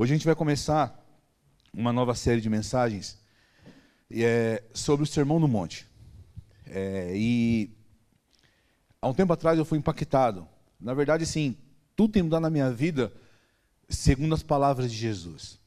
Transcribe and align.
Hoje 0.00 0.14
a 0.14 0.16
gente 0.16 0.24
vai 0.24 0.34
começar 0.34 0.98
uma 1.74 1.92
nova 1.92 2.14
série 2.14 2.40
de 2.40 2.48
mensagens 2.48 3.18
é, 4.10 4.62
sobre 4.72 5.04
o 5.04 5.06
Sermão 5.06 5.38
do 5.38 5.46
Monte. 5.46 5.86
É, 6.66 7.12
e 7.14 7.76
há 9.02 9.06
um 9.06 9.12
tempo 9.12 9.30
atrás 9.34 9.58
eu 9.58 9.64
fui 9.66 9.76
impactado. 9.76 10.48
Na 10.80 10.94
verdade, 10.94 11.26
sim, 11.26 11.54
tudo 11.94 12.12
tem 12.12 12.22
mudado 12.22 12.40
na 12.40 12.48
minha 12.48 12.70
vida 12.70 13.12
segundo 13.90 14.34
as 14.34 14.42
palavras 14.42 14.90
de 14.90 14.96
Jesus. 14.96 15.58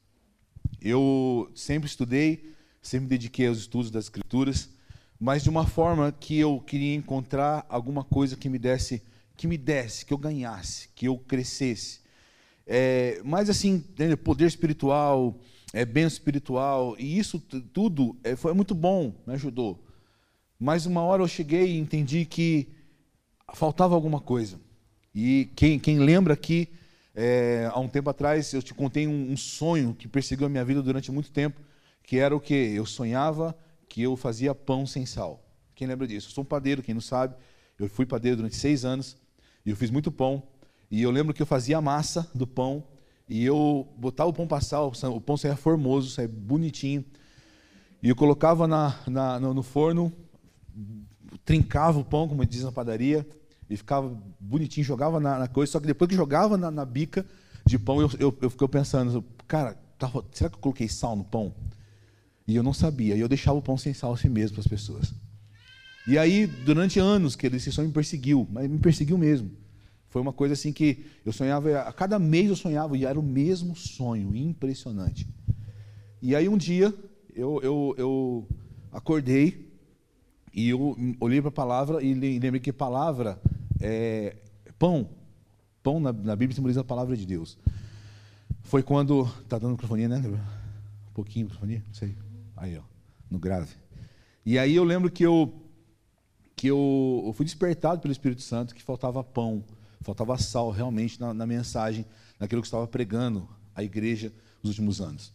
Eu 0.80 1.48
sempre 1.54 1.88
estudei, 1.88 2.56
sempre 2.82 3.06
dediquei 3.06 3.46
aos 3.46 3.58
estudos 3.58 3.88
das 3.88 4.06
Escrituras, 4.06 4.68
mas 5.16 5.44
de 5.44 5.48
uma 5.48 5.64
forma 5.64 6.10
que 6.10 6.40
eu 6.40 6.60
queria 6.60 6.96
encontrar 6.96 7.64
alguma 7.68 8.02
coisa 8.02 8.36
que 8.36 8.48
me 8.48 8.58
desse, 8.58 9.00
que 9.36 9.46
me 9.46 9.56
desse, 9.56 10.04
que 10.04 10.12
eu 10.12 10.18
ganhasse, 10.18 10.88
que 10.92 11.06
eu 11.06 11.16
crescesse 11.18 12.02
é, 12.66 13.20
mas 13.24 13.50
assim, 13.50 13.84
poder 14.22 14.46
espiritual, 14.46 15.38
é, 15.72 15.84
bem 15.84 16.04
espiritual, 16.04 16.94
e 16.98 17.18
isso 17.18 17.38
tudo 17.72 18.16
é, 18.22 18.36
foi 18.36 18.54
muito 18.54 18.74
bom, 18.74 19.14
me 19.26 19.34
ajudou. 19.34 19.84
Mas 20.58 20.86
uma 20.86 21.02
hora 21.02 21.22
eu 21.22 21.28
cheguei 21.28 21.72
e 21.72 21.78
entendi 21.78 22.24
que 22.24 22.68
faltava 23.52 23.94
alguma 23.94 24.20
coisa. 24.20 24.58
E 25.14 25.50
quem, 25.54 25.78
quem 25.78 25.98
lembra 25.98 26.34
aqui, 26.34 26.68
é, 27.14 27.68
há 27.72 27.78
um 27.78 27.88
tempo 27.88 28.10
atrás, 28.10 28.52
eu 28.52 28.62
te 28.62 28.72
contei 28.72 29.06
um, 29.06 29.32
um, 29.32 29.36
sonho 29.36 29.94
que 29.94 30.08
perseguiu 30.08 30.46
a 30.46 30.48
minha 30.48 30.64
vida 30.64 30.82
durante 30.82 31.12
muito 31.12 31.30
tempo, 31.30 31.60
que 32.02 32.18
era 32.18 32.34
o 32.34 32.40
que? 32.40 32.54
Eu 32.54 32.86
sonhava 32.86 33.56
que 33.88 34.02
eu 34.02 34.16
fazia 34.16 34.54
pão 34.54 34.86
sem 34.86 35.06
sal. 35.06 35.44
Quem 35.74 35.86
lembra 35.86 36.06
disso? 36.06 36.28
Eu 36.28 36.32
sou 36.32 36.42
um 36.42 36.46
padeiro, 36.46 36.82
quem 36.82 36.94
não 36.94 37.00
sabe. 37.00 37.36
Eu 37.78 37.88
fui 37.88 38.06
padeiro 38.06 38.38
durante 38.38 38.56
seis 38.56 38.84
anos, 38.84 39.16
e 39.64 39.70
eu 39.70 39.76
fiz 39.76 39.90
muito 39.90 40.10
pão. 40.10 40.42
E 40.94 41.02
eu 41.02 41.10
lembro 41.10 41.34
que 41.34 41.42
eu 41.42 41.46
fazia 41.46 41.76
a 41.76 41.80
massa 41.80 42.30
do 42.32 42.46
pão 42.46 42.84
e 43.28 43.44
eu 43.44 43.92
botava 43.98 44.30
o 44.30 44.32
pão 44.32 44.46
passar, 44.46 44.80
o 44.80 45.20
pão 45.20 45.36
saía 45.36 45.56
formoso, 45.56 46.08
saía 46.08 46.28
bonitinho. 46.28 47.04
E 48.00 48.10
eu 48.10 48.14
colocava 48.14 48.68
na, 48.68 48.94
na 49.08 49.40
no, 49.40 49.52
no, 49.52 49.62
forno, 49.64 50.12
trincava 51.44 51.98
o 51.98 52.04
pão, 52.04 52.28
como 52.28 52.46
diz 52.46 52.62
na 52.62 52.70
padaria, 52.70 53.26
e 53.68 53.76
ficava 53.76 54.16
bonitinho, 54.38 54.86
jogava 54.86 55.18
na, 55.18 55.36
na 55.36 55.48
coisa. 55.48 55.72
Só 55.72 55.80
que 55.80 55.86
depois 55.88 56.08
que 56.08 56.14
jogava 56.14 56.56
na, 56.56 56.70
na 56.70 56.84
bica 56.84 57.26
de 57.66 57.76
pão, 57.76 58.00
eu, 58.00 58.08
eu, 58.20 58.38
eu 58.42 58.48
fiquei 58.48 58.68
pensando, 58.68 59.24
cara, 59.48 59.76
tava, 59.98 60.24
será 60.30 60.48
que 60.48 60.54
eu 60.54 60.60
coloquei 60.60 60.88
sal 60.88 61.16
no 61.16 61.24
pão? 61.24 61.52
E 62.46 62.54
eu 62.54 62.62
não 62.62 62.72
sabia. 62.72 63.16
E 63.16 63.20
eu 63.20 63.26
deixava 63.26 63.58
o 63.58 63.62
pão 63.62 63.76
sem 63.76 63.92
sal 63.92 64.12
assim 64.12 64.28
mesmo 64.28 64.54
para 64.54 64.60
as 64.60 64.68
pessoas. 64.68 65.12
E 66.06 66.16
aí, 66.16 66.46
durante 66.46 67.00
anos, 67.00 67.34
que 67.34 67.48
esse 67.48 67.72
sonho 67.72 67.88
me 67.88 67.94
perseguiu, 67.94 68.46
mas 68.48 68.70
me 68.70 68.78
perseguiu 68.78 69.18
mesmo. 69.18 69.63
Foi 70.14 70.22
uma 70.22 70.32
coisa 70.32 70.54
assim 70.54 70.72
que 70.72 71.04
eu 71.26 71.32
sonhava, 71.32 71.80
a 71.80 71.92
cada 71.92 72.20
mês 72.20 72.48
eu 72.48 72.54
sonhava 72.54 72.96
e 72.96 73.04
era 73.04 73.18
o 73.18 73.22
mesmo 73.22 73.74
sonho, 73.74 74.32
impressionante. 74.36 75.26
E 76.22 76.36
aí 76.36 76.48
um 76.48 76.56
dia 76.56 76.94
eu, 77.34 77.60
eu, 77.64 77.94
eu 77.98 78.48
acordei 78.92 79.74
e 80.52 80.68
eu 80.68 80.96
olhei 81.18 81.40
para 81.40 81.48
a 81.48 81.52
palavra 81.52 82.00
e 82.00 82.14
lembrei 82.14 82.60
que 82.60 82.72
palavra 82.72 83.42
é 83.80 84.36
pão. 84.78 85.10
Pão 85.82 85.98
na, 85.98 86.12
na 86.12 86.36
Bíblia 86.36 86.54
simboliza 86.54 86.82
a 86.82 86.84
palavra 86.84 87.16
de 87.16 87.26
Deus. 87.26 87.58
Foi 88.62 88.84
quando. 88.84 89.28
Está 89.42 89.58
dando 89.58 89.72
microfonia, 89.72 90.08
né? 90.08 90.22
Um 90.24 91.12
pouquinho 91.12 91.46
microfonia? 91.46 91.82
Não 91.84 91.94
sei. 91.94 92.16
Aí, 92.56 92.78
ó, 92.78 92.82
no 93.28 93.40
grave. 93.40 93.74
E 94.46 94.60
aí 94.60 94.76
eu 94.76 94.84
lembro 94.84 95.10
que 95.10 95.26
eu, 95.26 95.52
que 96.54 96.68
eu, 96.68 97.24
eu 97.26 97.32
fui 97.32 97.44
despertado 97.44 98.00
pelo 98.00 98.12
Espírito 98.12 98.42
Santo 98.42 98.76
que 98.76 98.80
faltava 98.80 99.24
pão 99.24 99.64
Faltava 100.04 100.36
sal 100.36 100.70
realmente 100.70 101.18
na, 101.18 101.32
na 101.32 101.46
mensagem, 101.46 102.04
naquilo 102.38 102.60
que 102.60 102.68
estava 102.68 102.86
pregando 102.86 103.48
a 103.74 103.82
igreja 103.82 104.30
nos 104.62 104.70
últimos 104.70 105.00
anos. 105.00 105.32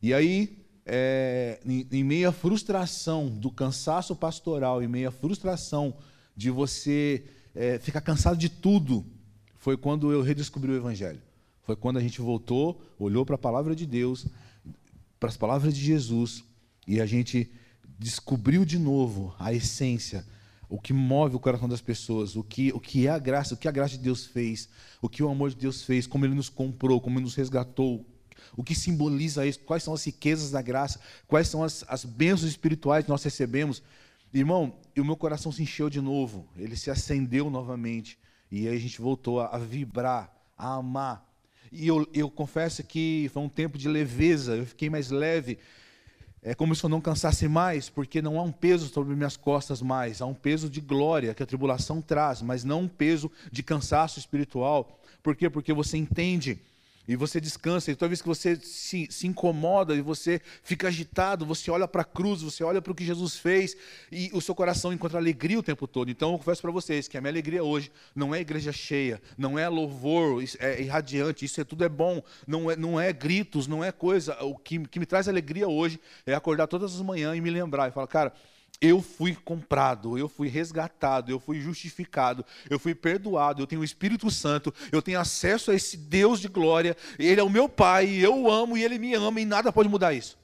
E 0.00 0.14
aí, 0.14 0.64
é, 0.86 1.60
em, 1.64 1.86
em 1.92 2.02
meio 2.02 2.30
à 2.30 2.32
frustração 2.32 3.28
do 3.28 3.50
cansaço 3.50 4.16
pastoral, 4.16 4.82
em 4.82 4.88
meio 4.88 5.08
à 5.08 5.12
frustração 5.12 5.94
de 6.34 6.50
você 6.50 7.22
é, 7.54 7.78
ficar 7.78 8.00
cansado 8.00 8.38
de 8.38 8.48
tudo, 8.48 9.04
foi 9.56 9.76
quando 9.76 10.10
eu 10.10 10.22
redescobri 10.22 10.70
o 10.70 10.76
Evangelho. 10.76 11.20
Foi 11.62 11.76
quando 11.76 11.98
a 11.98 12.00
gente 12.00 12.22
voltou, 12.22 12.80
olhou 12.98 13.26
para 13.26 13.34
a 13.34 13.38
palavra 13.38 13.76
de 13.76 13.84
Deus, 13.84 14.26
para 15.20 15.28
as 15.28 15.36
palavras 15.36 15.74
de 15.74 15.84
Jesus, 15.84 16.42
e 16.86 16.98
a 16.98 17.04
gente 17.04 17.50
descobriu 17.98 18.64
de 18.64 18.78
novo 18.78 19.34
a 19.38 19.52
essência 19.52 20.24
o 20.68 20.78
que 20.78 20.92
move 20.92 21.36
o 21.36 21.40
coração 21.40 21.68
das 21.68 21.80
pessoas, 21.80 22.36
o 22.36 22.44
que, 22.44 22.70
o 22.72 22.80
que 22.80 23.06
é 23.06 23.10
a 23.10 23.18
graça, 23.18 23.54
o 23.54 23.56
que 23.56 23.68
a 23.68 23.72
graça 23.72 23.96
de 23.96 24.02
Deus 24.02 24.26
fez, 24.26 24.68
o 25.00 25.08
que 25.08 25.22
o 25.22 25.28
amor 25.28 25.50
de 25.50 25.56
Deus 25.56 25.82
fez, 25.82 26.06
como 26.06 26.26
Ele 26.26 26.34
nos 26.34 26.48
comprou, 26.48 27.00
como 27.00 27.18
Ele 27.18 27.24
nos 27.24 27.34
resgatou, 27.34 28.04
o 28.56 28.62
que 28.62 28.74
simboliza 28.74 29.46
isso, 29.46 29.60
quais 29.60 29.82
são 29.82 29.94
as 29.94 30.04
riquezas 30.04 30.50
da 30.50 30.60
graça, 30.60 31.00
quais 31.26 31.48
são 31.48 31.62
as, 31.62 31.84
as 31.88 32.04
bênçãos 32.04 32.50
espirituais 32.50 33.04
que 33.04 33.10
nós 33.10 33.22
recebemos. 33.22 33.82
Irmão, 34.32 34.76
e 34.94 35.00
o 35.00 35.04
meu 35.04 35.16
coração 35.16 35.50
se 35.50 35.62
encheu 35.62 35.88
de 35.88 36.00
novo, 36.00 36.46
ele 36.56 36.76
se 36.76 36.90
acendeu 36.90 37.48
novamente, 37.48 38.18
e 38.50 38.68
aí 38.68 38.76
a 38.76 38.80
gente 38.80 39.00
voltou 39.00 39.40
a, 39.40 39.46
a 39.46 39.58
vibrar, 39.58 40.30
a 40.56 40.74
amar. 40.74 41.26
E 41.72 41.86
eu, 41.86 42.06
eu 42.12 42.30
confesso 42.30 42.82
que 42.82 43.30
foi 43.32 43.42
um 43.42 43.48
tempo 43.48 43.78
de 43.78 43.88
leveza, 43.88 44.56
eu 44.56 44.66
fiquei 44.66 44.90
mais 44.90 45.10
leve, 45.10 45.58
é 46.48 46.54
como 46.54 46.74
se 46.74 46.82
eu 46.82 46.88
não 46.88 46.98
cansasse 46.98 47.46
mais, 47.46 47.90
porque 47.90 48.22
não 48.22 48.40
há 48.40 48.42
um 48.42 48.50
peso 48.50 48.88
sobre 48.88 49.14
minhas 49.14 49.36
costas 49.36 49.82
mais, 49.82 50.22
há 50.22 50.26
um 50.26 50.32
peso 50.32 50.70
de 50.70 50.80
glória 50.80 51.34
que 51.34 51.42
a 51.42 51.46
tribulação 51.46 52.00
traz, 52.00 52.40
mas 52.40 52.64
não 52.64 52.84
um 52.84 52.88
peso 52.88 53.30
de 53.52 53.62
cansaço 53.62 54.18
espiritual. 54.18 54.98
Por 55.22 55.36
quê? 55.36 55.50
Porque 55.50 55.74
você 55.74 55.98
entende 55.98 56.58
e 57.08 57.16
você 57.16 57.40
descansa, 57.40 57.90
e 57.90 57.96
toda 57.96 58.10
vez 58.10 58.20
que 58.20 58.28
você 58.28 58.54
se, 58.56 59.08
se 59.10 59.26
incomoda 59.26 59.94
e 59.94 60.02
você 60.02 60.42
fica 60.62 60.88
agitado, 60.88 61.46
você 61.46 61.70
olha 61.70 61.88
para 61.88 62.02
a 62.02 62.04
cruz, 62.04 62.42
você 62.42 62.62
olha 62.62 62.82
para 62.82 62.92
o 62.92 62.94
que 62.94 63.04
Jesus 63.04 63.38
fez, 63.38 63.74
e 64.12 64.30
o 64.34 64.42
seu 64.42 64.54
coração 64.54 64.92
encontra 64.92 65.18
alegria 65.18 65.58
o 65.58 65.62
tempo 65.62 65.86
todo. 65.86 66.10
Então 66.10 66.32
eu 66.32 66.38
confesso 66.38 66.60
para 66.60 66.70
vocês 66.70 67.08
que 67.08 67.16
a 67.16 67.20
minha 67.22 67.32
alegria 67.32 67.64
hoje 67.64 67.90
não 68.14 68.34
é 68.34 68.40
igreja 68.40 68.70
cheia, 68.72 69.22
não 69.38 69.58
é 69.58 69.66
louvor, 69.66 70.44
é 70.58 70.82
irradiante, 70.82 71.46
isso 71.46 71.58
é, 71.58 71.64
tudo 71.64 71.82
é 71.82 71.88
bom, 71.88 72.22
não 72.46 72.70
é, 72.70 72.76
não 72.76 73.00
é 73.00 73.10
gritos, 73.10 73.66
não 73.66 73.82
é 73.82 73.90
coisa. 73.90 74.36
O 74.44 74.56
que, 74.56 74.78
que 74.80 75.00
me 75.00 75.06
traz 75.06 75.28
alegria 75.28 75.66
hoje 75.66 75.98
é 76.26 76.34
acordar 76.34 76.66
todas 76.66 76.94
as 76.94 77.00
manhãs 77.00 77.38
e 77.38 77.40
me 77.40 77.50
lembrar 77.50 77.88
e 77.88 77.90
falar, 77.90 78.06
cara 78.06 78.34
eu 78.80 79.02
fui 79.02 79.34
comprado, 79.34 80.16
eu 80.16 80.28
fui 80.28 80.48
resgatado, 80.48 81.30
eu 81.30 81.40
fui 81.40 81.60
justificado, 81.60 82.44
eu 82.70 82.78
fui 82.78 82.94
perdoado, 82.94 83.60
eu 83.60 83.66
tenho 83.66 83.80
o 83.80 83.84
Espírito 83.84 84.30
Santo, 84.30 84.72
eu 84.92 85.02
tenho 85.02 85.18
acesso 85.18 85.70
a 85.70 85.74
esse 85.74 85.96
Deus 85.96 86.40
de 86.40 86.48
glória, 86.48 86.96
Ele 87.18 87.40
é 87.40 87.44
o 87.44 87.50
meu 87.50 87.68
Pai, 87.68 88.08
eu 88.08 88.36
o 88.36 88.50
amo 88.50 88.76
e 88.76 88.84
Ele 88.84 88.98
me 88.98 89.14
ama 89.14 89.40
e 89.40 89.44
nada 89.44 89.72
pode 89.72 89.88
mudar 89.88 90.12
isso. 90.12 90.38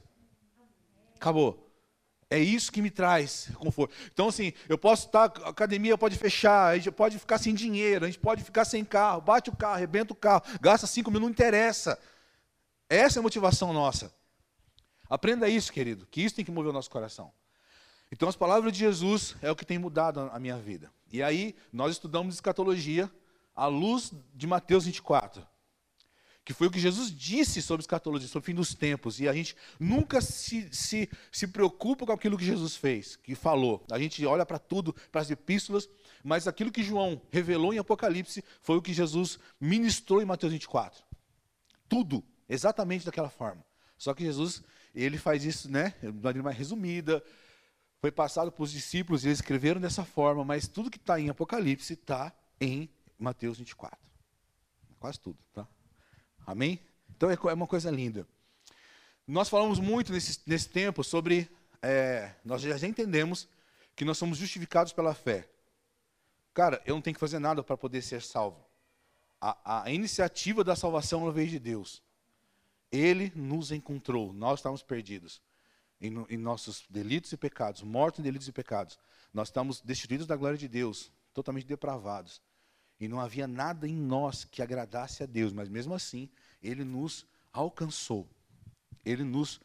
Acabou. 1.15 1.61
É 2.29 2.39
isso 2.39 2.71
que 2.71 2.81
me 2.81 2.89
traz 2.89 3.49
conforto. 3.55 3.95
Então, 4.11 4.27
assim, 4.27 4.51
eu 4.67 4.77
posso 4.77 5.05
estar, 5.05 5.31
a 5.43 5.49
academia 5.49 5.97
pode 5.97 6.17
fechar, 6.17 6.73
a 6.73 6.75
gente 6.75 6.91
pode 6.91 7.17
ficar 7.19 7.37
sem 7.37 7.53
dinheiro, 7.53 8.03
a 8.03 8.07
gente 8.07 8.19
pode 8.19 8.43
ficar 8.43 8.65
sem 8.65 8.83
carro, 8.83 9.21
bate 9.21 9.49
o 9.49 9.55
carro, 9.55 9.75
arrebenta 9.75 10.11
o 10.11 10.15
carro, 10.15 10.43
gasta 10.59 10.87
cinco 10.87 11.09
mil, 11.09 11.21
não 11.21 11.29
interessa. 11.29 11.97
Essa 12.89 13.19
é 13.19 13.21
a 13.21 13.23
motivação 13.23 13.71
nossa. 13.71 14.13
Aprenda 15.09 15.47
isso, 15.47 15.71
querido, 15.71 16.05
que 16.07 16.21
isso 16.21 16.35
tem 16.35 16.43
que 16.43 16.51
mover 16.51 16.71
o 16.71 16.73
nosso 16.73 16.89
coração. 16.89 17.31
Então, 18.11 18.29
as 18.29 18.35
palavras 18.35 18.71
de 18.71 18.79
Jesus 18.79 19.35
é 19.41 19.51
o 19.51 19.55
que 19.55 19.65
tem 19.65 19.77
mudado 19.77 20.19
a 20.31 20.39
minha 20.39 20.57
vida. 20.57 20.91
E 21.11 21.23
aí, 21.23 21.55
nós 21.71 21.93
estudamos 21.93 22.35
escatologia 22.35 23.11
à 23.55 23.67
luz 23.67 24.11
de 24.33 24.45
Mateus 24.45 24.85
24, 24.85 25.45
que 26.43 26.53
foi 26.53 26.67
o 26.67 26.71
que 26.71 26.79
Jesus 26.79 27.11
disse 27.11 27.61
sobre 27.61 27.81
escatologia, 27.81 28.27
sobre 28.27 28.43
o 28.43 28.45
fim 28.45 28.53
dos 28.53 28.75
tempos. 28.75 29.19
E 29.19 29.27
a 29.27 29.33
gente 29.33 29.55
nunca 29.79 30.21
se, 30.21 30.69
se, 30.71 31.09
se 31.31 31.47
preocupa 31.47 32.05
com 32.05 32.11
aquilo 32.11 32.37
que 32.37 32.45
Jesus 32.45 32.75
fez, 32.75 33.15
que 33.15 33.33
falou. 33.33 33.83
A 33.91 33.97
gente 33.97 34.23
olha 34.25 34.45
para 34.45 34.59
tudo, 34.59 34.93
para 35.11 35.21
as 35.21 35.31
epístolas, 35.31 35.89
mas 36.23 36.47
aquilo 36.47 36.71
que 36.71 36.83
João 36.83 37.21
revelou 37.31 37.73
em 37.73 37.79
Apocalipse 37.79 38.43
foi 38.61 38.77
o 38.77 38.81
que 38.81 38.93
Jesus 38.93 39.39
ministrou 39.59 40.21
em 40.21 40.25
Mateus 40.25 40.53
24. 40.53 41.03
Tudo, 41.89 42.23
exatamente 42.47 43.05
daquela 43.05 43.29
forma. 43.29 43.65
Só 43.97 44.13
que 44.13 44.23
Jesus, 44.23 44.61
ele 44.93 45.17
faz 45.17 45.43
isso, 45.43 45.71
né, 45.71 45.95
de 46.01 46.11
maneira 46.11 46.43
mais 46.43 46.57
resumida, 46.57 47.23
foi 48.05 48.11
passado 48.11 48.51
para 48.51 48.61
os 48.61 48.71
discípulos 48.71 49.23
e 49.23 49.29
eles 49.29 49.39
escreveram 49.39 49.81
dessa 49.81 50.05
forma, 50.05 50.45
mas 50.45 50.67
tudo 50.67 50.91
que 50.91 50.97
está 50.97 51.19
em 51.19 51.27
Apocalipse 51.27 51.93
está 51.93 52.31
em 52.61 52.87
Mateus 53.17 53.57
24. 53.57 53.97
Quase 54.99 55.19
tudo, 55.19 55.39
tá? 55.51 55.67
Amém? 56.45 56.79
Então 57.09 57.31
é, 57.31 57.33
é 57.33 57.53
uma 57.55 57.65
coisa 57.65 57.89
linda. 57.89 58.27
Nós 59.27 59.49
falamos 59.49 59.79
muito 59.79 60.13
nesse, 60.13 60.39
nesse 60.45 60.69
tempo 60.69 61.03
sobre. 61.03 61.49
É, 61.81 62.31
nós 62.45 62.61
já 62.61 62.87
entendemos 62.87 63.47
que 63.95 64.05
nós 64.05 64.19
somos 64.19 64.37
justificados 64.37 64.93
pela 64.93 65.15
fé. 65.15 65.49
Cara, 66.53 66.79
eu 66.85 66.93
não 66.93 67.01
tenho 67.01 67.15
que 67.15 67.19
fazer 67.19 67.39
nada 67.39 67.63
para 67.63 67.75
poder 67.75 68.03
ser 68.03 68.21
salvo. 68.21 68.63
A, 69.41 69.81
a 69.81 69.91
iniciativa 69.91 70.63
da 70.63 70.75
salvação 70.75 71.23
ela 71.23 71.31
veio 71.31 71.49
de 71.49 71.57
Deus. 71.57 72.03
Ele 72.91 73.33
nos 73.35 73.71
encontrou, 73.71 74.31
nós 74.31 74.59
estávamos 74.59 74.83
perdidos 74.83 75.41
em, 76.05 76.25
em 76.29 76.37
nossos 76.37 76.85
delitos 76.89 77.31
e 77.31 77.37
pecados, 77.37 77.81
mortos 77.81 78.19
em 78.19 78.23
delitos 78.23 78.47
e 78.47 78.51
pecados. 78.51 78.97
Nós 79.33 79.49
estamos 79.49 79.81
destituídos 79.81 80.27
da 80.27 80.35
glória 80.35 80.57
de 80.57 80.67
Deus, 80.67 81.11
totalmente 81.33 81.65
depravados. 81.65 82.41
E 82.99 83.07
não 83.07 83.19
havia 83.19 83.47
nada 83.47 83.87
em 83.87 83.95
nós 83.95 84.45
que 84.45 84.61
agradasse 84.61 85.23
a 85.23 85.25
Deus, 85.25 85.51
mas 85.51 85.67
mesmo 85.67 85.93
assim, 85.93 86.29
Ele 86.63 86.83
nos 86.83 87.25
alcançou. 87.51 88.27
Ele 89.03 89.23
nos, 89.23 89.59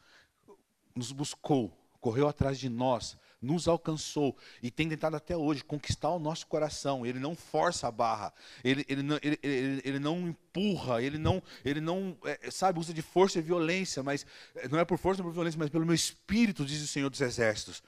nos 0.95 1.13
buscou, 1.13 1.77
correu 2.01 2.27
atrás 2.27 2.59
de 2.59 2.69
nós, 2.69 3.17
nos 3.41 3.67
alcançou 3.67 4.37
e 4.63 4.71
tem 4.71 4.89
tentado 4.89 5.17
até 5.17 5.37
hoje 5.37 5.65
conquistar 5.65 6.11
o 6.11 6.19
nosso 6.19 6.47
coração. 6.47 7.07
Ele 7.07 7.19
não 7.19 7.35
força 7.35 7.89
a 7.89 7.91
barra, 7.91 8.33
ele, 8.63 8.85
ele, 8.89 9.03
não, 9.03 9.19
ele, 9.23 9.39
ele, 9.43 9.83
ele 9.85 9.99
não 9.99 10.29
empurra, 10.29 11.03
ele 11.03 11.17
não, 11.17 11.43
ele 11.65 11.81
não 11.81 12.17
é, 12.25 12.51
sabe, 12.51 12.79
usa 12.79 12.93
de 12.93 13.03
força 13.03 13.39
e 13.39 13.43
violência, 13.43 14.03
mas 14.03 14.27
é, 14.55 14.69
não 14.69 14.79
é 14.79 14.85
por 14.85 14.99
força 14.99 15.23
ou 15.23 15.29
por 15.29 15.35
violência, 15.35 15.59
mas 15.59 15.71
pelo 15.71 15.87
meu 15.87 15.95
espírito, 15.95 16.65
diz 16.65 16.83
o 16.83 16.87
Senhor 16.87 17.09
dos 17.09 17.21
Exércitos. 17.21 17.83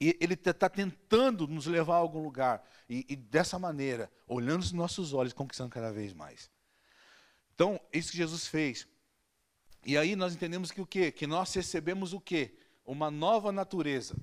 E 0.00 0.16
ele 0.20 0.34
está 0.34 0.68
tentando 0.68 1.46
nos 1.46 1.66
levar 1.66 1.94
a 1.94 1.98
algum 1.98 2.22
lugar. 2.22 2.64
E, 2.88 3.04
e, 3.08 3.16
dessa 3.16 3.58
maneira, 3.58 4.10
olhando 4.28 4.60
os 4.60 4.72
nossos 4.72 5.12
olhos, 5.12 5.32
conquistando 5.32 5.70
cada 5.70 5.92
vez 5.92 6.12
mais. 6.12 6.48
Então, 7.52 7.80
isso 7.92 8.12
que 8.12 8.16
Jesus 8.16 8.46
fez. 8.46 8.86
E 9.84 9.98
aí 9.98 10.14
nós 10.14 10.34
entendemos 10.34 10.70
que 10.70 10.80
o 10.80 10.86
quê? 10.86 11.10
Que 11.10 11.26
nós 11.26 11.52
recebemos 11.52 12.12
o 12.12 12.20
quê? 12.20 12.54
Uma 12.86 13.10
nova 13.10 13.50
natureza 13.50 14.14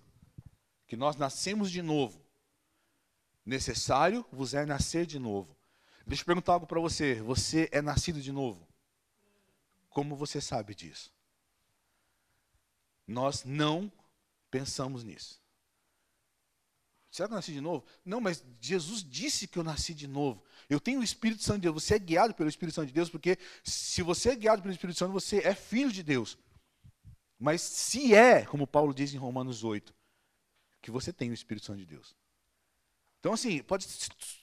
que 0.87 0.95
nós 0.95 1.15
nascemos 1.15 1.71
de 1.71 1.81
novo. 1.81 2.23
Necessário 3.45 4.25
vos 4.31 4.53
é 4.53 4.65
nascer 4.65 5.05
de 5.05 5.19
novo. 5.19 5.55
Deixa 6.05 6.21
eu 6.21 6.25
perguntar 6.25 6.53
algo 6.53 6.67
para 6.67 6.79
você. 6.79 7.15
Você 7.21 7.69
é 7.71 7.81
nascido 7.81 8.21
de 8.21 8.31
novo? 8.31 8.67
Como 9.89 10.15
você 10.15 10.41
sabe 10.41 10.75
disso? 10.75 11.11
Nós 13.07 13.43
não 13.43 13.91
pensamos 14.49 15.03
nisso. 15.03 15.41
Será 17.15 17.29
que 17.29 17.33
eu 17.33 17.37
nasci 17.37 17.53
de 17.53 17.61
novo? 17.61 17.85
Não, 18.03 18.19
mas 18.19 18.43
Jesus 18.59 19.01
disse 19.01 19.47
que 19.47 19.57
eu 19.57 19.63
nasci 19.63 19.93
de 19.93 20.05
novo. 20.05 20.43
Eu 20.69 20.81
tenho 20.81 20.99
o 20.99 21.03
Espírito 21.03 21.43
Santo 21.43 21.57
de 21.57 21.61
Deus. 21.61 21.81
Você 21.81 21.95
é 21.95 21.99
guiado 21.99 22.33
pelo 22.33 22.49
Espírito 22.49 22.75
Santo 22.75 22.87
de 22.87 22.93
Deus, 22.93 23.09
porque 23.09 23.37
se 23.63 24.01
você 24.01 24.31
é 24.31 24.35
guiado 24.35 24.61
pelo 24.61 24.73
Espírito 24.73 24.99
Santo, 24.99 25.13
você 25.13 25.37
é 25.37 25.55
filho 25.55 25.91
de 25.91 26.03
Deus. 26.03 26.37
Mas 27.39 27.61
se 27.61 28.13
é, 28.13 28.43
como 28.45 28.67
Paulo 28.67 28.93
diz 28.93 29.13
em 29.13 29.17
Romanos 29.17 29.63
8, 29.63 29.93
que 30.85 30.91
você 30.91 31.11
tem 31.11 31.31
o 31.31 31.33
Espírito 31.33 31.65
Santo 31.65 31.79
de 31.79 31.85
Deus. 31.87 32.15
Então, 33.19 33.33
assim, 33.33 33.63
pode 33.63 33.87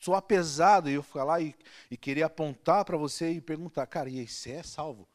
soar 0.01 0.21
pesado 0.23 0.91
eu 0.91 1.01
falar 1.01 1.41
e, 1.41 1.55
e 1.89 1.97
querer 1.97 2.25
apontar 2.25 2.85
para 2.85 2.97
você 2.97 3.31
e 3.31 3.41
perguntar, 3.41 3.87
cara, 3.87 4.11
e 4.11 4.19
aí, 4.19 4.27
você 4.27 4.51
é 4.51 4.63
salvo? 4.65 5.09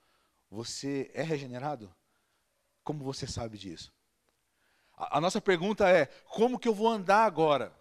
Você 0.50 1.12
é 1.13 1.21
regenerado? 1.21 1.94
Como 2.81 3.03
você 3.03 3.27
sabe 3.27 3.57
disso? 3.57 3.91
A, 4.95 5.18
a 5.18 5.21
nossa 5.21 5.41
pergunta 5.41 5.89
é: 5.89 6.06
como 6.29 6.57
que 6.57 6.65
eu 6.65 6.74
vou 6.74 6.88
andar 6.88 7.25
agora? 7.25 7.75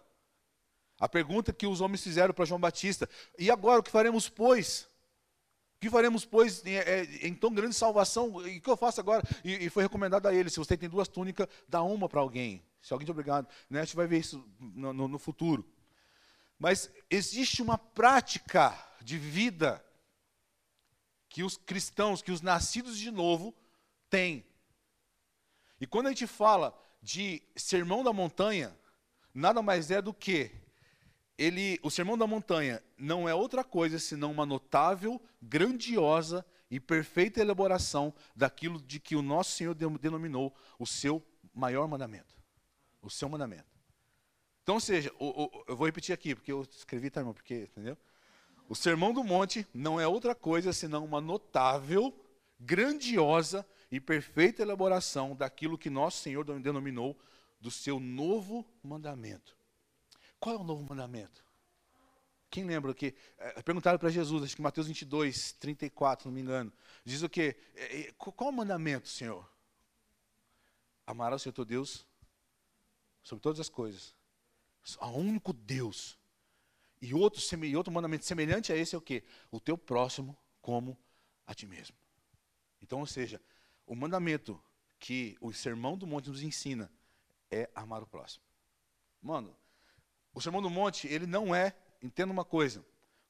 A 0.99 1.07
pergunta 1.07 1.53
que 1.53 1.65
os 1.65 1.79
homens 1.79 2.03
fizeram 2.03 2.33
para 2.33 2.43
João 2.43 2.59
Batista: 2.59 3.09
e 3.39 3.49
agora 3.49 3.79
o 3.79 3.83
que 3.83 3.89
faremos, 3.89 4.27
pois? 4.27 4.89
O 5.77 5.79
que 5.79 5.89
faremos, 5.89 6.25
pois, 6.25 6.65
em, 6.65 6.75
é, 6.75 7.03
em 7.25 7.33
tão 7.33 7.53
grande 7.53 7.75
salvação? 7.75 8.45
E 8.45 8.57
o 8.57 8.61
que 8.61 8.69
eu 8.69 8.75
faço 8.75 8.99
agora? 8.99 9.23
E, 9.41 9.67
e 9.67 9.69
foi 9.69 9.83
recomendado 9.83 10.27
a 10.27 10.33
ele: 10.33 10.49
se 10.49 10.59
você 10.59 10.75
tem 10.75 10.89
duas 10.89 11.07
túnicas, 11.07 11.47
dá 11.65 11.81
uma 11.81 12.09
para 12.09 12.19
alguém. 12.19 12.66
Se 12.87 12.93
alguém 12.93 13.05
te 13.05 13.11
obrigado, 13.11 13.49
né? 13.69 13.81
a 13.81 13.83
gente 13.83 13.97
vai 13.97 14.07
ver 14.07 14.19
isso 14.19 14.41
no, 14.61 14.93
no, 14.93 15.07
no 15.09 15.19
futuro. 15.19 15.69
Mas 16.57 16.89
existe 17.09 17.61
uma 17.61 17.77
prática 17.77 18.73
de 19.01 19.17
vida 19.17 19.83
que 21.27 21.43
os 21.43 21.57
cristãos, 21.57 22.21
que 22.21 22.31
os 22.31 22.41
nascidos 22.41 22.97
de 22.97 23.11
novo 23.11 23.53
têm. 24.09 24.45
E 25.81 25.85
quando 25.85 26.07
a 26.07 26.11
gente 26.11 26.25
fala 26.25 26.73
de 27.01 27.43
sermão 27.57 28.05
da 28.05 28.13
montanha, 28.13 28.73
nada 29.33 29.61
mais 29.61 29.91
é 29.91 30.01
do 30.01 30.13
que 30.13 30.49
ele, 31.37 31.77
o 31.83 31.91
sermão 31.91 32.17
da 32.17 32.25
montanha 32.25 32.81
não 32.97 33.27
é 33.27 33.35
outra 33.35 33.65
coisa 33.65 33.99
senão 33.99 34.31
uma 34.31 34.45
notável, 34.45 35.21
grandiosa 35.41 36.45
e 36.71 36.79
perfeita 36.79 37.41
elaboração 37.41 38.13
daquilo 38.33 38.81
de 38.81 38.97
que 38.97 39.13
o 39.13 39.21
nosso 39.21 39.51
Senhor 39.51 39.75
denominou 39.75 40.55
o 40.79 40.87
seu 40.87 41.21
maior 41.53 41.85
mandamento 41.85 42.36
o 43.01 43.09
seu 43.09 43.29
mandamento. 43.29 43.77
Então, 44.63 44.75
ou 44.75 44.81
seja, 44.81 45.11
o, 45.17 45.43
o, 45.43 45.63
eu 45.67 45.77
vou 45.77 45.85
repetir 45.85 46.13
aqui, 46.13 46.35
porque 46.35 46.51
eu 46.51 46.61
escrevi, 46.63 47.09
tá, 47.09 47.21
irmão? 47.21 47.33
Porque, 47.33 47.69
entendeu? 47.71 47.97
O 48.67 48.75
Sermão 48.75 49.13
do 49.13 49.23
Monte 49.23 49.65
não 49.73 49.99
é 49.99 50.05
outra 50.05 50.35
coisa 50.35 50.73
senão 50.73 51.05
uma 51.05 51.21
notável, 51.21 52.13
grandiosa 52.59 53.65
e 53.89 53.99
perfeita 53.99 54.61
elaboração 54.61 55.35
daquilo 55.35 55.77
que 55.77 55.89
nosso 55.89 56.21
Senhor 56.21 56.43
denominou 56.59 57.17
do 57.61 57.71
seu 57.71 57.97
novo 57.99 58.67
mandamento. 58.83 59.55
Qual 60.37 60.55
é 60.55 60.59
o 60.59 60.63
novo 60.63 60.83
mandamento? 60.83 61.45
Quem 62.49 62.65
lembra 62.65 62.93
que 62.93 63.15
é, 63.37 63.61
perguntaram 63.61 63.97
para 63.97 64.09
Jesus, 64.09 64.43
acho 64.43 64.55
que 64.55 64.61
Mateus 64.61 64.87
22, 64.87 65.53
34, 65.53 66.27
não 66.27 66.35
me 66.35 66.41
engano. 66.41 66.73
Diz 67.05 67.23
o 67.23 67.29
quê? 67.29 67.55
É, 67.73 68.11
qual 68.17 68.49
o 68.49 68.53
mandamento, 68.53 69.07
Senhor? 69.07 69.49
Amar 71.05 71.31
ao 71.31 71.39
Senhor 71.39 71.53
teu 71.53 71.63
Deus 71.63 72.05
sobre 73.27 73.41
todas 73.41 73.59
as 73.59 73.67
coisas. 73.67 74.15
Há 74.99 75.09
um 75.09 75.27
único 75.27 75.51
Deus. 75.51 76.17
E 77.01 77.13
outro, 77.13 77.41
outro 77.75 77.91
mandamento 77.91 78.25
semelhante 78.25 78.71
a 78.71 78.77
esse 78.77 78.95
é 78.95 78.97
o 78.97 79.01
quê? 79.01 79.21
O 79.51 79.59
teu 79.59 79.77
próximo 79.77 80.35
como 80.61 80.97
a 81.45 81.53
ti 81.53 81.67
mesmo. 81.67 81.95
Então, 82.81 82.99
ou 82.99 83.05
seja, 83.05 83.41
o 83.85 83.95
mandamento 83.95 84.59
que 84.97 85.35
o 85.41 85.51
Sermão 85.51 85.97
do 85.97 86.07
Monte 86.07 86.29
nos 86.29 86.41
ensina 86.41 86.89
é 87.51 87.69
amar 87.75 88.01
o 88.01 88.07
próximo. 88.07 88.45
Mano, 89.21 89.53
o 90.33 90.41
Sermão 90.41 90.61
do 90.61 90.69
Monte, 90.69 91.05
ele 91.07 91.27
não 91.27 91.53
é, 91.53 91.75
entenda 92.01 92.31
uma 92.31 92.45
coisa, 92.45 92.83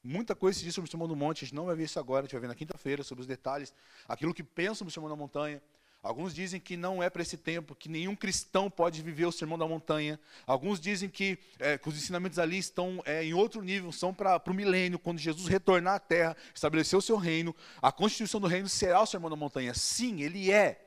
muita 0.04 0.36
coisa 0.36 0.60
se 0.60 0.64
diz 0.64 0.76
sobre 0.76 0.88
o 0.88 0.92
Sermão 0.92 1.08
do 1.08 1.16
Monte, 1.16 1.44
a 1.44 1.48
gente 1.48 1.56
não 1.56 1.66
vai 1.66 1.76
ver 1.76 1.86
isso 1.86 2.00
agora, 2.00 2.22
a 2.22 2.26
gente 2.26 2.34
vai 2.34 2.42
ver 2.42 2.48
na 2.48 2.56
quinta-feira, 2.56 3.04
sobre 3.04 3.22
os 3.22 3.28
detalhes, 3.28 3.74
aquilo 4.08 4.34
que 4.34 4.44
pensam 4.44 4.76
sobre 4.76 4.92
o 4.92 4.94
Sermão 4.94 5.10
da 5.10 5.16
Montanha, 5.16 5.62
Alguns 6.08 6.34
dizem 6.34 6.58
que 6.58 6.78
não 6.78 7.04
é 7.04 7.10
para 7.10 7.22
esse 7.22 7.36
tempo, 7.36 7.76
que 7.76 7.90
nenhum 7.90 8.16
cristão 8.16 8.70
pode 8.70 9.02
viver 9.02 9.26
o 9.26 9.32
sermão 9.32 9.58
da 9.58 9.68
montanha. 9.68 10.18
Alguns 10.46 10.80
dizem 10.80 11.10
que, 11.10 11.38
é, 11.60 11.78
que 11.78 11.90
os 11.90 11.98
ensinamentos 11.98 12.40
ali 12.40 12.58
estão 12.58 13.04
é, 13.06 13.26
em 13.26 13.34
outro 13.34 13.62
nível, 13.62 13.92
são 13.92 14.14
para 14.14 14.42
o 14.48 14.54
milênio, 14.54 14.98
quando 14.98 15.20
Jesus 15.20 15.50
retornar 15.50 15.96
à 15.96 16.00
terra, 16.00 16.38
estabelecer 16.56 16.98
o 16.98 17.02
seu 17.02 17.18
reino. 17.18 17.54
A 17.82 17.92
constituição 17.92 18.40
do 18.40 18.48
reino 18.48 18.70
será 18.70 19.02
o 19.02 19.06
sermão 19.06 19.30
da 19.30 19.36
montanha. 19.36 19.74
Sim, 19.74 20.22
ele 20.22 20.50
é. 20.50 20.82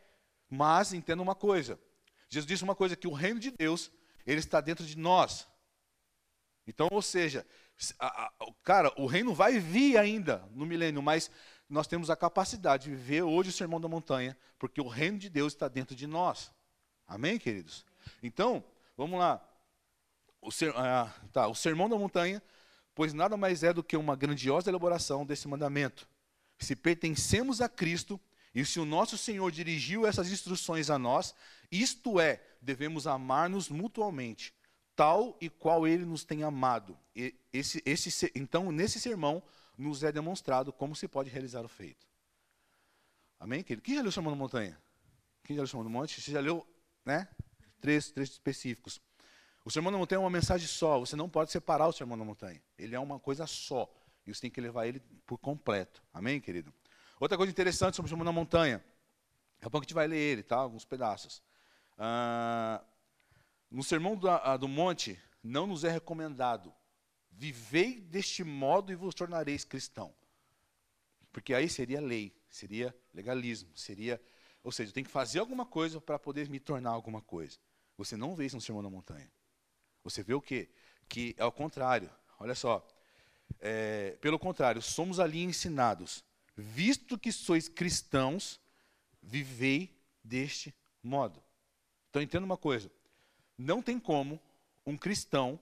Mas 0.49 0.95
entenda 0.95 1.23
uma 1.23 1.35
coisa: 1.35 1.79
Jesus 2.31 2.47
disse 2.47 2.65
uma 2.65 2.75
coisa, 2.75 2.97
que 2.97 3.07
o 3.07 3.13
reino 3.13 3.39
de 3.39 3.51
Deus, 3.51 3.93
ele 4.27 4.41
está 4.41 4.59
dentro 4.59 4.87
de 4.87 4.97
nós. 4.97 5.47
Então, 6.67 6.89
ou 6.91 7.03
seja, 7.03 7.47
a, 7.99 8.07
a, 8.07 8.33
cara, 8.63 8.91
o 8.97 9.05
reino 9.05 9.35
vai 9.35 9.59
vir 9.59 9.99
ainda 9.99 10.49
no 10.53 10.65
milênio, 10.65 11.03
mas 11.03 11.31
nós 11.71 11.87
temos 11.87 12.11
a 12.11 12.17
capacidade 12.17 12.85
de 12.85 12.91
viver 12.91 13.23
hoje 13.23 13.51
o 13.51 13.53
sermão 13.53 13.81
da 13.81 13.89
montanha, 13.89 14.37
porque 14.59 14.81
o 14.81 14.89
reino 14.89 15.19
de 15.19 15.31
Deus 15.31 15.53
está 15.53 15.69
dentro 15.69 15.95
de 15.95 16.07
nós. 16.07 16.51
Amém, 17.07 17.39
queridos? 17.39 17.87
Então, 18.23 18.63
vamos 18.97 19.19
lá. 19.19 19.41
O, 20.43 20.51
ser, 20.51 20.75
ah, 20.77 21.15
tá, 21.33 21.47
o 21.47 21.55
sermão 21.55 21.89
da 21.89 21.97
montanha, 21.97 22.43
pois 22.95 23.13
nada 23.13 23.37
mais 23.37 23.63
é 23.63 23.73
do 23.73 23.85
que 23.85 23.97
uma 23.97 24.17
grandiosa 24.17 24.69
elaboração 24.69 25.25
desse 25.25 25.47
mandamento. 25.47 26.09
Se 26.59 26.75
pertencemos 26.75 27.61
a 27.61 27.69
Cristo, 27.69 28.21
e 28.55 28.65
se 28.65 28.81
o 28.81 28.85
nosso 28.85 29.17
Senhor 29.17 29.51
dirigiu 29.53 30.07
essas 30.07 30.31
instruções 30.31 30.91
a 30.91 30.99
nós, 30.99 31.35
isto 31.71 32.19
é, 32.19 32.43
devemos 32.61 33.07
amar-nos 33.07 33.69
mutuamente, 33.69 34.53
tal 34.97 35.37
e 35.41 35.49
qual 35.49 35.87
Ele 35.87 36.05
nos 36.05 36.25
tem 36.25 36.43
amado. 36.43 36.99
E 37.15 37.35
esse, 37.53 37.81
esse, 37.87 38.33
então, 38.35 38.73
nesse 38.73 38.99
sermão, 38.99 39.41
nos 39.81 40.03
é 40.03 40.13
demonstrado 40.13 40.73
como 40.73 40.95
se 40.95 41.09
pode 41.09 41.31
realizar 41.31 41.65
o 41.65 41.69
feito. 41.69 42.07
Amém, 43.39 43.63
querido? 43.63 43.83
Quem 43.83 43.95
já 43.95 44.03
leu 44.03 44.11
o 44.11 44.13
Sermão 44.13 44.33
da 44.33 44.39
Montanha? 44.39 44.79
Quem 45.43 45.57
já 45.57 45.61
leu 45.61 45.65
o 45.65 45.69
Sermão 45.69 45.85
do 45.85 45.91
Monte? 45.91 46.21
Você 46.21 46.31
já 46.31 46.41
leu, 46.41 46.67
né? 47.05 47.29
Três, 47.81 48.11
três 48.11 48.31
específicos. 48.31 49.01
O 49.65 49.71
Sermão 49.71 49.91
da 49.91 49.99
Montanha 49.99 50.19
é 50.19 50.21
uma 50.21 50.31
mensagem 50.31 50.67
só. 50.67 50.99
Você 50.99 51.17
não 51.17 51.29
pode 51.29 51.51
separar 51.51 51.89
o 51.89 51.93
Sermão 51.93 52.19
da 52.19 52.25
Montanha. 52.25 52.63
Ele 52.79 52.95
é 52.95 53.01
uma 53.01 53.19
coisa 53.19 53.47
só. 53.47 53.91
E 54.27 54.35
você 54.35 54.43
tem 54.43 54.51
que 54.51 54.61
levar 54.61 54.87
ele 54.87 55.01
por 55.27 55.39
completo. 55.39 56.03
Amém, 56.13 56.41
querido? 56.41 56.73
Outra 57.19 57.37
coisa 57.37 57.51
interessante 57.51 57.97
sobre 57.97 58.09
o 58.09 58.11
Sermão 58.11 58.25
da 58.25 58.33
Montanha. 58.33 58.79
Daqui 59.55 59.67
a 59.67 59.71
pouco 59.71 59.85
a 59.85 59.87
gente 59.87 59.95
vai 59.95 60.07
ler 60.07 60.19
ele, 60.19 60.43
tá? 60.43 60.57
Alguns 60.57 60.85
pedaços. 60.85 61.43
Ah, 61.97 62.83
no 63.71 63.83
Sermão 63.83 64.17
do, 64.17 64.29
do 64.59 64.69
Monte, 64.69 65.19
não 65.43 65.67
nos 65.67 65.85
é 65.85 65.91
recomendado 65.91 66.73
vivei 67.41 67.99
deste 68.03 68.45
modo 68.45 68.93
e 68.93 68.95
vos 68.95 69.15
tornareis 69.15 69.65
cristão. 69.65 70.15
Porque 71.33 71.55
aí 71.55 71.71
seria 71.71 71.99
lei, 71.99 72.37
seria 72.51 72.95
legalismo, 73.15 73.71
seria. 73.75 74.21
Ou 74.63 74.71
seja, 74.71 74.91
eu 74.91 74.93
tenho 74.93 75.07
que 75.07 75.13
fazer 75.13 75.39
alguma 75.39 75.65
coisa 75.65 75.99
para 76.03 76.19
poder 76.19 76.51
me 76.51 76.61
tornar 76.61 76.91
alguma 76.91 77.23
coisa. 77.23 77.59
Você 77.97 78.15
não 78.15 78.37
vê 78.37 78.45
isso 78.45 78.57
no 78.57 78.61
Sermão 78.61 78.83
da 78.83 78.91
Montanha. 78.91 79.33
Você 80.05 80.23
vê 80.23 80.35
o 80.35 80.41
quê? 80.41 80.69
Que 81.09 81.35
é 81.39 81.45
o 81.45 81.51
contrário. 81.51 82.11
Olha 82.39 82.55
só. 82.55 82.87
É, 83.59 84.19
pelo 84.21 84.39
contrário, 84.39 84.83
somos 84.83 85.19
ali 85.19 85.43
ensinados. 85.43 86.23
Visto 86.55 87.17
que 87.17 87.33
sois 87.33 87.71
cristãos, 87.71 88.61
vivei 89.23 89.99
deste 90.23 90.75
modo. 91.03 91.43
Então 92.11 92.21
entenda 92.21 92.45
uma 92.45 92.59
coisa. 92.59 92.93
Não 93.57 93.81
tem 93.81 93.99
como 93.99 94.39
um 94.85 94.95
cristão 94.95 95.59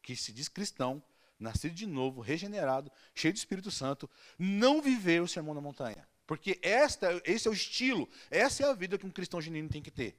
que 0.00 0.16
se 0.16 0.32
diz 0.32 0.48
cristão 0.48 1.02
nascido 1.38 1.74
de 1.74 1.86
novo, 1.86 2.20
regenerado, 2.20 2.90
cheio 3.14 3.32
do 3.32 3.36
Espírito 3.36 3.70
Santo, 3.70 4.10
não 4.38 4.82
viver 4.82 5.22
o 5.22 5.28
sermão 5.28 5.54
da 5.54 5.60
montanha. 5.60 6.06
Porque 6.26 6.58
esta, 6.62 7.22
esse 7.24 7.48
é 7.48 7.50
o 7.50 7.54
estilo, 7.54 8.08
essa 8.30 8.64
é 8.64 8.68
a 8.68 8.74
vida 8.74 8.98
que 8.98 9.06
um 9.06 9.10
cristão 9.10 9.40
genuíno 9.40 9.68
tem 9.68 9.82
que 9.82 9.90
ter. 9.90 10.18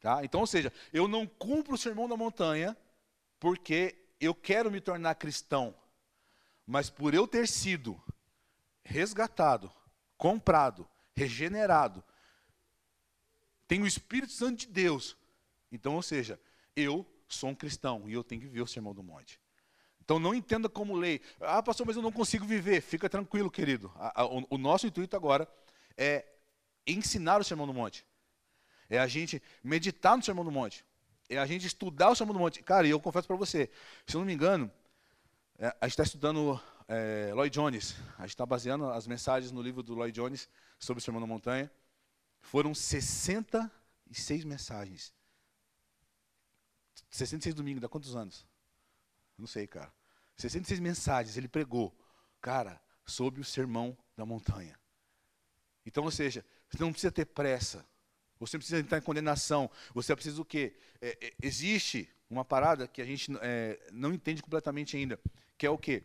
Tá? 0.00 0.24
Então, 0.24 0.40
ou 0.40 0.46
seja, 0.46 0.72
eu 0.92 1.08
não 1.08 1.26
cumpro 1.26 1.74
o 1.74 1.78
sermão 1.78 2.08
da 2.08 2.16
montanha 2.16 2.76
porque 3.40 3.96
eu 4.20 4.34
quero 4.34 4.70
me 4.70 4.80
tornar 4.80 5.14
cristão, 5.14 5.74
mas 6.66 6.88
por 6.88 7.12
eu 7.12 7.26
ter 7.26 7.48
sido 7.48 8.00
resgatado, 8.84 9.70
comprado, 10.16 10.88
regenerado, 11.14 12.02
tenho 13.66 13.84
o 13.84 13.88
Espírito 13.88 14.32
Santo 14.32 14.60
de 14.60 14.66
Deus. 14.66 15.16
Então, 15.72 15.96
ou 15.96 16.02
seja, 16.02 16.40
eu 16.76 17.04
sou 17.28 17.50
um 17.50 17.54
cristão 17.54 18.08
e 18.08 18.12
eu 18.12 18.22
tenho 18.22 18.40
que 18.40 18.46
viver 18.46 18.62
o 18.62 18.66
sermão 18.66 18.94
do 18.94 19.02
monte. 19.02 19.40
Então 20.04 20.18
não 20.18 20.34
entenda 20.34 20.68
como 20.68 20.94
lei. 20.94 21.20
Ah, 21.40 21.62
pastor, 21.62 21.86
mas 21.86 21.96
eu 21.96 22.02
não 22.02 22.12
consigo 22.12 22.44
viver. 22.44 22.82
Fica 22.82 23.08
tranquilo, 23.08 23.50
querido. 23.50 23.90
o, 24.50 24.58
nosso 24.58 24.86
intuito 24.86 25.16
agora 25.16 25.48
é 25.96 26.26
ensinar 26.86 27.40
o 27.40 27.44
Sermão 27.44 27.66
do 27.66 27.72
Monte. 27.72 28.06
É 28.90 28.98
a 28.98 29.06
gente 29.06 29.42
meditar 29.62 30.14
no 30.14 30.22
Sermão 30.22 30.44
do 30.44 30.52
Monte. 30.52 30.84
É 31.28 31.38
a 31.38 31.46
gente 31.46 31.66
estudar 31.66 32.10
o 32.10 32.14
Sermão 32.14 32.34
do 32.34 32.38
Monte. 32.38 32.62
Cara, 32.62 32.86
e 32.86 32.90
eu 32.90 33.00
confesso 33.00 33.26
para 33.26 33.36
você, 33.36 33.70
se 34.06 34.14
eu 34.14 34.20
não 34.20 34.26
me 34.26 34.34
engano, 34.34 34.70
é, 35.58 35.68
a 35.80 35.86
gente 35.86 35.92
está 35.92 36.02
estudando 36.02 36.60
é, 36.86 37.32
Lloyd 37.34 37.54
Jones. 37.54 37.96
A 38.18 38.22
gente 38.22 38.30
está 38.30 38.44
baseando 38.44 38.90
as 38.90 39.06
mensagens 39.06 39.50
no 39.50 39.62
livro 39.62 39.82
do 39.82 39.94
Lloyd 39.94 40.14
Jones 40.14 40.50
sobre 40.78 41.00
o 41.00 41.02
Sermão 41.02 41.20
da 41.20 41.26
Montanha. 41.26 41.72
Foram 42.42 42.74
66 42.74 44.44
mensagens. 44.44 45.14
66 47.08 47.54
domingos, 47.54 47.80
dá 47.80 47.88
quantos 47.88 48.14
anos? 48.14 48.46
Não 49.38 49.46
sei, 49.46 49.66
cara. 49.66 49.92
66 50.36 50.80
mensagens 50.80 51.36
ele 51.36 51.48
pregou, 51.48 51.96
cara, 52.40 52.80
sobre 53.06 53.40
o 53.40 53.44
sermão 53.44 53.96
da 54.16 54.24
montanha. 54.24 54.78
Então, 55.86 56.04
ou 56.04 56.10
seja, 56.10 56.44
você 56.68 56.82
não 56.82 56.92
precisa 56.92 57.12
ter 57.12 57.26
pressa. 57.26 57.86
Você 58.40 58.56
não 58.56 58.60
precisa 58.60 58.80
entrar 58.80 58.98
em 58.98 59.02
condenação. 59.02 59.70
Você 59.92 60.14
precisa 60.14 60.40
o 60.40 60.44
quê? 60.44 60.74
É, 61.00 61.16
é, 61.20 61.34
existe 61.42 62.08
uma 62.28 62.44
parada 62.44 62.88
que 62.88 63.00
a 63.00 63.04
gente 63.04 63.30
é, 63.40 63.78
não 63.92 64.12
entende 64.12 64.42
completamente 64.42 64.96
ainda, 64.96 65.20
que 65.56 65.66
é 65.66 65.70
o 65.70 65.78
quê? 65.78 66.02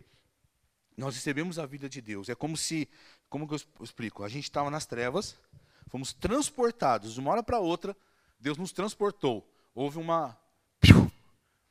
Nós 0.96 1.16
recebemos 1.16 1.58
a 1.58 1.66
vida 1.66 1.90
de 1.90 2.02
Deus. 2.02 2.30
É 2.30 2.36
como 2.36 2.58
se, 2.58 2.90
como 3.30 3.48
que 3.48 3.54
eu 3.54 3.60
explico? 3.82 4.24
A 4.24 4.30
gente 4.30 4.44
estava 4.44 4.70
nas 4.70 4.86
trevas, 4.86 5.40
fomos 5.88 6.14
transportados 6.14 7.14
de 7.14 7.20
uma 7.20 7.32
hora 7.32 7.42
para 7.42 7.60
outra, 7.60 7.96
Deus 8.40 8.58
nos 8.58 8.72
transportou. 8.72 9.50
Houve 9.74 9.98
uma. 9.98 10.38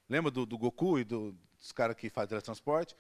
Lembra 0.08 0.30
do, 0.30 0.46
do 0.46 0.56
Goku 0.56 0.98
e 0.98 1.04
do, 1.04 1.36
dos 1.58 1.72
caras 1.72 1.96
que 1.96 2.08
fazem 2.10 2.28
teletransporte, 2.28 2.96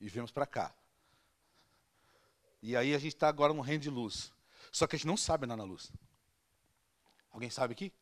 e 0.00 0.08
viemos 0.08 0.30
para 0.30 0.46
cá. 0.46 0.74
E 2.62 2.76
aí 2.76 2.94
a 2.94 2.98
gente 2.98 3.14
está 3.14 3.28
agora 3.28 3.52
no 3.52 3.60
reino 3.60 3.82
de 3.82 3.90
luz. 3.90 4.32
Só 4.72 4.86
que 4.86 4.96
a 4.96 4.98
gente 4.98 5.06
não 5.06 5.16
sabe 5.16 5.44
andar 5.44 5.56
na 5.56 5.64
luz. 5.64 5.92
Alguém 7.30 7.50
sabe 7.50 7.72
aqui? 7.72 7.92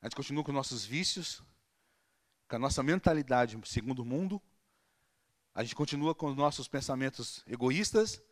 A 0.00 0.06
gente 0.06 0.16
continua 0.16 0.44
com 0.44 0.52
nossos 0.52 0.84
vícios, 0.84 1.42
com 2.48 2.56
a 2.56 2.58
nossa 2.58 2.82
mentalidade 2.82 3.58
segundo 3.64 4.00
o 4.00 4.04
mundo. 4.04 4.40
A 5.54 5.62
gente 5.62 5.74
continua 5.74 6.14
com 6.14 6.26
os 6.26 6.36
nossos 6.36 6.68
pensamentos 6.68 7.42
egoístas. 7.46 8.22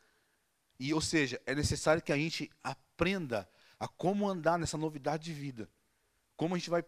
E, 0.78 0.92
ou 0.94 1.00
seja, 1.00 1.40
é 1.46 1.54
necessário 1.54 2.02
que 2.02 2.12
a 2.12 2.16
gente 2.16 2.50
aprenda 2.62 3.48
a 3.78 3.88
como 3.88 4.28
andar 4.28 4.58
nessa 4.58 4.78
novidade 4.78 5.24
de 5.24 5.32
vida. 5.32 5.68
Como 6.36 6.54
a 6.54 6.58
gente 6.58 6.70
vai 6.70 6.84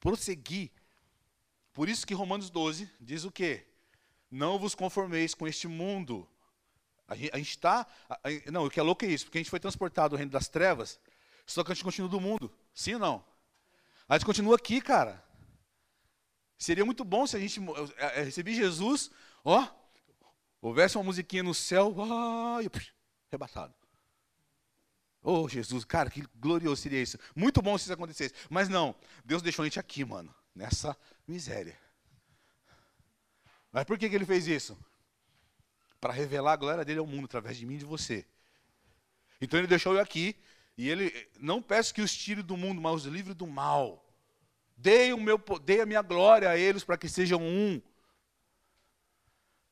prosseguir 0.00 0.70
por 1.76 1.90
isso 1.90 2.06
que 2.06 2.14
Romanos 2.14 2.48
12 2.48 2.90
diz 2.98 3.24
o 3.24 3.30
quê? 3.30 3.66
Não 4.30 4.58
vos 4.58 4.74
conformeis 4.74 5.34
com 5.34 5.46
este 5.46 5.68
mundo. 5.68 6.26
A 7.06 7.14
gente 7.14 7.50
está. 7.50 7.86
Não, 8.50 8.64
o 8.64 8.70
que 8.70 8.80
é 8.80 8.82
louco 8.82 9.04
é 9.04 9.08
isso, 9.08 9.26
porque 9.26 9.36
a 9.36 9.42
gente 9.42 9.50
foi 9.50 9.60
transportado 9.60 10.14
do 10.14 10.16
reino 10.16 10.32
das 10.32 10.48
trevas, 10.48 10.98
só 11.44 11.62
que 11.62 11.70
a 11.70 11.74
gente 11.74 11.84
continua 11.84 12.08
do 12.08 12.18
mundo. 12.18 12.50
Sim 12.72 12.94
ou 12.94 13.00
não? 13.00 13.24
A 14.08 14.14
gente 14.16 14.24
continua 14.24 14.56
aqui, 14.56 14.80
cara. 14.80 15.22
Seria 16.56 16.82
muito 16.82 17.04
bom 17.04 17.26
se 17.26 17.36
a 17.36 17.38
gente 17.38 17.60
é, 17.98 18.20
é, 18.20 18.22
receber 18.22 18.54
Jesus, 18.54 19.10
ó, 19.44 19.68
houvesse 20.62 20.96
uma 20.96 21.04
musiquinha 21.04 21.42
no 21.42 21.52
céu, 21.52 21.94
ó, 21.94 22.58
e, 22.62 22.70
arrebatado. 23.30 23.74
Oh, 25.22 25.46
Jesus, 25.46 25.84
cara, 25.84 26.08
que 26.08 26.26
glorioso 26.36 26.80
seria 26.80 27.02
isso. 27.02 27.18
Muito 27.34 27.60
bom 27.60 27.76
se 27.76 27.84
isso 27.84 27.92
acontecesse. 27.92 28.34
Mas 28.48 28.66
não, 28.66 28.94
Deus 29.26 29.42
deixou 29.42 29.62
a 29.62 29.66
gente 29.66 29.78
aqui, 29.78 30.06
mano 30.06 30.34
nessa 30.56 30.96
miséria. 31.28 31.78
Mas 33.70 33.84
por 33.84 33.98
que, 33.98 34.08
que 34.08 34.14
ele 34.14 34.24
fez 34.24 34.48
isso? 34.48 34.76
Para 36.00 36.12
revelar 36.12 36.54
a 36.54 36.56
glória 36.56 36.84
dele 36.84 36.98
ao 36.98 37.06
mundo 37.06 37.26
através 37.26 37.58
de 37.58 37.66
mim 37.66 37.74
e 37.74 37.78
de 37.78 37.84
você. 37.84 38.26
Então 39.40 39.60
ele 39.60 39.66
deixou 39.66 39.94
eu 39.94 40.00
aqui 40.00 40.34
e 40.78 40.88
ele 40.88 41.12
não 41.38 41.60
peço 41.60 41.92
que 41.92 42.00
os 42.00 42.14
tire 42.14 42.42
do 42.42 42.56
mundo, 42.56 42.80
mas 42.80 42.94
os 42.94 43.04
livre 43.04 43.34
do 43.34 43.46
mal. 43.46 44.02
Dei 44.76 45.12
o 45.12 45.20
meu, 45.20 45.38
dei 45.62 45.82
a 45.82 45.86
minha 45.86 46.02
glória 46.02 46.48
a 46.48 46.56
eles 46.56 46.82
para 46.82 46.96
que 46.96 47.08
sejam 47.08 47.40
um. 47.42 47.80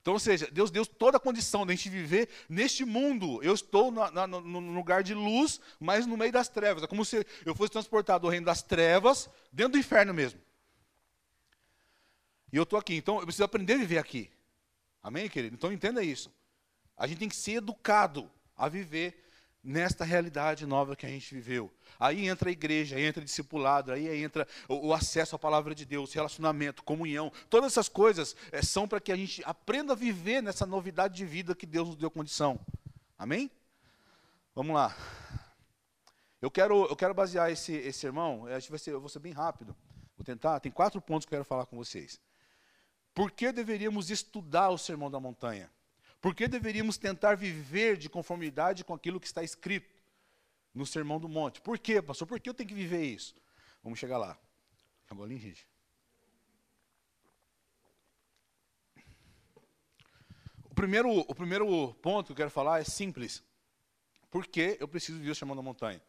Então, 0.00 0.12
ou 0.12 0.21
seja, 0.21 0.50
Deus 0.50 0.71
deu 0.71 0.85
toda 0.85 1.17
a 1.17 1.21
condição 1.21 1.64
de 1.64 1.73
a 1.73 1.75
gente 1.75 1.88
viver 1.88 2.29
neste 2.47 2.85
mundo. 2.85 3.43
Eu 3.43 3.55
estou 3.55 3.91
na, 3.91 4.11
na, 4.11 4.26
no, 4.26 4.61
lugar 4.75 5.03
de 5.03 5.14
luz, 5.14 5.59
mas 5.81 6.05
no 6.05 6.14
meio 6.14 6.31
das 6.31 6.47
trevas. 6.47 6.83
É 6.83 6.87
como 6.87 7.07
se 7.07 7.26
eu 7.47 7.55
fosse 7.55 7.73
transportado 7.73 8.23
do 8.23 8.29
reino 8.29 8.45
das 8.45 8.62
trevas, 8.62 9.31
dentro 9.50 9.73
do 9.73 9.79
inferno 9.79 10.12
mesmo. 10.12 10.38
E 12.54 12.56
eu 12.56 12.62
estou 12.62 12.78
aqui, 12.78 12.94
então 12.94 13.16
eu 13.16 13.23
preciso 13.23 13.42
aprender 13.42 13.73
a 13.73 13.78
viver 13.78 13.99
aqui. 13.99 14.30
Amém, 15.02 15.28
querido? 15.28 15.56
Então 15.56 15.73
entenda 15.73 16.04
isso. 16.04 16.32
A 16.96 17.04
gente 17.04 17.18
tem 17.18 17.28
que 17.28 17.34
ser 17.34 17.54
educado 17.54 18.30
a 18.56 18.68
viver 18.68 19.25
nesta 19.61 20.04
realidade 20.04 20.64
nova 20.64 20.94
que 20.94 21.04
a 21.04 21.08
gente 21.08 21.34
viveu. 21.34 21.68
Aí 21.99 22.28
entra 22.28 22.49
a 22.49 22.52
igreja, 22.52 22.94
aí 22.94 23.02
entra 23.02 23.20
o 23.20 23.25
discipulado, 23.25 23.90
aí 23.90 24.06
entra 24.23 24.46
o, 24.68 24.87
o, 24.87 24.94
acesso 24.94 25.34
à 25.34 25.38
palavra 25.38 25.75
de 25.75 25.84
Deus, 25.84 26.12
relacionamento, 26.12 26.84
comunhão. 26.84 27.32
Todas 27.50 27.73
essas 27.73 27.88
coisas 27.88 28.37
é, 28.52 28.62
são 28.62 28.87
para 28.87 29.00
que 29.00 29.11
a 29.11 29.16
gente 29.16 29.42
aprenda 29.44 29.94
a 29.94 29.96
viver 29.96 30.40
nessa 30.40 30.64
novidade 30.64 31.16
de 31.16 31.26
vida 31.26 31.56
que 31.56 31.66
Deus 31.66 31.88
nos 31.88 31.96
deu 31.96 32.08
condição. 32.08 32.61
Amém? 33.18 33.50
Vamos 34.54 34.76
lá. 34.76 34.96
Eu 36.40 36.52
quero, 36.52 36.84
eu 36.84 36.94
quero 36.94 37.14
basear 37.14 37.50
esse, 37.50 37.73
esse 37.73 37.99
sermão, 37.99 38.44
que 38.62 38.70
vai 38.70 38.78
ser, 38.78 38.92
eu 38.92 39.00
vou 39.00 39.08
ser 39.08 39.18
bem 39.18 39.32
rápido. 39.32 39.75
Vou 40.16 40.25
tentar, 40.25 40.61
tem 40.61 40.70
quatro 40.70 41.00
pontos 41.00 41.26
que 41.26 41.34
eu 41.34 41.38
quero 41.38 41.44
falar 41.44 41.66
com 41.66 41.76
vocês. 41.76 42.20
Por 43.14 43.30
que 43.30 43.52
deveríamos 43.52 44.11
estudar 44.11 44.71
o 44.71 44.78
Sermão 44.78 45.11
da 45.11 45.21
Montanha? 45.21 45.71
Por 46.21 46.35
que 46.35 46.49
deveríamos 46.49 46.99
tentar 46.99 47.37
viver 47.37 47.97
de 47.97 48.09
conformidade 48.09 48.85
com 48.85 48.92
aquilo 48.92 49.21
que 49.21 49.26
está 49.26 49.42
escrito 49.42 50.02
no 50.75 50.85
Sermão 50.85 51.21
do 51.21 51.28
Monte? 51.28 51.61
Por 51.61 51.78
quê, 51.78 52.02
pastor? 52.02 52.26
Por 52.26 52.40
que 52.40 52.49
eu 52.49 52.54
tenho 52.54 52.68
que 52.68 52.75
viver 52.75 53.04
isso? 53.04 53.35
Vamos 53.83 53.99
chegar 53.99 54.18
lá. 54.18 54.38
Ali, 55.23 55.38
gente? 55.38 55.64
O 60.64 60.75
primeiro, 60.75 61.09
o 61.09 61.35
primeiro 61.37 61.94
ponto 62.02 62.26
que 62.26 62.33
eu 62.33 62.37
quero 62.37 62.50
falar 62.50 62.80
é 62.80 62.85
simples. 62.85 63.44
Por 64.28 64.44
que 64.44 64.76
eu 64.80 64.88
preciso 64.88 65.18
viver 65.18 65.30
o 65.30 65.35
Sermão 65.37 65.54
da 65.54 65.62
Montanha? 65.62 66.02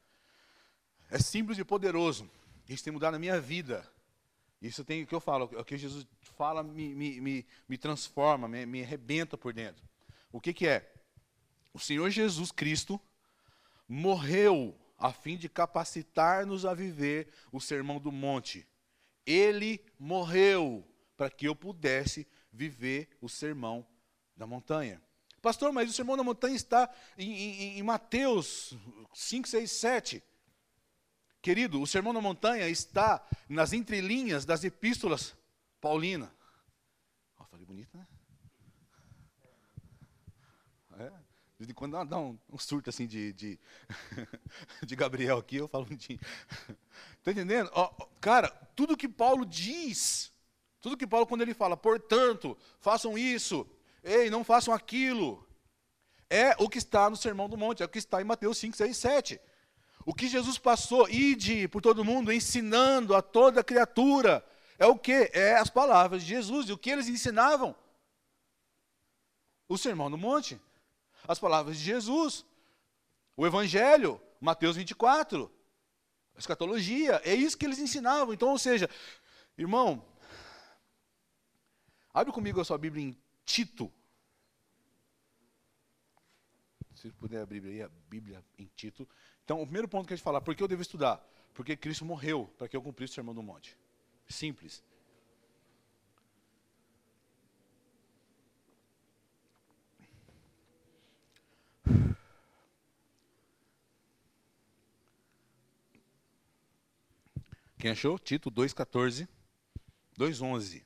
É 1.11 1.19
simples 1.19 1.59
e 1.59 1.63
poderoso. 1.63 2.27
Isso 2.67 2.83
tem 2.83 2.91
mudado 2.91 3.13
a 3.13 3.19
minha 3.19 3.39
vida. 3.39 3.87
Isso 4.61 4.83
tem 4.83 5.03
o 5.03 5.07
que 5.07 5.13
eu 5.13 5.19
falo, 5.19 5.45
o 5.45 5.63
que 5.63 5.77
Jesus 5.77 6.07
fala 6.37 6.63
me, 6.63 6.95
me, 6.95 7.21
me, 7.21 7.45
me 7.67 7.77
transforma, 7.77 8.47
me, 8.47 8.65
me 8.65 8.81
arrebenta 8.83 9.37
por 9.37 9.53
dentro. 9.53 9.87
O 10.31 10.39
que, 10.41 10.53
que 10.53 10.67
é? 10.67 10.91
O 11.73 11.79
Senhor 11.79 12.09
Jesus 12.09 12.51
Cristo 12.51 12.99
morreu 13.87 14.77
a 14.97 15.11
fim 15.11 15.37
de 15.37 15.49
capacitar-nos 15.49 16.65
a 16.65 16.73
viver 16.73 17.29
o 17.51 17.59
sermão 17.59 17.99
do 17.99 18.11
monte. 18.11 18.67
Ele 19.25 19.83
morreu 19.99 20.87
para 21.17 21.29
que 21.29 21.47
eu 21.47 21.55
pudesse 21.55 22.27
viver 22.51 23.09
o 23.21 23.27
sermão 23.27 23.85
da 24.35 24.47
montanha. 24.47 25.01
Pastor, 25.41 25.71
mas 25.71 25.89
o 25.89 25.93
sermão 25.93 26.17
da 26.17 26.23
montanha 26.23 26.55
está 26.55 26.89
em, 27.17 27.31
em, 27.31 27.79
em 27.79 27.83
Mateus 27.83 28.73
5, 29.13 29.47
6, 29.47 29.71
7. 29.71 30.23
Querido, 31.45 31.79
o 31.79 31.85
Sermão 31.85 32.11
da 32.11 32.19
Montanha 32.19 32.67
está 32.67 33.23
nas 33.47 33.71
entrelinhas 33.71 34.45
das 34.45 34.63
epístolas 34.63 35.35
paulinas. 35.79 36.27
Oh, 37.39 37.43
falei 37.43 37.63
bonito, 37.63 37.95
né? 37.95 38.07
É, 40.97 41.11
de 41.63 41.71
quando 41.71 42.03
dá 42.03 42.17
um, 42.17 42.35
um 42.51 42.57
surto 42.57 42.89
assim 42.89 43.05
de, 43.05 43.31
de, 43.33 43.59
de, 44.83 44.95
Gabriel 44.95 45.37
aqui, 45.37 45.57
eu 45.57 45.67
falo 45.67 45.85
de. 45.85 46.19
Está 47.19 47.29
entendendo? 47.29 47.69
Oh, 47.75 47.89
cara, 48.19 48.49
tudo 48.75 48.97
que 48.97 49.07
Paulo 49.07 49.45
diz, 49.45 50.33
tudo 50.81 50.97
que 50.97 51.05
Paulo, 51.05 51.27
quando 51.27 51.43
ele 51.43 51.53
fala, 51.53 51.77
portanto, 51.77 52.57
façam 52.79 53.15
isso, 53.15 53.69
ei, 54.03 54.31
não 54.31 54.43
façam 54.43 54.73
aquilo, 54.73 55.47
é 56.27 56.55
o 56.57 56.67
que 56.67 56.79
está 56.79 57.07
no 57.07 57.15
Sermão 57.15 57.47
do 57.47 57.55
Monte, 57.55 57.83
é 57.83 57.85
o 57.85 57.89
que 57.89 57.99
está 57.99 58.19
em 58.19 58.25
Mateus 58.25 58.57
5, 58.57 58.75
6, 58.75 58.97
7. 58.97 59.39
O 60.05 60.13
que 60.13 60.27
Jesus 60.27 60.59
passou, 60.59 61.09
ide 61.09 61.67
por 61.67 61.81
todo 61.81 62.05
mundo, 62.05 62.31
ensinando 62.31 63.15
a 63.15 63.23
toda 63.23 63.63
criatura, 63.63 64.45
é 64.77 64.85
o 64.85 64.97
que? 64.97 65.31
É 65.33 65.55
as 65.57 65.69
palavras 65.69 66.21
de 66.21 66.29
Jesus. 66.29 66.69
E 66.69 66.71
o 66.71 66.77
que 66.77 66.91
eles 66.91 67.07
ensinavam? 67.07 67.75
O 69.67 69.77
sermão 69.77 70.11
do 70.11 70.17
monte. 70.17 70.61
as 71.27 71.39
palavras 71.39 71.77
de 71.77 71.83
Jesus. 71.83 72.45
O 73.35 73.47
Evangelho, 73.47 74.21
Mateus 74.39 74.75
24. 74.75 75.51
A 76.35 76.39
escatologia, 76.39 77.21
é 77.23 77.33
isso 77.33 77.57
que 77.57 77.65
eles 77.65 77.79
ensinavam. 77.79 78.33
Então, 78.33 78.49
ou 78.49 78.59
seja, 78.59 78.89
irmão, 79.57 80.05
abre 82.13 82.31
comigo 82.31 82.61
a 82.61 82.65
sua 82.65 82.77
Bíblia 82.77 83.05
em 83.05 83.17
Tito. 83.43 83.91
Se 86.93 87.11
puder 87.11 87.41
abrir 87.41 87.83
a 87.83 87.89
Bíblia 88.07 88.43
em 88.57 88.67
Tito. 88.75 89.07
Então, 89.45 89.61
o 89.61 89.65
primeiro 89.65 89.87
ponto 89.87 90.07
que 90.07 90.13
a 90.13 90.17
gente 90.17 90.23
falar, 90.23 90.41
por 90.41 90.55
que 90.55 90.63
eu 90.63 90.67
devo 90.67 90.81
estudar? 90.81 91.23
Porque 91.53 91.77
Cristo 91.77 92.03
morreu 92.03 92.51
para 92.57 92.67
que 92.67 92.75
eu 92.75 92.81
cumprisse 92.81 93.11
o 93.11 93.15
sermão 93.15 93.33
do 93.33 93.43
monte. 93.43 93.77
Simples. 94.27 94.83
Quem 107.77 107.91
achou? 107.91 108.17
Tito 108.17 108.49
2,14, 108.49 109.27
2,11. 110.17 110.83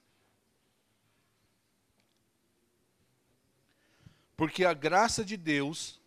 Porque 4.36 4.66
a 4.66 4.74
graça 4.74 5.24
de 5.24 5.38
Deus 5.38 6.02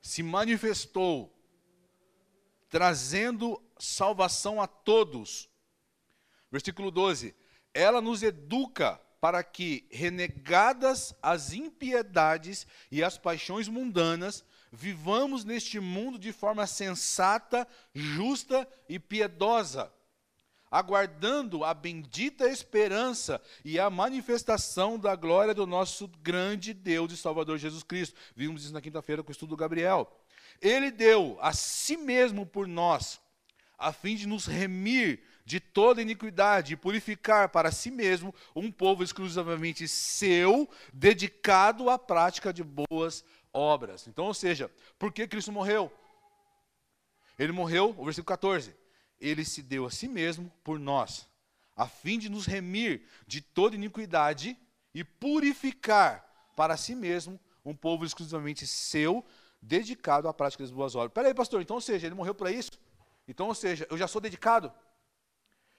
se 0.00 0.22
manifestou, 0.22 1.30
trazendo 2.72 3.62
salvação 3.78 4.60
a 4.60 4.66
todos. 4.66 5.48
Versículo 6.50 6.90
12: 6.90 7.36
Ela 7.74 8.00
nos 8.00 8.22
educa 8.22 8.98
para 9.20 9.44
que, 9.44 9.86
renegadas 9.90 11.14
as 11.22 11.52
impiedades 11.52 12.66
e 12.90 13.04
as 13.04 13.18
paixões 13.18 13.68
mundanas, 13.68 14.42
vivamos 14.72 15.44
neste 15.44 15.78
mundo 15.78 16.18
de 16.18 16.32
forma 16.32 16.66
sensata, 16.66 17.68
justa 17.94 18.66
e 18.88 18.98
piedosa, 18.98 19.92
aguardando 20.70 21.64
a 21.64 21.74
bendita 21.74 22.48
esperança 22.48 23.40
e 23.62 23.78
a 23.78 23.90
manifestação 23.90 24.98
da 24.98 25.14
glória 25.14 25.52
do 25.52 25.66
nosso 25.66 26.08
grande 26.22 26.72
Deus 26.72 27.12
e 27.12 27.18
Salvador 27.18 27.58
Jesus 27.58 27.82
Cristo. 27.82 28.18
Vimos 28.34 28.64
isso 28.64 28.72
na 28.72 28.80
quinta-feira 28.80 29.22
com 29.22 29.28
o 29.28 29.32
estudo 29.32 29.50
do 29.50 29.56
Gabriel. 29.56 30.10
Ele 30.62 30.92
deu 30.92 31.36
a 31.40 31.52
si 31.52 31.96
mesmo 31.96 32.46
por 32.46 32.68
nós, 32.68 33.20
a 33.76 33.92
fim 33.92 34.14
de 34.14 34.28
nos 34.28 34.46
remir 34.46 35.20
de 35.44 35.58
toda 35.58 36.00
iniquidade 36.00 36.72
e 36.72 36.76
purificar 36.76 37.48
para 37.48 37.72
si 37.72 37.90
mesmo 37.90 38.32
um 38.54 38.70
povo 38.70 39.02
exclusivamente 39.02 39.88
seu, 39.88 40.70
dedicado 40.94 41.90
à 41.90 41.98
prática 41.98 42.52
de 42.52 42.62
boas 42.62 43.24
obras. 43.52 44.06
Então, 44.06 44.26
ou 44.26 44.34
seja, 44.34 44.70
por 44.98 45.12
que 45.12 45.26
Cristo 45.26 45.50
morreu? 45.50 45.92
Ele 47.36 47.50
morreu, 47.50 47.94
o 47.98 48.04
versículo 48.04 48.26
14, 48.26 48.72
ele 49.20 49.44
se 49.44 49.62
deu 49.62 49.84
a 49.84 49.90
si 49.90 50.06
mesmo 50.06 50.50
por 50.62 50.78
nós, 50.78 51.26
a 51.76 51.88
fim 51.88 52.20
de 52.20 52.28
nos 52.28 52.46
remir 52.46 53.02
de 53.26 53.40
toda 53.40 53.74
iniquidade 53.74 54.56
e 54.94 55.02
purificar 55.02 56.24
para 56.54 56.76
si 56.76 56.94
mesmo 56.94 57.40
um 57.64 57.74
povo 57.74 58.04
exclusivamente 58.04 58.66
seu, 58.66 59.24
dedicado 59.62 60.28
à 60.28 60.34
prática 60.34 60.64
das 60.64 60.72
boas 60.72 60.96
obras. 60.96 61.12
Peraí, 61.12 61.32
pastor, 61.32 61.62
então, 61.62 61.76
ou 61.76 61.80
seja, 61.80 62.06
ele 62.06 62.16
morreu 62.16 62.34
para 62.34 62.50
isso? 62.50 62.72
Então, 63.28 63.46
ou 63.46 63.54
seja, 63.54 63.86
eu 63.88 63.96
já 63.96 64.08
sou 64.08 64.20
dedicado? 64.20 64.72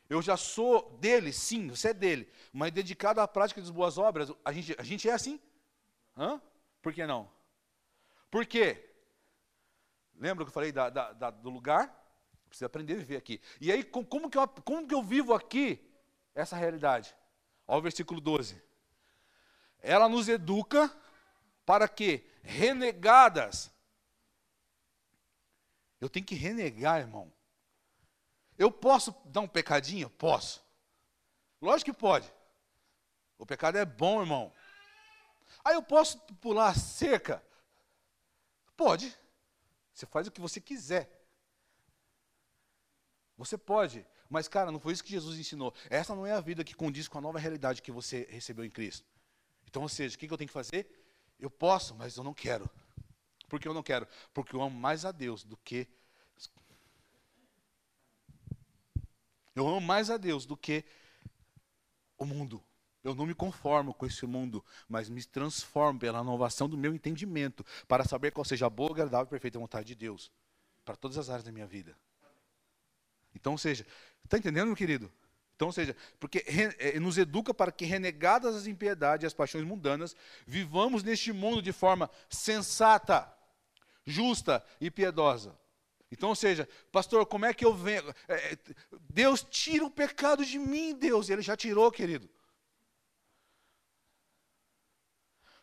Eu 0.09 0.21
já 0.21 0.37
sou 0.37 0.97
dele, 0.99 1.33
sim, 1.33 1.67
você 1.67 1.89
é 1.89 1.93
dele, 1.93 2.29
mas 2.51 2.71
dedicado 2.71 3.19
à 3.19 3.27
prática 3.27 3.59
das 3.59 3.69
boas 3.69 3.97
obras, 3.97 4.31
a 4.45 4.51
gente, 4.51 4.75
a 4.77 4.83
gente 4.83 5.09
é 5.09 5.13
assim? 5.13 5.39
Hã? 6.15 6.41
Por 6.81 6.93
que 6.93 7.05
não? 7.05 7.29
Por 8.31 8.45
quê? 8.45 8.89
Lembra 10.15 10.45
que 10.45 10.49
eu 10.49 10.53
falei 10.53 10.71
da, 10.71 10.89
da, 10.89 11.11
da, 11.13 11.29
do 11.29 11.49
lugar? 11.49 11.93
Precisa 12.47 12.67
aprender 12.67 12.93
a 12.93 12.97
viver 12.97 13.17
aqui. 13.17 13.41
E 13.59 13.71
aí, 13.71 13.83
como 13.83 14.29
que, 14.29 14.37
eu, 14.37 14.47
como 14.47 14.87
que 14.87 14.93
eu 14.93 15.01
vivo 15.01 15.33
aqui 15.33 15.79
essa 16.35 16.55
realidade? 16.55 17.15
Olha 17.67 17.79
o 17.79 17.81
versículo 17.81 18.21
12. 18.21 18.61
Ela 19.79 20.07
nos 20.07 20.29
educa 20.29 20.95
para 21.65 21.87
que, 21.87 22.25
renegadas, 22.41 23.71
eu 25.99 26.09
tenho 26.09 26.25
que 26.25 26.35
renegar, 26.35 26.99
irmão. 26.99 27.31
Eu 28.57 28.71
posso 28.71 29.15
dar 29.25 29.41
um 29.41 29.47
pecadinho? 29.47 30.09
Posso. 30.09 30.63
Lógico 31.61 31.91
que 31.91 31.97
pode. 31.97 32.31
O 33.37 33.45
pecado 33.45 33.77
é 33.77 33.85
bom, 33.85 34.21
irmão. 34.21 34.53
Aí 35.63 35.75
eu 35.75 35.83
posso 35.83 36.19
pular 36.41 36.69
a 36.69 36.75
cerca? 36.75 37.43
Pode. 38.75 39.17
Você 39.93 40.05
faz 40.05 40.27
o 40.27 40.31
que 40.31 40.41
você 40.41 40.59
quiser. 40.59 41.09
Você 43.37 43.57
pode. 43.57 44.05
Mas, 44.29 44.47
cara, 44.47 44.71
não 44.71 44.79
foi 44.79 44.93
isso 44.93 45.03
que 45.03 45.11
Jesus 45.11 45.37
ensinou. 45.37 45.73
Essa 45.89 46.15
não 46.15 46.25
é 46.25 46.31
a 46.31 46.41
vida 46.41 46.63
que 46.63 46.75
condiz 46.75 47.07
com 47.07 47.17
a 47.17 47.21
nova 47.21 47.39
realidade 47.39 47.81
que 47.81 47.91
você 47.91 48.27
recebeu 48.29 48.65
em 48.65 48.69
Cristo. 48.69 49.05
Então, 49.67 49.81
ou 49.83 49.89
seja, 49.89 50.15
o 50.15 50.19
que 50.19 50.31
eu 50.31 50.37
tenho 50.37 50.47
que 50.47 50.53
fazer? 50.53 51.02
Eu 51.39 51.49
posso, 51.49 51.95
mas 51.95 52.15
eu 52.15 52.23
não 52.23 52.33
quero. 52.33 52.69
Por 53.49 53.59
que 53.59 53.67
eu 53.67 53.73
não 53.73 53.83
quero? 53.83 54.07
Porque 54.33 54.55
eu 54.55 54.61
amo 54.61 54.77
mais 54.79 55.05
a 55.05 55.11
Deus 55.11 55.43
do 55.43 55.57
que. 55.57 55.87
Eu 59.55 59.67
amo 59.67 59.81
mais 59.81 60.09
a 60.09 60.17
Deus 60.17 60.45
do 60.45 60.57
que 60.57 60.83
o 62.17 62.25
mundo. 62.25 62.63
Eu 63.03 63.13
não 63.13 63.25
me 63.25 63.35
conformo 63.35 63.93
com 63.93 64.05
esse 64.05 64.25
mundo, 64.25 64.63
mas 64.87 65.09
me 65.09 65.23
transformo 65.23 65.99
pela 65.99 66.21
inovação 66.21 66.69
do 66.69 66.77
meu 66.77 66.95
entendimento, 66.95 67.65
para 67.87 68.05
saber 68.05 68.31
qual 68.31 68.45
seja 68.45 68.65
a 68.65 68.69
boa, 68.69 68.91
agradável 68.91 69.27
e 69.27 69.29
perfeita 69.29 69.59
vontade 69.59 69.87
de 69.87 69.95
Deus, 69.95 70.31
para 70.85 70.95
todas 70.95 71.17
as 71.17 71.29
áreas 71.29 71.43
da 71.43 71.51
minha 71.51 71.67
vida. 71.67 71.97
Então, 73.35 73.51
ou 73.51 73.57
seja, 73.57 73.85
está 74.23 74.37
entendendo, 74.37 74.67
meu 74.67 74.75
querido? 74.75 75.11
Então, 75.55 75.67
ou 75.67 75.71
seja, 75.71 75.95
porque 76.19 76.43
é, 76.79 76.99
nos 76.99 77.17
educa 77.17 77.53
para 77.53 77.71
que, 77.71 77.85
renegadas 77.85 78.55
as 78.55 78.67
impiedades 78.67 79.23
e 79.23 79.27
as 79.27 79.33
paixões 79.33 79.63
mundanas, 79.63 80.15
vivamos 80.45 81.03
neste 81.03 81.31
mundo 81.31 81.61
de 81.61 81.71
forma 81.71 82.09
sensata, 82.29 83.31
justa 84.05 84.63
e 84.81 84.89
piedosa. 84.89 85.57
Então, 86.11 86.29
ou 86.29 86.35
seja, 86.35 86.67
pastor, 86.91 87.25
como 87.25 87.45
é 87.45 87.53
que 87.53 87.65
eu 87.65 87.73
venho? 87.73 88.03
É, 88.27 88.57
Deus 89.09 89.43
tira 89.49 89.85
o 89.85 89.89
pecado 89.89 90.45
de 90.45 90.59
mim, 90.59 90.95
Deus, 90.95 91.29
ele 91.29 91.41
já 91.41 91.55
tirou, 91.55 91.91
querido. 91.91 92.29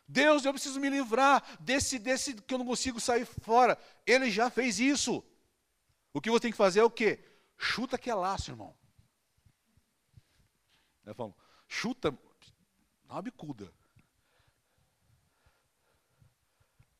Deus, 0.07 0.43
eu 0.43 0.51
preciso 0.51 0.77
me 0.77 0.89
livrar 0.89 1.41
desse, 1.61 1.97
desse 1.97 2.33
que 2.33 2.53
eu 2.53 2.57
não 2.57 2.65
consigo 2.65 2.99
sair 2.99 3.25
fora. 3.25 3.77
Ele 4.05 4.29
já 4.29 4.49
fez 4.49 4.77
isso. 4.77 5.23
O 6.13 6.19
que 6.19 6.29
você 6.29 6.41
tem 6.41 6.51
que 6.51 6.57
fazer 6.57 6.81
é 6.81 6.83
o 6.83 6.91
quê? 6.91 7.23
Chuta 7.57 7.97
que 7.97 8.09
é 8.09 8.13
laço, 8.13 8.51
irmão. 8.51 8.75
Eu 11.05 11.15
falo, 11.15 11.35
chuta, 11.67 12.11
dá 12.11 13.15
uma 13.15 13.21
bicuda. 13.21 13.71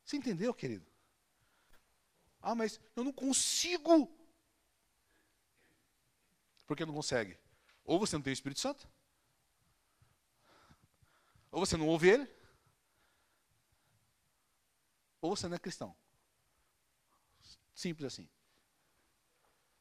Você 0.03 0.17
entendeu, 0.17 0.53
querido? 0.53 0.85
Ah, 2.41 2.55
mas 2.55 2.79
eu 2.95 3.03
não 3.03 3.13
consigo. 3.13 4.11
Por 6.65 6.75
que 6.75 6.85
não 6.85 6.93
consegue? 6.93 7.37
Ou 7.83 7.99
você 7.99 8.15
não 8.15 8.23
tem 8.23 8.31
o 8.31 8.33
Espírito 8.33 8.59
Santo, 8.59 8.87
ou 11.51 11.65
você 11.65 11.75
não 11.77 11.87
ouve 11.87 12.09
ele, 12.09 12.27
ou 15.19 15.35
você 15.35 15.47
não 15.47 15.55
é 15.55 15.59
cristão. 15.59 15.95
Simples 17.73 18.13
assim. 18.13 18.29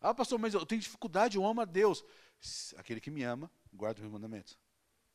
Ah, 0.00 0.14
pastor, 0.14 0.38
mas 0.38 0.54
eu 0.54 0.64
tenho 0.64 0.80
dificuldade, 0.80 1.36
eu 1.36 1.44
amo 1.44 1.60
a 1.60 1.64
Deus. 1.64 2.02
Aquele 2.76 3.00
que 3.00 3.10
me 3.10 3.22
ama, 3.22 3.50
guarda 3.72 3.98
os 3.98 4.02
meus 4.02 4.12
mandamentos. 4.12 4.58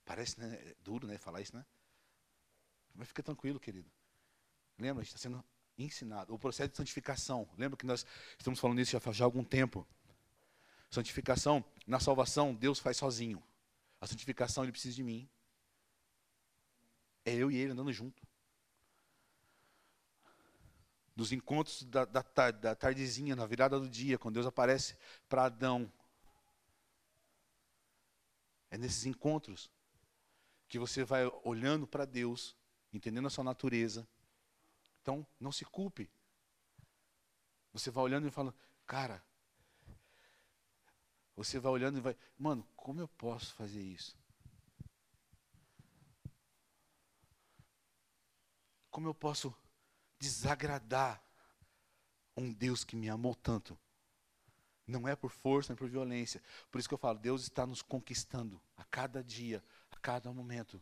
Parece 0.03 0.39
né, 0.39 0.75
duro, 0.83 1.07
né? 1.07 1.17
Falar 1.17 1.41
isso, 1.41 1.55
né? 1.55 1.65
Mas 2.93 3.07
fica 3.07 3.23
tranquilo, 3.23 3.59
querido. 3.59 3.89
Lembra, 4.77 5.01
a 5.01 5.03
gente 5.03 5.15
está 5.15 5.21
sendo 5.21 5.43
ensinado. 5.77 6.33
O 6.33 6.39
processo 6.39 6.69
de 6.69 6.77
santificação. 6.77 7.47
Lembra 7.57 7.77
que 7.77 7.85
nós 7.85 8.05
estamos 8.38 8.59
falando 8.59 8.79
isso 8.79 8.91
já 8.91 9.11
já 9.11 9.25
algum 9.25 9.43
tempo. 9.43 9.88
Santificação, 10.91 11.65
na 11.85 11.99
salvação, 11.99 12.53
Deus 12.53 12.79
faz 12.79 12.97
sozinho. 12.97 13.43
A 13.99 14.07
santificação, 14.07 14.63
Ele 14.63 14.71
precisa 14.71 14.95
de 14.95 15.03
mim. 15.03 15.27
É 17.25 17.33
eu 17.33 17.49
e 17.49 17.57
Ele 17.57 17.71
andando 17.71 17.91
junto 17.91 18.25
dos 21.15 21.31
encontros 21.31 21.83
da, 21.83 22.03
da, 22.03 22.51
da 22.51 22.75
tardezinha, 22.75 23.35
na 23.35 23.45
virada 23.45 23.79
do 23.79 23.88
dia, 23.88 24.17
quando 24.17 24.35
Deus 24.35 24.45
aparece 24.45 24.97
para 25.29 25.45
Adão. 25.45 25.91
É 28.75 28.77
nesses 28.77 29.05
encontros 29.05 29.71
que 30.67 30.77
você 30.77 31.05
vai 31.05 31.25
olhando 31.45 31.88
para 31.88 32.03
Deus, 32.03 32.53
entendendo 32.91 33.27
a 33.27 33.29
sua 33.29 33.41
natureza. 33.41 34.05
Então, 35.01 35.25
não 35.39 35.49
se 35.49 35.63
culpe. 35.63 36.11
Você 37.71 37.89
vai 37.89 38.03
olhando 38.03 38.27
e 38.27 38.31
fala, 38.31 38.53
cara, 38.85 39.23
você 41.38 41.57
vai 41.57 41.71
olhando 41.71 41.99
e 41.99 42.01
vai, 42.01 42.17
mano, 42.38 42.67
como 42.75 42.99
eu 42.99 43.07
posso 43.07 43.53
fazer 43.53 43.81
isso? 43.81 44.13
Como 48.91 49.07
eu 49.07 49.13
posso 49.13 49.55
desagradar 50.19 51.23
um 52.35 52.51
Deus 52.51 52.83
que 52.83 52.97
me 52.97 53.09
amou 53.09 53.35
tanto. 53.35 53.79
Não 54.87 55.07
é 55.07 55.15
por 55.15 55.31
força 55.31 55.73
nem 55.73 55.77
por 55.77 55.89
violência. 55.89 56.41
Por 56.71 56.79
isso 56.79 56.87
que 56.87 56.93
eu 56.93 56.99
falo, 56.99 57.17
Deus 57.17 57.43
está 57.43 57.65
nos 57.65 57.81
conquistando 57.81 58.61
a 58.77 58.83
cada 58.85 59.23
dia, 59.23 59.63
a 59.91 59.97
cada 59.97 60.31
momento. 60.31 60.81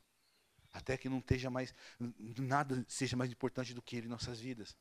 Até 0.71 0.97
que 0.97 1.07
não 1.07 1.19
esteja 1.19 1.49
mais, 1.49 1.73
nada 1.99 2.83
seja 2.87 3.15
mais 3.15 3.31
importante 3.31 3.73
do 3.73 3.81
que 3.81 3.95
Ele 3.95 4.07
em 4.07 4.09
nossas 4.09 4.39
vidas. 4.39 4.75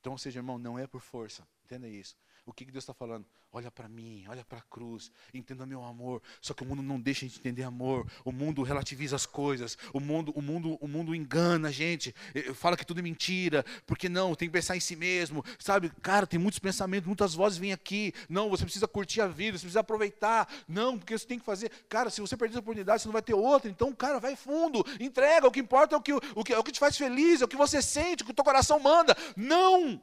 Então, 0.00 0.12
ou 0.12 0.18
seja, 0.18 0.40
irmão, 0.40 0.58
não 0.58 0.78
é 0.78 0.86
por 0.86 1.00
força. 1.00 1.46
Entenda 1.64 1.88
isso. 1.88 2.16
O 2.46 2.52
que, 2.52 2.64
que 2.64 2.70
Deus 2.70 2.84
está 2.84 2.94
falando? 2.94 3.26
Olha 3.52 3.72
para 3.72 3.88
mim, 3.88 4.24
olha 4.28 4.44
para 4.44 4.58
a 4.58 4.62
cruz, 4.62 5.10
entenda 5.34 5.66
meu 5.66 5.82
amor. 5.82 6.22
Só 6.40 6.54
que 6.54 6.62
o 6.62 6.66
mundo 6.66 6.80
não 6.80 7.00
deixa 7.00 7.24
a 7.24 7.28
gente 7.28 7.40
entender 7.40 7.64
amor. 7.64 8.06
O 8.24 8.30
mundo 8.30 8.62
relativiza 8.62 9.16
as 9.16 9.26
coisas. 9.26 9.76
O 9.92 9.98
mundo, 9.98 10.30
o 10.36 10.40
mundo, 10.40 10.78
o 10.80 10.86
mundo 10.86 11.12
engana 11.12 11.68
a 11.68 11.72
gente. 11.72 12.14
Fala 12.54 12.76
que 12.76 12.86
tudo 12.86 13.00
é 13.00 13.02
mentira. 13.02 13.64
Porque 13.84 14.08
não, 14.08 14.36
tem 14.36 14.46
que 14.46 14.52
pensar 14.52 14.76
em 14.76 14.80
si 14.80 14.94
mesmo. 14.94 15.44
Sabe, 15.58 15.90
cara, 16.00 16.24
tem 16.24 16.38
muitos 16.38 16.60
pensamentos, 16.60 17.08
muitas 17.08 17.34
vozes 17.34 17.58
vêm 17.58 17.72
aqui. 17.72 18.12
Não, 18.28 18.48
você 18.48 18.62
precisa 18.62 18.86
curtir 18.86 19.20
a 19.22 19.26
vida, 19.26 19.58
você 19.58 19.62
precisa 19.62 19.80
aproveitar. 19.80 20.48
Não, 20.68 20.96
porque 20.96 21.18
você 21.18 21.26
tem 21.26 21.40
que 21.40 21.44
fazer. 21.44 21.68
Cara, 21.88 22.10
se 22.10 22.20
você 22.20 22.36
perder 22.36 22.52
essa 22.52 22.60
oportunidade, 22.60 23.02
você 23.02 23.08
não 23.08 23.12
vai 23.12 23.22
ter 23.22 23.34
outra. 23.34 23.68
Então, 23.68 23.92
cara, 23.92 24.20
vai 24.20 24.36
fundo, 24.36 24.86
entrega. 25.00 25.48
O 25.48 25.50
que 25.50 25.58
importa 25.58 25.96
é 25.96 25.98
o 25.98 26.02
que, 26.02 26.12
o 26.12 26.44
que, 26.44 26.52
é 26.52 26.58
o 26.58 26.62
que 26.62 26.70
te 26.70 26.78
faz 26.78 26.96
feliz, 26.96 27.42
é 27.42 27.44
o 27.44 27.48
que 27.48 27.56
você 27.56 27.82
sente, 27.82 28.22
o 28.22 28.26
que 28.26 28.30
o 28.30 28.34
teu 28.34 28.44
coração 28.44 28.78
manda. 28.78 29.16
Não! 29.36 30.00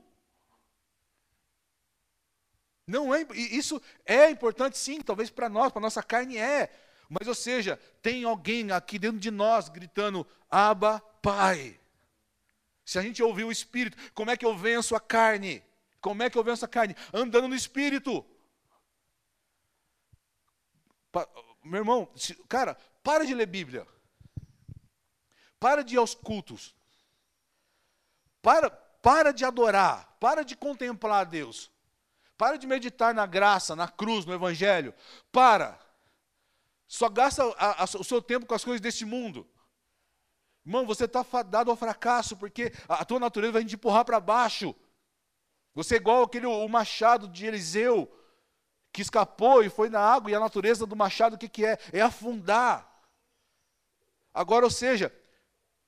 Não 2.86 3.14
é, 3.14 3.26
isso 3.34 3.82
é 4.06 4.30
importante 4.30 4.78
sim, 4.78 5.02
talvez 5.02 5.30
para 5.30 5.48
nós, 5.48 5.72
para 5.72 5.82
nossa 5.82 6.04
carne 6.04 6.38
é. 6.38 6.70
Mas 7.10 7.28
ou 7.28 7.36
seja, 7.36 7.80
tem 8.02 8.24
alguém 8.24 8.72
aqui 8.72 9.00
dentro 9.00 9.20
de 9.20 9.32
nós 9.32 9.70
gritando: 9.70 10.28
"Aba, 10.50 11.00
Pai". 11.22 11.80
Se 12.86 13.00
a 13.00 13.02
gente 13.02 13.24
ouvir 13.24 13.46
o 13.46 13.52
espírito, 13.52 13.98
como 14.14 14.32
é 14.32 14.38
que 14.38 14.46
eu 14.46 14.58
venço 14.58 14.96
a 14.96 15.00
carne? 15.00 15.64
Como 16.02 16.22
é 16.22 16.30
que 16.30 16.38
eu 16.38 16.44
venço 16.44 16.66
a 16.66 16.68
carne? 16.68 16.96
Andando 17.14 17.48
no 17.48 17.56
espírito. 17.56 18.26
Pa, 21.12 21.28
meu 21.64 21.80
irmão, 21.80 22.12
se, 22.16 22.36
cara, 22.50 22.76
para 23.02 23.26
de 23.26 23.34
ler 23.34 23.46
Bíblia. 23.46 23.88
Para 25.60 25.82
de 25.82 25.96
ir 25.96 25.98
aos 25.98 26.14
cultos. 26.14 26.76
Para, 28.42 28.70
para 28.70 29.32
de 29.32 29.46
adorar, 29.46 30.18
para 30.20 30.44
de 30.44 30.58
contemplar 30.58 31.22
a 31.22 31.24
Deus. 31.24 31.72
Para 32.38 32.58
de 32.58 32.68
meditar 32.68 33.14
na 33.14 33.26
graça, 33.26 33.76
na 33.76 33.88
cruz, 33.88 34.26
no 34.26 34.34
Evangelho. 34.34 34.94
Para. 35.32 35.80
Só 36.88 37.10
gasta 37.10 37.44
a, 37.58 37.84
a, 37.84 37.86
o 37.86 38.04
seu 38.04 38.22
tempo 38.22 38.46
com 38.46 38.54
as 38.54 38.64
coisas 38.64 38.82
deste 38.82 39.06
mundo. 39.06 39.48
Irmão, 40.66 40.86
você 40.86 41.06
está 41.06 41.24
fadado 41.24 41.70
ao 41.70 41.78
fracasso, 41.78 42.38
porque 42.38 42.72
a, 42.88 43.04
tua 43.04 43.20
natureza 43.20 43.54
vai 43.54 43.66
te 43.66 43.76
empurrar 43.76 44.06
para 44.06 44.20
baixo. 44.20 44.74
Você 45.76 45.96
é 45.96 45.98
igual 45.98 46.24
aquele 46.24 46.46
o 46.46 46.68
machado 46.68 47.28
de 47.28 47.46
Eliseu, 47.46 48.10
que 48.92 49.02
escapou 49.02 49.64
e 49.64 49.70
foi 49.70 49.90
na 49.90 50.00
água, 50.00 50.32
e 50.32 50.36
a 50.36 50.40
natureza 50.40 50.86
do 50.86 50.96
machado 50.96 51.36
o 51.36 51.38
que, 51.38 51.50
que 51.50 51.66
é? 51.66 51.78
É 51.92 52.02
afundar. 52.02 52.90
Agora, 54.34 54.66
ou 54.66 54.72
seja, 54.72 55.14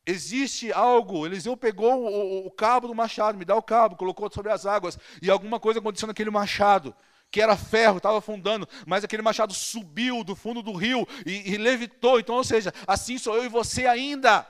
Existe 0.07 0.71
algo, 0.71 1.25
Eliseu 1.25 1.57
pegou 1.57 2.05
o, 2.05 2.45
o, 2.45 2.51
cabo 2.51 2.87
do 2.87 2.93
machado, 2.93 3.37
me 3.37 3.45
dá 3.45 3.55
o 3.55 3.63
cabo, 3.63 3.95
colocou 3.95 4.31
sobre 4.31 4.51
as 4.51 4.65
águas, 4.65 4.99
e 5.19 5.31
alguma 5.31 5.59
coisa 5.59 5.79
aconteceu 5.79 6.07
naquele 6.07 6.29
machado, 6.29 6.95
que 7.31 7.41
era 7.41 7.57
ferro, 7.57 7.97
estava 7.97 8.19
afundando, 8.19 8.69
mas 8.85 9.03
aquele 9.03 9.23
machado 9.23 9.51
subiu 9.51 10.23
do 10.23 10.35
fundo 10.35 10.61
do 10.61 10.73
rio 10.73 11.07
e, 11.25 11.53
e 11.53 11.57
levitou. 11.57 12.19
Então, 12.19 12.35
ou 12.35 12.43
seja, 12.43 12.71
assim 12.85 13.17
sou 13.17 13.35
eu 13.35 13.45
e 13.45 13.49
você 13.49 13.87
ainda. 13.87 14.47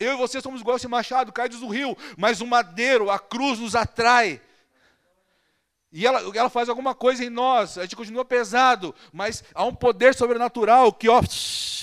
Eu 0.00 0.14
e 0.14 0.16
você 0.16 0.40
somos 0.40 0.62
igual 0.62 0.76
esse 0.76 0.88
machado, 0.88 1.30
caídos 1.30 1.60
do 1.60 1.68
rio, 1.68 1.96
mas 2.16 2.40
o 2.40 2.46
madeiro, 2.46 3.10
a 3.10 3.18
cruz 3.18 3.58
nos 3.58 3.74
atrai. 3.74 4.40
E 5.90 6.06
ela, 6.06 6.20
ela 6.36 6.50
faz 6.50 6.68
alguma 6.68 6.94
coisa 6.94 7.24
em 7.24 7.30
nós, 7.30 7.78
a 7.78 7.82
gente 7.82 7.96
continua 7.96 8.24
pesado, 8.24 8.94
mas 9.12 9.42
há 9.54 9.64
um 9.64 9.74
poder 9.74 10.14
sobrenatural 10.14 10.92
que, 10.92 11.08
ó, 11.08 11.22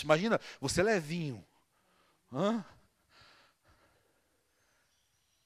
Imagina, 0.03 0.39
você 0.61 0.81
é 0.81 0.83
levinho. 0.83 1.43
Hã? 2.31 2.63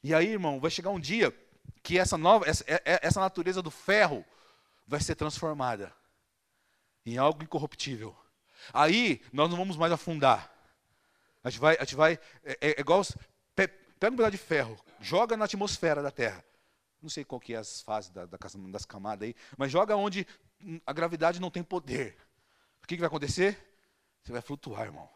E 0.02 0.14
aí, 0.14 0.28
irmão, 0.28 0.60
vai 0.60 0.70
chegar 0.70 0.90
um 0.90 1.00
dia 1.00 1.34
que 1.82 1.98
essa 1.98 2.18
nova, 2.18 2.46
essa, 2.46 2.62
é, 2.66 2.74
é, 2.84 3.00
essa 3.02 3.20
natureza 3.20 3.62
do 3.62 3.70
ferro 3.70 4.24
vai 4.86 5.00
ser 5.00 5.14
transformada 5.14 5.94
em 7.06 7.16
algo 7.16 7.42
incorruptível. 7.42 8.14
Aí 8.72 9.22
nós 9.32 9.48
não 9.48 9.56
vamos 9.56 9.76
mais 9.76 9.92
afundar. 9.92 10.52
A 11.42 11.48
gente 11.48 11.60
vai, 11.60 11.76
a 11.76 11.84
gente 11.84 11.96
vai 11.96 12.18
é, 12.44 12.58
é, 12.60 12.70
é 12.72 12.80
igual 12.80 13.02
pega 13.54 14.12
um 14.12 14.16
pedaço 14.16 14.32
de 14.32 14.38
ferro, 14.38 14.78
joga 15.00 15.36
na 15.36 15.44
atmosfera 15.44 16.02
da 16.02 16.10
Terra. 16.10 16.44
Não 17.02 17.08
sei 17.08 17.24
qual 17.24 17.40
que 17.40 17.54
é 17.54 17.56
as 17.56 17.80
fases 17.80 18.10
da, 18.10 18.26
da, 18.26 18.38
das 18.70 18.84
camadas 18.84 19.26
aí, 19.26 19.34
mas 19.56 19.72
joga 19.72 19.96
onde 19.96 20.26
a 20.86 20.92
gravidade 20.92 21.40
não 21.40 21.50
tem 21.50 21.62
poder. 21.62 22.16
O 22.82 22.86
que, 22.86 22.96
que 22.96 23.00
vai 23.00 23.06
acontecer? 23.06 23.58
Você 24.22 24.32
vai 24.32 24.42
flutuar, 24.42 24.86
irmão. 24.86 25.08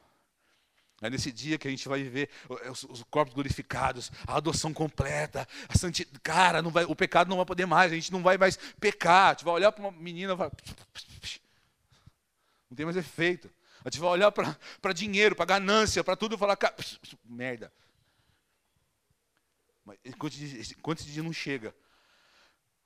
É 1.03 1.11
nesse 1.11 1.31
dia 1.31 1.59
que 1.59 1.68
a 1.68 1.70
gente 1.70 1.87
vai 1.87 2.03
viver 2.03 2.31
os, 2.70 2.85
os 2.85 3.03
corpos 3.11 3.35
glorificados, 3.35 4.11
a 4.27 4.37
adoção 4.37 4.73
completa, 4.73 5.47
a 5.68 5.77
santidade. 5.77 6.18
Cara, 6.20 6.62
não 6.62 6.70
vai, 6.70 6.85
o 6.85 6.97
pecado 6.97 7.29
não 7.29 7.37
vai 7.37 7.44
poder 7.44 7.66
mais, 7.66 7.92
a 7.92 7.94
gente 7.94 8.12
não 8.12 8.23
vai 8.23 8.38
mais 8.38 8.57
pecar. 8.81 9.29
A 9.29 9.33
gente 9.33 9.44
vai 9.44 9.55
olhar 9.55 9.73
para 9.73 9.83
uma 9.83 9.92
menina 9.92 10.33
e 10.33 10.37
vai. 10.37 10.51
Não 12.70 12.77
tem 12.77 12.87
mais 12.87 12.97
efeito. 12.97 13.51
A 13.85 13.90
gente 13.90 14.01
vai 14.01 14.11
olhar 14.11 14.33
para 14.33 14.92
dinheiro, 14.94 15.37
para 15.37 15.44
ganância, 15.44 16.03
para 16.03 16.16
tudo 16.16 16.37
e 16.37 16.38
falar. 16.38 16.57
Merda. 17.25 17.70
Mas 19.85 19.99
enquanto, 20.05 20.35
esse 20.35 21.12
dia 21.12 21.23
não 21.23 21.33
chega, 21.33 21.75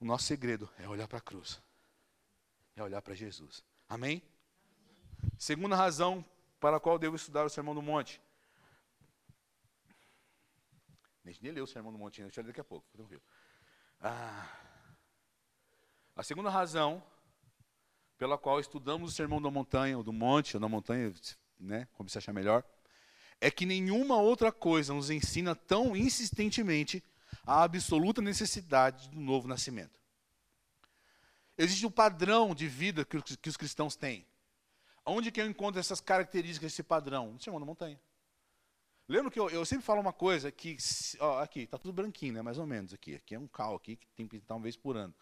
o 0.00 0.04
nosso 0.04 0.24
segredo 0.24 0.68
é 0.78 0.88
olhar 0.88 1.06
para 1.06 1.18
a 1.18 1.20
cruz, 1.20 1.62
é 2.74 2.82
olhar 2.82 3.00
para 3.00 3.14
Jesus. 3.14 3.64
Amém? 3.88 4.22
Segunda 5.38 5.76
razão 5.76 6.24
para 6.60 6.76
a 6.76 6.80
qual 6.80 6.98
devo 6.98 7.16
estudar 7.16 7.44
o 7.44 7.48
Sermão 7.48 7.74
do 7.74 7.82
Monte. 7.82 8.20
A 11.24 11.30
gente 11.30 11.42
nem 11.42 11.52
leu 11.52 11.64
o 11.64 11.66
Sermão 11.66 11.92
do 11.92 11.98
Monte, 11.98 12.22
a 12.22 12.24
gente 12.24 12.42
daqui 12.42 12.60
a 12.60 12.64
pouco. 12.64 12.86
Ah, 14.00 14.48
a 16.16 16.22
segunda 16.22 16.50
razão 16.50 17.02
pela 18.16 18.36
qual 18.36 18.58
estudamos 18.58 19.12
o 19.12 19.14
Sermão 19.14 19.40
da 19.40 19.50
Montanha, 19.50 19.96
ou 19.96 20.02
do 20.02 20.12
Monte, 20.12 20.56
ou 20.56 20.60
da 20.60 20.68
Montanha, 20.68 21.12
né, 21.58 21.86
como 21.92 22.08
você 22.08 22.18
achar 22.18 22.32
melhor, 22.32 22.64
é 23.40 23.50
que 23.50 23.66
nenhuma 23.66 24.16
outra 24.16 24.50
coisa 24.50 24.92
nos 24.92 25.10
ensina 25.10 25.54
tão 25.54 25.96
insistentemente 25.96 27.02
a 27.46 27.62
absoluta 27.62 28.20
necessidade 28.20 29.08
do 29.08 29.20
novo 29.20 29.46
nascimento. 29.48 29.98
Existe 31.56 31.86
um 31.86 31.90
padrão 31.90 32.54
de 32.54 32.68
vida 32.68 33.04
que 33.04 33.48
os 33.48 33.56
cristãos 33.56 33.96
têm. 33.96 34.26
Onde 35.04 35.32
que 35.32 35.40
eu 35.40 35.46
encontro 35.46 35.80
essas 35.80 36.00
características, 36.00 36.72
esse 36.72 36.82
padrão? 36.82 37.32
No 37.32 37.40
Sermão 37.40 37.58
da 37.58 37.66
Montanha. 37.66 37.98
Lembra 39.08 39.30
que 39.30 39.40
eu, 39.40 39.48
eu, 39.48 39.64
sempre 39.64 39.84
falo 39.84 40.02
uma 40.02 40.12
coisa 40.12 40.52
que, 40.52 40.76
ó, 41.18 41.40
aqui, 41.40 41.60
está 41.60 41.78
tudo 41.78 41.94
branquinho, 41.94 42.34
né, 42.34 42.42
mais 42.42 42.58
ou 42.58 42.66
menos 42.66 42.92
aqui. 42.92 43.14
Aqui 43.14 43.34
é 43.34 43.38
um 43.38 43.48
cal 43.48 43.74
aqui 43.74 43.96
que 43.96 44.06
tem 44.08 44.26
que 44.28 44.38
pintar 44.38 44.56
uma 44.56 44.62
vez 44.62 44.76
por 44.76 44.96
ano. 44.96 45.14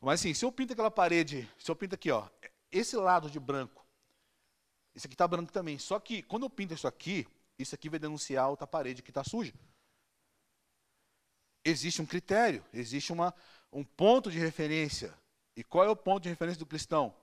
Mas 0.00 0.20
assim, 0.20 0.32
se 0.32 0.42
eu 0.42 0.50
pinto 0.50 0.72
aquela 0.72 0.90
parede, 0.90 1.46
se 1.58 1.70
eu 1.70 1.76
pinto 1.76 1.94
aqui, 1.94 2.10
ó, 2.10 2.26
esse 2.72 2.96
lado 2.96 3.30
de 3.30 3.38
branco, 3.38 3.86
esse 4.94 5.06
aqui 5.06 5.14
está 5.14 5.28
branco 5.28 5.52
também. 5.52 5.78
Só 5.78 6.00
que 6.00 6.22
quando 6.22 6.44
eu 6.44 6.50
pinto 6.50 6.72
isso 6.72 6.88
aqui, 6.88 7.28
isso 7.62 7.74
aqui 7.74 7.88
vai 7.88 7.98
denunciar 7.98 8.48
outra 8.48 8.66
parede 8.66 9.02
que 9.02 9.10
está 9.10 9.22
suja. 9.24 9.52
Existe 11.64 12.00
um 12.00 12.06
critério, 12.06 12.64
existe 12.72 13.12
uma, 13.12 13.34
um 13.72 13.84
ponto 13.84 14.30
de 14.30 14.38
referência. 14.38 15.14
E 15.56 15.62
qual 15.62 15.84
é 15.84 15.88
o 15.88 15.96
ponto 15.96 16.22
de 16.22 16.28
referência 16.28 16.58
do 16.58 16.66
cristão? 16.66 17.14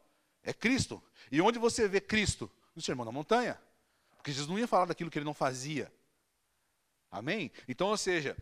É 0.44 0.54
Cristo. 0.54 1.02
E 1.32 1.42
onde 1.42 1.58
você 1.58 1.88
vê 1.88 2.00
Cristo? 2.00 2.52
No 2.76 2.82
Sermão 2.82 3.06
da 3.06 3.12
Montanha. 3.12 3.60
Porque 4.16 4.32
Jesus 4.32 4.48
não 4.48 4.60
ia 4.60 4.68
falar 4.68 4.86
daquilo 4.86 5.10
que 5.10 5.18
ele 5.18 5.26
não 5.26 5.34
fazia. 5.34 5.92
Amém? 7.10 7.52
Então, 7.68 7.88
ou 7.88 7.98
seja, 7.98 8.38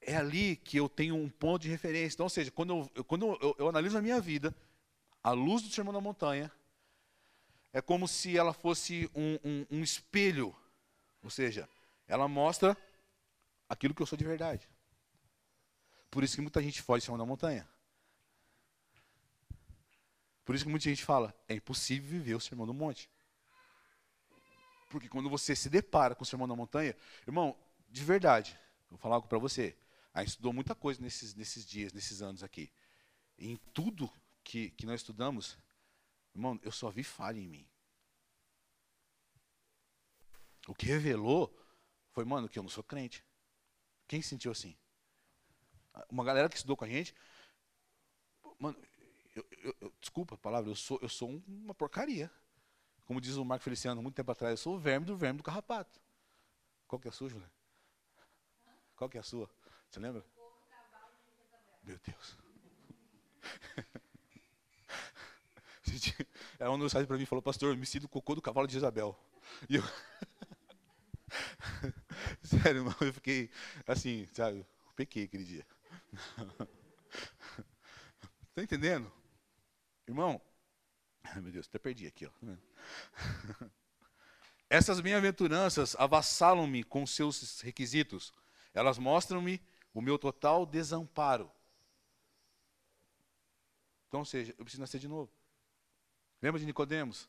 é 0.00 0.16
ali 0.16 0.56
que 0.56 0.76
eu 0.76 0.88
tenho 0.88 1.16
um 1.16 1.28
ponto 1.28 1.62
de 1.62 1.68
referência. 1.68 2.16
Então, 2.16 2.26
ou 2.26 2.30
seja, 2.30 2.50
quando 2.50 2.88
eu, 2.94 3.04
quando 3.04 3.26
eu, 3.26 3.38
eu, 3.40 3.56
eu 3.58 3.68
analiso 3.68 3.98
a 3.98 4.02
minha 4.02 4.20
vida, 4.20 4.54
a 5.22 5.32
luz 5.32 5.62
do 5.62 5.68
Sermão 5.68 5.92
da 5.92 6.00
Montanha 6.00 6.50
é 7.72 7.82
como 7.82 8.08
se 8.08 8.38
ela 8.38 8.54
fosse 8.54 9.10
um, 9.14 9.38
um, 9.44 9.66
um 9.70 9.82
espelho. 9.82 10.56
Ou 11.26 11.30
seja, 11.30 11.68
ela 12.06 12.28
mostra 12.28 12.76
aquilo 13.68 13.92
que 13.92 14.00
eu 14.00 14.06
sou 14.06 14.16
de 14.16 14.24
verdade. 14.24 14.68
Por 16.08 16.22
isso 16.22 16.36
que 16.36 16.40
muita 16.40 16.62
gente 16.62 16.80
foge 16.80 17.00
do 17.00 17.06
Sermão 17.06 17.18
da 17.18 17.26
Montanha. 17.26 17.68
Por 20.44 20.54
isso 20.54 20.64
que 20.64 20.70
muita 20.70 20.88
gente 20.88 21.04
fala, 21.04 21.34
é 21.48 21.54
impossível 21.54 22.08
viver 22.08 22.36
o 22.36 22.40
Sermão 22.40 22.64
do 22.64 22.72
Monte. 22.72 23.10
Porque 24.88 25.08
quando 25.08 25.28
você 25.28 25.56
se 25.56 25.68
depara 25.68 26.14
com 26.14 26.22
o 26.22 26.26
Sermão 26.26 26.46
da 26.46 26.54
Montanha, 26.54 26.96
irmão, 27.26 27.58
de 27.88 28.04
verdade, 28.04 28.56
vou 28.88 28.96
falar 28.96 29.16
algo 29.16 29.26
para 29.26 29.36
você. 29.36 29.76
A 30.14 30.20
gente 30.20 30.28
estudou 30.28 30.52
muita 30.52 30.76
coisa 30.76 31.02
nesses, 31.02 31.34
nesses 31.34 31.66
dias, 31.66 31.92
nesses 31.92 32.22
anos 32.22 32.44
aqui. 32.44 32.70
Em 33.36 33.56
tudo 33.74 34.08
que, 34.44 34.70
que 34.70 34.86
nós 34.86 35.00
estudamos, 35.00 35.58
irmão, 36.32 36.56
eu 36.62 36.70
só 36.70 36.88
vi 36.88 37.02
falha 37.02 37.40
em 37.40 37.48
mim. 37.48 37.68
O 40.66 40.74
que 40.74 40.86
revelou 40.86 41.54
Foi, 42.10 42.24
mano, 42.24 42.48
que 42.48 42.58
eu 42.58 42.62
não 42.62 42.70
sou 42.70 42.82
crente. 42.82 43.24
Quem 44.08 44.22
se 44.22 44.28
sentiu 44.28 44.50
assim? 44.52 44.76
Uma 46.10 46.24
galera 46.24 46.48
que 46.48 46.56
estudou 46.56 46.76
com 46.76 46.84
a 46.84 46.88
gente. 46.88 47.14
Mano, 48.58 48.76
eu, 49.34 49.46
eu, 49.62 49.76
eu, 49.80 49.92
desculpa 50.00 50.34
a 50.34 50.38
palavra, 50.38 50.70
eu 50.70 50.74
sou, 50.74 50.98
eu 51.02 51.08
sou 51.08 51.42
uma 51.46 51.74
porcaria. 51.74 52.30
Como 53.04 53.20
diz 53.20 53.36
o 53.36 53.44
Marco 53.44 53.64
Feliciano 53.64 54.02
muito 54.02 54.14
tempo 54.14 54.32
atrás, 54.32 54.52
eu 54.52 54.56
sou 54.56 54.76
o 54.76 54.78
verme 54.78 55.06
do 55.06 55.16
verme 55.16 55.38
do 55.38 55.42
carrapato. 55.42 56.00
Qual 56.88 56.98
que 56.98 57.08
é 57.08 57.10
a 57.10 57.12
sua, 57.12 57.28
Julia? 57.28 57.50
Qual 58.96 59.10
que 59.10 59.16
é 59.16 59.20
a 59.20 59.24
sua? 59.24 59.50
Você 59.90 60.00
lembra? 60.00 60.24
Meu 61.82 61.98
Deus. 61.98 62.36
Ela 66.58 66.70
mandou 66.70 66.84
mensagem 66.84 67.06
para 67.06 67.16
mim 67.16 67.26
falou, 67.26 67.42
pastor, 67.42 67.72
eu 67.72 67.76
me 67.76 67.86
sinto 67.86 68.08
cocô 68.08 68.34
do 68.34 68.42
cavalo 68.42 68.66
de 68.66 68.76
Isabel. 68.76 69.16
E 69.68 69.76
eu... 69.76 69.82
Sério, 72.62 72.80
irmão, 72.80 72.94
eu 73.00 73.12
fiquei 73.12 73.50
assim, 73.86 74.28
sabe, 74.32 74.58
eu 74.58 74.66
pequei 74.94 75.24
aquele 75.24 75.44
dia. 75.44 75.66
Está 78.48 78.62
entendendo? 78.62 79.12
Irmão, 80.06 80.40
ai 81.24 81.40
meu 81.40 81.50
Deus, 81.50 81.66
até 81.66 81.78
perdi 81.78 82.06
aqui, 82.06 82.26
ó. 82.26 82.30
Essas 84.70 85.00
bem-aventuranças 85.00 85.96
avassalam-me 85.96 86.84
com 86.84 87.06
seus 87.06 87.60
requisitos. 87.60 88.32
Elas 88.72 88.98
mostram-me 88.98 89.60
o 89.92 90.00
meu 90.00 90.18
total 90.18 90.64
desamparo. 90.66 91.50
Então, 94.08 94.20
ou 94.20 94.26
seja, 94.26 94.54
eu 94.56 94.64
preciso 94.64 94.80
nascer 94.80 95.00
de 95.00 95.08
novo. 95.08 95.32
Lembra 96.40 96.60
de 96.60 96.66
Nicodemos? 96.66 97.28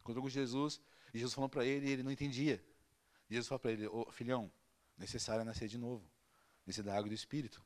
Encontrou 0.00 0.22
com 0.22 0.28
Jesus 0.28 0.80
e 1.14 1.18
Jesus 1.18 1.34
falou 1.34 1.48
para 1.48 1.64
ele 1.64 1.86
e 1.86 1.90
ele 1.90 2.02
não 2.02 2.10
entendia. 2.10 2.62
Jesus 3.34 3.48
falou 3.48 3.60
para 3.60 3.72
ele: 3.72 3.86
oh, 3.86 4.10
filhão, 4.10 4.50
necessário 4.96 5.42
é 5.42 5.44
nascer 5.44 5.68
de 5.68 5.78
novo. 5.78 6.08
Nascer 6.66 6.82
da 6.82 6.96
água 6.96 7.08
do 7.08 7.14
Espírito. 7.14 7.64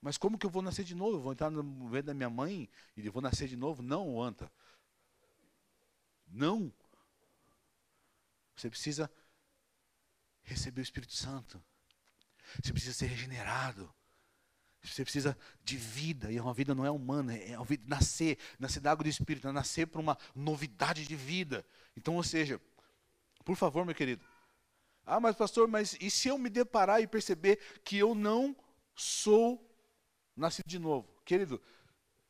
Mas 0.00 0.16
como 0.16 0.38
que 0.38 0.46
eu 0.46 0.50
vou 0.50 0.62
nascer 0.62 0.84
de 0.84 0.94
novo? 0.94 1.18
Eu 1.18 1.20
vou 1.20 1.32
entrar 1.32 1.50
no 1.50 1.88
ventre 1.88 2.06
da 2.06 2.14
minha 2.14 2.30
mãe 2.30 2.68
e 2.96 3.08
vou 3.10 3.20
nascer 3.20 3.48
de 3.48 3.56
novo? 3.56 3.82
Não, 3.82 4.20
Anta. 4.20 4.50
Não. 6.26 6.72
Você 8.56 8.70
precisa 8.70 9.10
receber 10.42 10.80
o 10.80 10.82
Espírito 10.82 11.12
Santo. 11.12 11.62
Você 12.62 12.72
precisa 12.72 12.94
ser 12.94 13.06
regenerado. 13.06 13.92
Você 14.82 15.02
precisa 15.02 15.36
de 15.62 15.76
vida, 15.76 16.32
e 16.32 16.40
uma 16.40 16.54
vida 16.54 16.74
não 16.74 16.86
é 16.86 16.90
humana, 16.90 17.36
é 17.36 17.54
uma 17.56 17.66
vida 17.66 17.84
nascer, 17.86 18.38
nascer 18.58 18.80
da 18.80 18.90
água 18.90 19.04
do 19.04 19.10
Espírito, 19.10 19.46
é 19.46 19.52
nascer 19.52 19.86
para 19.86 20.00
uma 20.00 20.16
novidade 20.34 21.06
de 21.06 21.14
vida. 21.14 21.66
Então, 21.94 22.16
ou 22.16 22.22
seja, 22.22 22.58
por 23.44 23.56
favor, 23.56 23.84
meu 23.84 23.94
querido. 23.94 24.24
Ah, 25.10 25.18
mas 25.18 25.34
pastor, 25.34 25.66
mas 25.66 25.96
e 26.00 26.08
se 26.08 26.28
eu 26.28 26.38
me 26.38 26.48
deparar 26.48 27.02
e 27.02 27.06
perceber 27.06 27.58
que 27.82 27.98
eu 27.98 28.14
não 28.14 28.54
sou 28.94 29.68
nascido 30.36 30.68
de 30.68 30.78
novo? 30.78 31.12
Querido, 31.24 31.60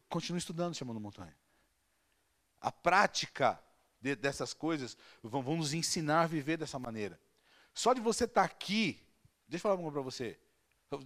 continue 0.09 0.39
estudando, 0.39 0.75
chamando 0.75 0.99
montanha. 0.99 1.37
A 2.59 2.73
prática 2.73 3.63
de, 4.01 4.17
dessas 4.17 4.55
coisas 4.55 4.97
vão, 5.23 5.43
vão, 5.43 5.59
nos 5.59 5.75
ensinar 5.75 6.23
a 6.23 6.27
viver 6.27 6.57
dessa 6.57 6.79
maneira. 6.79 7.21
Só 7.75 7.93
de 7.93 8.01
você 8.01 8.25
estar 8.25 8.49
tá 8.49 8.55
aqui, 8.55 8.99
deixa 9.47 9.61
eu 9.67 9.71
falar 9.71 9.75
uma 9.75 9.93
para 9.93 10.01
você. 10.01 10.41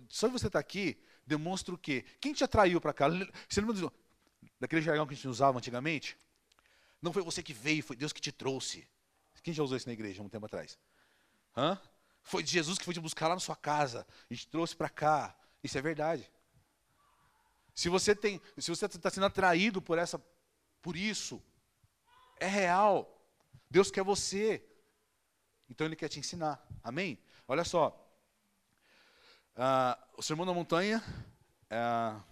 Só 0.09 0.29
de 0.29 0.33
você 0.33 0.47
estar 0.47 0.51
tá 0.51 0.61
aqui, 0.61 0.97
demonstra 1.27 1.75
o 1.75 1.79
quê? 1.79 2.05
Quem 2.21 2.33
te 2.33 2.45
atraiu 2.45 2.81
para 2.81 2.93
cá? 2.93 3.09
Você 3.49 3.61
lembra 3.61 3.93
daquele 4.61 4.81
jargão 4.81 5.09
que 5.09 5.15
a 5.15 5.17
gente 5.17 5.27
usava 5.27 5.59
antigamente? 5.59 6.17
Não 7.03 7.13
foi 7.13 7.25
você 7.25 7.43
que 7.43 7.53
veio, 7.53 7.83
foi 7.83 7.97
Deus 7.97 8.13
que 8.13 8.21
te 8.21 8.31
trouxe. 8.31 8.87
Quem 9.43 9.53
já 9.53 9.63
usou 9.65 9.77
isso 9.77 9.89
na 9.89 9.93
igreja 9.93 10.23
um 10.23 10.29
tempo 10.29 10.47
atrás? 10.47 10.79
Hã? 11.57 11.81
Foi 12.23 12.45
Jesus 12.45 12.79
que 12.79 12.85
foi 12.85 12.95
te 12.95 13.01
buscar 13.01 13.29
lá 13.29 13.35
na 13.35 13.41
sua 13.41 13.57
casa 13.57 14.07
e 14.31 14.37
te 14.37 14.49
trouxe 14.49 14.75
para 14.75 14.89
cá. 14.89 15.37
Isso 15.63 15.77
é 15.77 15.83
verdade. 15.83 16.31
Se 17.75 17.89
você 17.89 18.15
tem, 18.15 18.41
se 18.57 18.71
você 18.71 18.87
está 18.87 19.11
sendo 19.11 19.27
atraído 19.27 19.83
por 19.83 19.99
essa, 19.99 20.23
por 20.81 20.97
isso, 20.97 21.43
é 22.39 22.47
real. 22.47 23.11
Deus 23.69 23.91
quer 23.91 24.05
você. 24.05 24.65
Então 25.69 25.87
Ele 25.87 25.97
quer 25.97 26.09
te 26.09 26.19
ensinar. 26.19 26.67
Amém? 26.83 27.19
Olha 27.49 27.65
só. 27.65 28.01
Uh, 29.57 30.19
o 30.19 30.23
Sermão 30.23 30.47
da 30.47 30.53
Montanha 30.53 31.03
uh, 31.71 32.23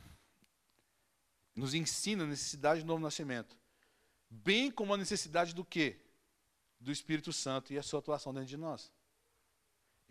nos 1.55 1.75
ensina 1.75 2.25
a 2.25 2.27
necessidade 2.27 2.81
do 2.81 2.87
novo 2.87 3.03
nascimento. 3.03 3.57
Bem 4.29 4.71
como 4.71 4.95
a 4.95 4.97
necessidade 4.97 5.55
do 5.55 5.65
quê? 5.65 6.01
Do 6.81 6.91
Espírito 6.91 7.33
Santo 7.33 7.73
e 7.73 7.79
a 7.79 7.83
sua 7.83 7.99
atuação 7.99 8.33
dentro 8.33 8.49
de 8.49 8.57
nós. 8.57 8.93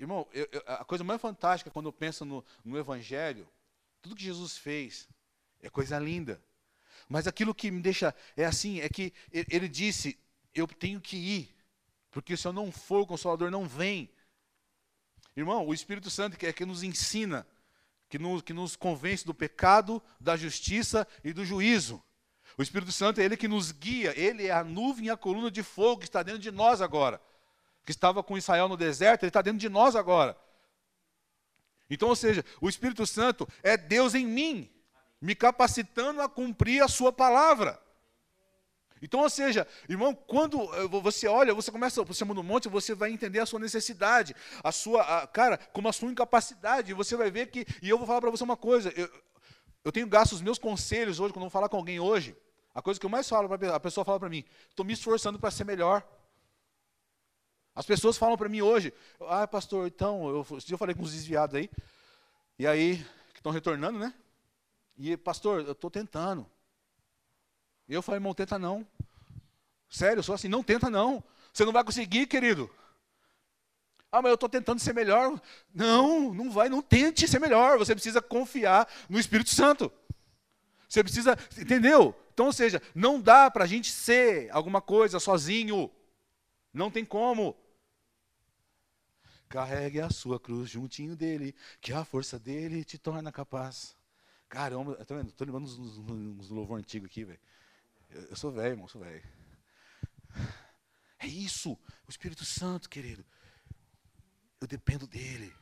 Irmão, 0.01 0.27
eu, 0.33 0.49
eu, 0.51 0.63
a 0.65 0.83
coisa 0.83 1.03
mais 1.03 1.21
fantástica 1.21 1.69
quando 1.69 1.85
eu 1.85 1.93
penso 1.93 2.25
no, 2.25 2.43
no 2.65 2.75
Evangelho, 2.75 3.47
tudo 4.01 4.15
que 4.15 4.23
Jesus 4.23 4.57
fez 4.57 5.07
é 5.61 5.69
coisa 5.69 5.99
linda. 5.99 6.41
Mas 7.07 7.27
aquilo 7.27 7.53
que 7.53 7.69
me 7.69 7.79
deixa 7.79 8.15
é 8.35 8.43
assim, 8.43 8.79
é 8.79 8.89
que 8.89 9.13
ele 9.31 9.67
disse, 9.67 10.17
eu 10.55 10.65
tenho 10.65 10.99
que 10.99 11.17
ir, 11.17 11.55
porque 12.09 12.35
se 12.35 12.47
eu 12.47 12.51
não 12.51 12.71
for, 12.71 13.01
o 13.01 13.05
Consolador 13.05 13.51
não 13.51 13.67
vem. 13.67 14.09
Irmão, 15.37 15.67
o 15.67 15.73
Espírito 15.73 16.09
Santo 16.09 16.35
é 16.43 16.51
que 16.51 16.65
nos 16.65 16.81
ensina, 16.81 17.45
que 18.09 18.17
nos, 18.17 18.41
que 18.41 18.53
nos 18.53 18.75
convence 18.75 19.23
do 19.23 19.35
pecado, 19.35 20.01
da 20.19 20.35
justiça 20.35 21.07
e 21.23 21.31
do 21.31 21.45
juízo. 21.45 22.03
O 22.57 22.63
Espírito 22.63 22.91
Santo 22.91 23.21
é 23.21 23.23
ele 23.25 23.37
que 23.37 23.47
nos 23.47 23.71
guia, 23.71 24.19
ele 24.19 24.47
é 24.47 24.51
a 24.51 24.63
nuvem 24.63 25.05
e 25.05 25.09
a 25.11 25.15
coluna 25.15 25.51
de 25.51 25.61
fogo 25.61 25.99
que 25.99 26.05
está 26.05 26.23
dentro 26.23 26.41
de 26.41 26.49
nós 26.49 26.81
agora. 26.81 27.21
Que 27.85 27.91
estava 27.91 28.21
com 28.23 28.37
Israel 28.37 28.67
no 28.67 28.77
deserto, 28.77 29.23
ele 29.23 29.29
está 29.29 29.41
dentro 29.41 29.59
de 29.59 29.69
nós 29.69 29.95
agora. 29.95 30.37
Então, 31.89 32.07
ou 32.07 32.15
seja, 32.15 32.45
o 32.61 32.69
Espírito 32.69 33.05
Santo 33.05 33.47
é 33.61 33.75
Deus 33.75 34.15
em 34.15 34.25
mim, 34.25 34.69
me 35.19 35.35
capacitando 35.35 36.21
a 36.21 36.29
cumprir 36.29 36.81
a 36.81 36.87
sua 36.87 37.11
palavra. 37.11 37.79
Então, 39.01 39.19
ou 39.19 39.29
seja, 39.29 39.67
irmão, 39.89 40.13
quando 40.13 40.61
eh, 40.75 40.87
você 40.87 41.27
olha, 41.27 41.55
você 41.55 41.71
começa 41.71 42.01
o 42.01 42.13
Sermão 42.13 42.35
do 42.35 42.43
Monte, 42.43 42.69
você 42.69 42.93
vai 42.93 43.11
entender 43.11 43.39
a 43.39 43.45
sua 43.45 43.59
necessidade, 43.59 44.35
a 44.63 44.71
sua, 44.71 45.01
a, 45.01 45.27
cara, 45.27 45.57
como 45.57 45.89
a 45.89 45.93
sua 45.93 46.11
incapacidade, 46.11 46.93
você 46.93 47.15
vai 47.17 47.31
ver 47.31 47.47
que, 47.47 47.65
e 47.81 47.89
eu 47.89 47.97
vou 47.97 48.05
falar 48.05 48.21
para 48.21 48.29
você 48.29 48.43
uma 48.43 48.55
coisa, 48.55 48.93
eu, 48.95 49.09
eu 49.83 49.91
tenho 49.91 50.07
gasto 50.07 50.33
os 50.33 50.41
meus 50.41 50.59
conselhos 50.59 51.19
hoje, 51.19 51.33
quando 51.33 51.43
eu 51.43 51.49
vou 51.49 51.49
falar 51.49 51.67
com 51.67 51.77
alguém 51.77 51.99
hoje, 51.99 52.37
a 52.75 52.81
coisa 52.81 52.99
que 52.99 53.05
eu 53.05 53.09
mais 53.09 53.27
falo, 53.27 53.51
a 53.51 53.79
pessoa 53.79 54.05
fala 54.05 54.19
para 54.19 54.29
mim, 54.29 54.45
estou 54.69 54.85
me 54.85 54.93
esforçando 54.93 55.39
para 55.39 55.49
ser 55.49 55.65
melhor. 55.65 56.07
As 57.73 57.85
pessoas 57.85 58.17
falam 58.17 58.37
para 58.37 58.49
mim 58.49 58.61
hoje, 58.61 58.93
ah, 59.21 59.47
pastor, 59.47 59.87
então, 59.87 60.27
eu, 60.27 60.45
eu 60.69 60.77
falei 60.77 60.93
com 60.93 61.03
os 61.03 61.13
desviados 61.13 61.55
aí, 61.55 61.69
e 62.59 62.67
aí, 62.67 62.97
que 63.33 63.39
estão 63.39 63.51
retornando, 63.51 63.97
né? 63.97 64.13
E, 64.97 65.15
pastor, 65.17 65.61
eu 65.61 65.71
estou 65.71 65.89
tentando. 65.89 66.45
E 67.87 67.93
eu 67.93 68.01
falei, 68.01 68.17
irmão, 68.17 68.33
tenta 68.33 68.59
não. 68.59 68.85
Sério, 69.89 70.19
eu 70.19 70.23
sou 70.23 70.35
assim, 70.35 70.47
não 70.47 70.61
tenta 70.61 70.89
não. 70.89 71.23
Você 71.51 71.65
não 71.65 71.73
vai 71.73 71.83
conseguir, 71.83 72.27
querido. 72.27 72.69
Ah, 74.11 74.21
mas 74.21 74.29
eu 74.29 74.35
estou 74.35 74.49
tentando 74.49 74.79
ser 74.79 74.93
melhor. 74.93 75.41
Não, 75.73 76.33
não 76.33 76.51
vai, 76.51 76.69
não 76.69 76.81
tente 76.81 77.27
ser 77.27 77.39
melhor. 77.39 77.77
Você 77.77 77.95
precisa 77.95 78.21
confiar 78.21 78.87
no 79.09 79.19
Espírito 79.19 79.49
Santo. 79.49 79.91
Você 80.87 81.03
precisa, 81.03 81.37
entendeu? 81.57 82.13
Então, 82.33 82.47
ou 82.47 82.53
seja, 82.53 82.81
não 82.93 83.19
dá 83.19 83.49
para 83.49 83.63
a 83.63 83.67
gente 83.67 83.89
ser 83.89 84.49
alguma 84.51 84.81
coisa 84.81 85.19
sozinho. 85.19 85.89
Não 86.73 86.89
tem 86.89 87.05
como. 87.05 87.55
Carregue 89.49 89.99
a 89.99 90.09
sua 90.09 90.39
cruz 90.39 90.69
juntinho 90.69 91.15
dele, 91.15 91.53
que 91.81 91.91
a 91.91 92.05
força 92.05 92.39
dele 92.39 92.85
te 92.85 92.97
torna 92.97 93.31
capaz. 93.31 93.97
Caramba, 94.47 94.95
tá 95.05 95.15
vendo? 95.15 95.29
Estou 95.29 95.45
lembrando 95.45 95.65
uns, 95.65 96.49
louvor 96.49 96.79
antigo 96.79 97.05
aqui, 97.05 97.23
velho. 97.23 97.39
Eu, 98.09 98.21
eu 98.23 98.35
sou 98.35 98.51
velho, 98.51 98.73
irmão, 98.73 98.87
sou 98.87 99.01
velho. 99.01 99.23
É 101.19 101.27
isso, 101.27 101.73
o 102.07 102.09
Espírito 102.09 102.43
Santo, 102.43 102.89
querido. 102.89 103.23
Eu 104.59 104.67
dependo 104.67 105.05
dele. 105.05 105.53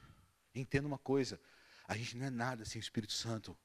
Entenda 0.55 0.87
uma 0.87 0.97
coisa: 0.97 1.39
a 1.87 1.97
gente 1.97 2.15
não 2.15 2.25
é 2.25 2.29
nada 2.29 2.63
sem 2.65 2.79
o 2.79 2.83
Espírito 2.83 3.13
Santo. 3.13 3.57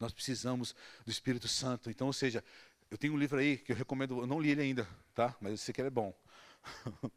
Nós 0.00 0.12
precisamos 0.12 0.74
do 1.04 1.10
Espírito 1.10 1.46
Santo. 1.46 1.90
Então, 1.90 2.06
ou 2.06 2.12
seja, 2.12 2.42
eu 2.90 2.98
tenho 2.98 3.14
um 3.14 3.18
livro 3.18 3.38
aí 3.38 3.58
que 3.58 3.72
eu 3.72 3.76
recomendo, 3.76 4.20
eu 4.20 4.26
não 4.26 4.40
li 4.40 4.50
ele 4.50 4.62
ainda, 4.62 4.88
tá? 5.14 5.36
Mas 5.40 5.52
eu 5.52 5.58
sei 5.58 5.72
que 5.72 5.80
ele 5.80 5.88
é 5.88 5.90
bom. 5.90 6.14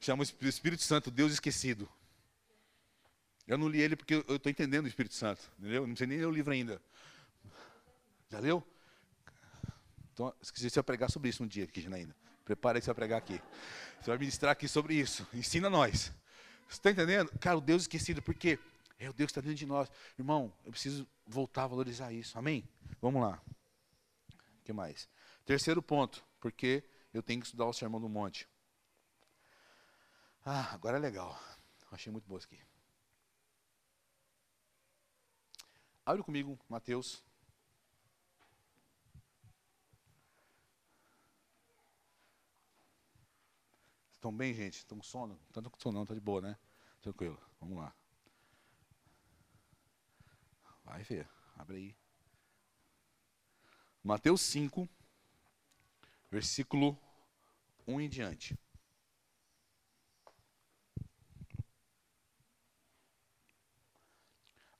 Chama 0.00 0.22
o 0.22 0.46
Espírito 0.46 0.82
Santo, 0.82 1.10
Deus 1.10 1.32
Esquecido. 1.32 1.88
Eu 3.46 3.58
não 3.58 3.68
li 3.68 3.80
ele 3.80 3.96
porque 3.96 4.14
eu 4.14 4.36
estou 4.36 4.50
entendendo 4.50 4.84
o 4.84 4.88
Espírito 4.88 5.14
Santo, 5.14 5.50
entendeu? 5.58 5.86
Não 5.86 5.96
sei 5.96 6.06
nem 6.06 6.18
ler 6.18 6.26
o 6.26 6.30
livro 6.30 6.52
ainda. 6.52 6.80
Já 8.30 8.38
leu? 8.38 8.66
Então, 10.12 10.34
esqueci 10.40 10.70
de 10.70 10.82
pregar 10.82 11.10
sobre 11.10 11.28
isso 11.28 11.42
um 11.42 11.46
dia 11.46 11.64
aqui, 11.64 11.80
Janaína. 11.80 12.14
Prepare-se 12.44 12.86
para 12.86 12.94
pregar 12.94 13.18
aqui. 13.18 13.40
Você 14.00 14.10
vai 14.10 14.18
ministrar 14.18 14.52
aqui 14.52 14.68
sobre 14.68 14.94
isso. 14.94 15.26
Ensina 15.32 15.70
nós. 15.70 16.12
Você 16.68 16.78
está 16.78 16.90
entendendo? 16.90 17.30
Cara, 17.38 17.58
o 17.58 17.60
Deus 17.60 17.82
esquecido, 17.82 18.22
porque 18.22 18.58
é 18.98 19.08
o 19.08 19.12
Deus 19.12 19.28
que 19.28 19.38
está 19.38 19.40
dentro 19.40 19.56
de 19.56 19.66
nós. 19.66 19.90
Irmão, 20.18 20.52
eu 20.64 20.70
preciso 20.70 21.06
voltar 21.26 21.64
a 21.64 21.66
valorizar 21.68 22.12
isso. 22.12 22.38
Amém? 22.38 22.68
Vamos 23.00 23.22
lá. 23.22 23.40
O 24.60 24.64
que 24.64 24.72
mais? 24.72 25.08
Terceiro 25.44 25.82
ponto, 25.82 26.24
porque 26.40 26.84
eu 27.12 27.22
tenho 27.22 27.40
que 27.40 27.46
estudar 27.46 27.66
o 27.66 27.72
Sermão 27.72 28.00
do 28.00 28.08
Monte. 28.08 28.48
Ah, 30.44 30.72
agora 30.74 30.96
é 30.96 31.00
legal. 31.00 31.38
Achei 31.90 32.10
muito 32.12 32.26
boa 32.26 32.38
isso 32.38 32.46
aqui. 32.46 32.60
Abre 36.04 36.22
comigo, 36.22 36.58
Mateus. 36.68 37.24
Estão 44.12 44.36
bem, 44.36 44.52
gente? 44.54 44.78
Estão 44.78 44.98
com 44.98 45.04
sono? 45.04 45.38
Tanto 45.52 45.70
com 45.70 45.78
sono 45.80 45.94
não, 45.94 46.02
está 46.02 46.14
de 46.14 46.20
boa, 46.20 46.40
né? 46.40 46.58
Tranquilo. 47.00 47.40
Vamos 47.60 47.78
lá. 47.78 47.94
Vai, 50.84 51.04
Fê. 51.04 51.26
Abre 51.56 51.76
aí. 51.76 51.96
Mateus 54.02 54.40
5, 54.40 54.88
versículo 56.30 56.98
1 57.86 58.00
em 58.00 58.08
diante. 58.08 58.58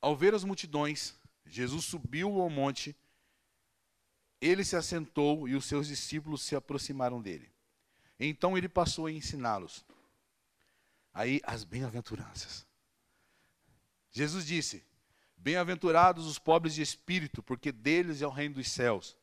Ao 0.03 0.17
ver 0.17 0.35
as 0.35 0.43
multidões, 0.43 1.15
Jesus 1.47 1.85
subiu 1.85 2.41
ao 2.41 2.51
monte, 2.51 2.97
ele 4.41 4.65
se 4.65 4.75
assentou 4.75 5.49
e 5.49 5.55
os 5.55 5.65
seus 5.65 5.87
discípulos 5.87 6.43
se 6.43 6.57
aproximaram 6.57 7.23
dele. 7.23 7.49
Então 8.19 8.59
ele 8.59 8.69
passou 8.69 9.07
a 9.07 9.12
ensiná-los. 9.12 9.85
Aí 11.15 11.41
as 11.45 11.62
bem-aventuranças. 11.62 12.67
Jesus 14.11 14.45
disse: 14.45 14.85
Bem-aventurados 15.37 16.27
os 16.27 16.38
pobres 16.38 16.75
de 16.75 16.83
espírito, 16.83 17.41
porque 17.41 17.71
deles 17.71 18.23
é 18.23 18.27
o 18.27 18.31
reino 18.31 18.57
dos 18.57 18.71
céus. 18.71 19.17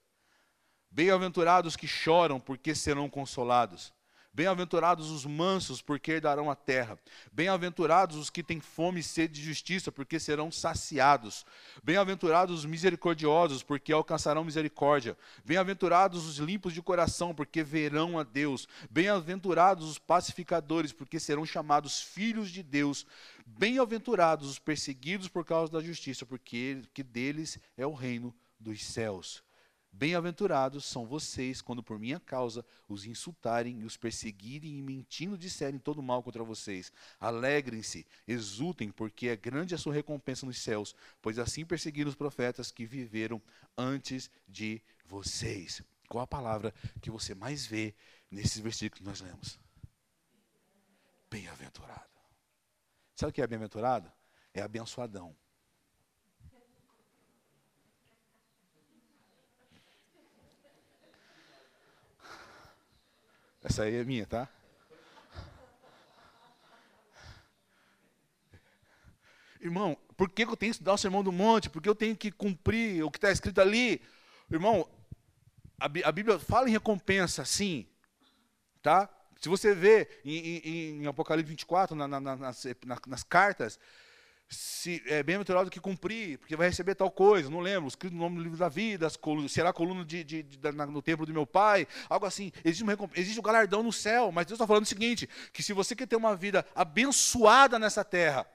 Bem-aventurados 0.89 1.75
que 1.75 1.87
choram, 1.87 2.39
porque 2.39 2.73
serão 2.73 3.09
consolados. 3.09 3.93
Bem-aventurados 4.31 5.09
os 5.09 5.25
mansos, 5.25 5.81
porque 5.81 6.11
herdarão 6.11 6.51
a 6.51 6.55
terra. 6.55 6.99
Bem-aventurados 7.31 8.15
os 8.15 8.29
que 8.29 8.43
têm 8.43 8.59
fome 8.59 8.99
e 8.99 9.03
sede 9.03 9.33
de 9.33 9.41
justiça, 9.41 9.91
porque 9.91 10.19
serão 10.19 10.51
saciados. 10.51 11.45
Bem-aventurados 11.83 12.59
os 12.59 12.65
misericordiosos, 12.65 13.63
porque 13.63 13.91
alcançarão 13.91 14.43
misericórdia. 14.43 15.17
Bem-aventurados 15.43 16.27
os 16.27 16.37
limpos 16.37 16.73
de 16.73 16.81
coração, 16.81 17.33
porque 17.33 17.63
verão 17.63 18.19
a 18.19 18.23
Deus. 18.23 18.67
Bem-aventurados 18.89 19.89
os 19.89 19.97
pacificadores, 19.97 20.93
porque 20.93 21.19
serão 21.19 21.45
chamados 21.45 21.99
filhos 21.99 22.51
de 22.51 22.61
Deus. 22.61 23.07
Bem-aventurados 23.45 24.47
os 24.47 24.59
perseguidos 24.59 25.27
por 25.27 25.43
causa 25.43 25.71
da 25.71 25.81
justiça, 25.81 26.23
porque 26.25 26.83
que 26.93 27.01
deles 27.01 27.57
é 27.75 27.85
o 27.85 27.93
reino 27.93 28.33
dos 28.59 28.85
céus. 28.85 29.43
Bem-aventurados 29.91 30.85
são 30.85 31.05
vocês 31.05 31.61
quando 31.61 31.83
por 31.83 31.99
minha 31.99 32.19
causa 32.19 32.63
os 32.87 33.05
insultarem 33.05 33.81
e 33.81 33.85
os 33.85 33.97
perseguirem 33.97 34.77
e 34.77 34.81
mentindo 34.81 35.37
disserem 35.37 35.79
todo 35.79 36.01
mal 36.01 36.23
contra 36.23 36.43
vocês. 36.43 36.91
Alegrem-se, 37.19 38.05
exultem, 38.27 38.91
porque 38.91 39.27
é 39.27 39.35
grande 39.35 39.75
a 39.75 39.77
sua 39.77 39.93
recompensa 39.93 40.45
nos 40.45 40.59
céus, 40.59 40.95
pois 41.21 41.39
assim 41.39 41.65
perseguiram 41.65 42.09
os 42.09 42.15
profetas 42.15 42.71
que 42.71 42.85
viveram 42.85 43.41
antes 43.77 44.29
de 44.47 44.81
vocês. 45.05 45.81
Qual 46.07 46.23
a 46.23 46.27
palavra 46.27 46.73
que 47.01 47.11
você 47.11 47.35
mais 47.35 47.65
vê 47.65 47.93
nesses 48.31 48.59
versículos 48.59 48.99
que 48.99 49.05
nós 49.05 49.21
lemos? 49.21 49.59
Bem-aventurado. 51.29 52.09
Sabe 53.15 53.31
o 53.31 53.33
que 53.33 53.41
é 53.41 53.47
bem-aventurado? 53.47 54.09
É 54.53 54.61
abençoadão. 54.61 55.35
Essa 63.63 63.83
aí 63.83 63.95
é 63.95 64.03
minha, 64.03 64.25
tá? 64.25 64.47
Irmão, 69.59 69.97
por 70.15 70.29
que 70.29 70.43
eu 70.43 70.55
tenho 70.55 70.71
que 70.71 70.75
estudar 70.75 70.93
o 70.93 70.97
Sermão 70.97 71.21
do 71.21 71.31
Monte? 71.31 71.69
Por 71.69 71.81
que 71.81 71.89
eu 71.89 71.95
tenho 71.95 72.15
que 72.15 72.31
cumprir 72.31 73.03
o 73.03 73.11
que 73.11 73.17
está 73.17 73.29
escrito 73.29 73.59
ali? 73.59 74.01
Irmão, 74.49 74.89
a, 75.77 76.11
Bíblia 76.11 76.39
fala 76.39 76.69
em 76.69 76.71
recompensa, 76.71 77.43
sim. 77.43 77.85
Tá? 78.81 79.09
Se 79.41 79.49
você 79.49 79.75
vê 79.75 80.07
em, 80.23 80.37
em, 80.37 81.03
em 81.03 81.07
Apocalipse 81.07 81.49
24, 81.49 81.95
na, 81.95 82.07
na, 82.07 82.19
nas, 82.19 82.63
nas 83.05 83.23
cartas, 83.23 83.77
se 84.49 85.03
é 85.05 85.21
bem-aventurado 85.21 85.69
que 85.69 85.79
cumprir, 85.79 86.39
porque 86.39 86.55
vai 86.55 86.69
receber 86.69 86.95
tal 86.95 87.11
coisa, 87.11 87.51
não 87.51 87.59
lembro, 87.59 87.87
escrito 87.87 88.13
no 88.13 88.19
nome 88.19 88.37
do 88.37 88.43
livro 88.43 88.57
da 88.57 88.67
vida, 88.67 89.07
será 89.47 89.71
coluna 89.71 90.03
de, 90.03 90.23
de, 90.23 90.41
de, 90.41 90.71
no 90.71 91.03
templo 91.03 91.23
do 91.23 91.31
meu 91.31 91.45
pai, 91.45 91.87
algo 92.09 92.25
assim. 92.25 92.51
Existe 92.65 92.83
um, 92.83 93.09
existe 93.13 93.39
um 93.39 93.43
galardão 93.43 93.83
no 93.83 93.93
céu, 93.93 94.31
mas 94.31 94.47
Deus 94.47 94.57
está 94.57 94.65
falando 94.65 94.85
o 94.85 94.87
seguinte: 94.87 95.29
que 95.53 95.61
se 95.61 95.71
você 95.71 95.95
quer 95.95 96.07
ter 96.07 96.15
uma 96.15 96.35
vida 96.35 96.65
abençoada 96.73 97.77
nessa 97.77 98.03
terra, 98.03 98.47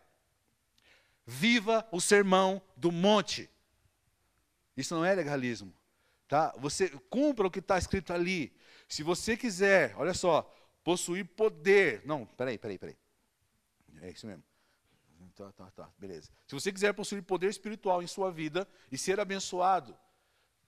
viva 1.25 1.87
o 1.93 2.01
sermão 2.01 2.61
do 2.77 2.91
monte. 2.91 3.49
Isso 4.77 4.97
não 4.97 5.05
é 5.05 5.15
legalismo. 5.15 5.73
Tá? 6.27 6.53
Você 6.59 6.89
cumpra 7.09 7.47
o 7.47 7.51
que 7.51 7.61
está 7.61 7.79
escrito 7.79 8.13
ali. 8.13 8.53
Se 8.89 9.05
você 9.05 9.37
quiser, 9.37 9.95
olha 9.97 10.13
só, 10.13 10.53
possuir 10.83 11.25
poder. 11.25 12.03
Não, 12.05 12.27
peraí, 12.27 12.59
peraí, 12.59 12.79
peraí. 12.79 12.97
É 14.03 14.11
isso 14.11 14.27
mesmo 14.27 14.43
tá, 15.35 15.53
tá, 15.53 15.71
tá, 15.71 15.91
beleza. 15.99 16.31
Se 16.47 16.55
você 16.55 16.73
quiser 16.73 16.93
possuir 16.93 17.23
poder 17.23 17.49
espiritual 17.49 18.03
em 18.03 18.07
sua 18.07 18.31
vida 18.31 18.67
e 18.91 18.97
ser 18.97 19.19
abençoado, 19.21 19.97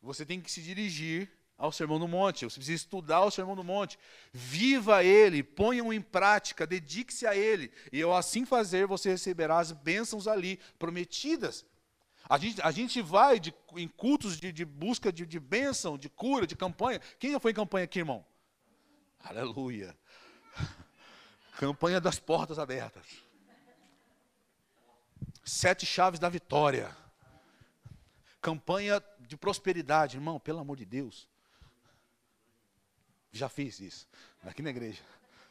você 0.03 0.25
tem 0.25 0.41
que 0.41 0.51
se 0.51 0.63
dirigir 0.63 1.31
ao 1.59 1.73
Sermão 1.73 1.99
do 1.99 2.07
Monte, 2.07 2.45
você 2.45 2.57
precisa 2.57 2.77
estudar 2.77 3.25
o 3.25 3.31
Sermão 3.31 3.57
do 3.57 3.65
Monte, 3.65 3.99
viva 4.33 5.03
ele, 5.03 5.43
ponha-o 5.43 5.93
em 5.93 6.03
prática, 6.03 6.67
dedique-se 6.67 7.27
a 7.27 7.35
ele, 7.35 7.73
e 7.91 8.03
ao 8.03 8.15
assim 8.15 8.45
fazer 8.45 8.87
você 8.87 9.11
receberá 9.11 9.59
as 9.59 9.73
bênçãos 9.73 10.29
ali 10.29 10.61
prometidas. 10.79 11.65
A 12.29 12.39
gente, 12.39 12.61
a 12.61 12.71
gente 12.71 13.01
vai 13.01 13.39
de, 13.39 13.55
em 13.77 13.89
cultos 13.89 14.39
de, 14.39 14.53
de 14.53 14.65
busca 14.65 15.13
de, 15.13 15.25
de 15.25 15.39
bênção, 15.39 15.97
de 15.97 16.09
cura, 16.09 16.47
de 16.47 16.57
campanha. 16.57 17.01
Quem 17.19 17.31
já 17.33 17.41
foi 17.41 17.53
em 17.53 17.55
campanha 17.55 17.85
aqui, 17.85 18.01
irmão? 18.01 18.25
Aleluia. 19.21 19.97
Campanha 21.57 22.01
das 22.01 22.19
portas 22.19 22.59
abertas. 22.59 23.26
Sete 25.45 25.87
chaves 25.87 26.19
da 26.19 26.29
vitória. 26.29 26.97
Campanha 28.41 29.03
de 29.21 29.37
prosperidade, 29.37 30.17
irmão, 30.17 30.39
pelo 30.39 30.59
amor 30.59 30.77
de 30.77 30.85
Deus. 30.85 31.29
Já 33.33 33.49
fiz 33.49 33.81
isso, 33.81 34.09
aqui 34.45 34.63
na 34.63 34.71
igreja. 34.71 35.03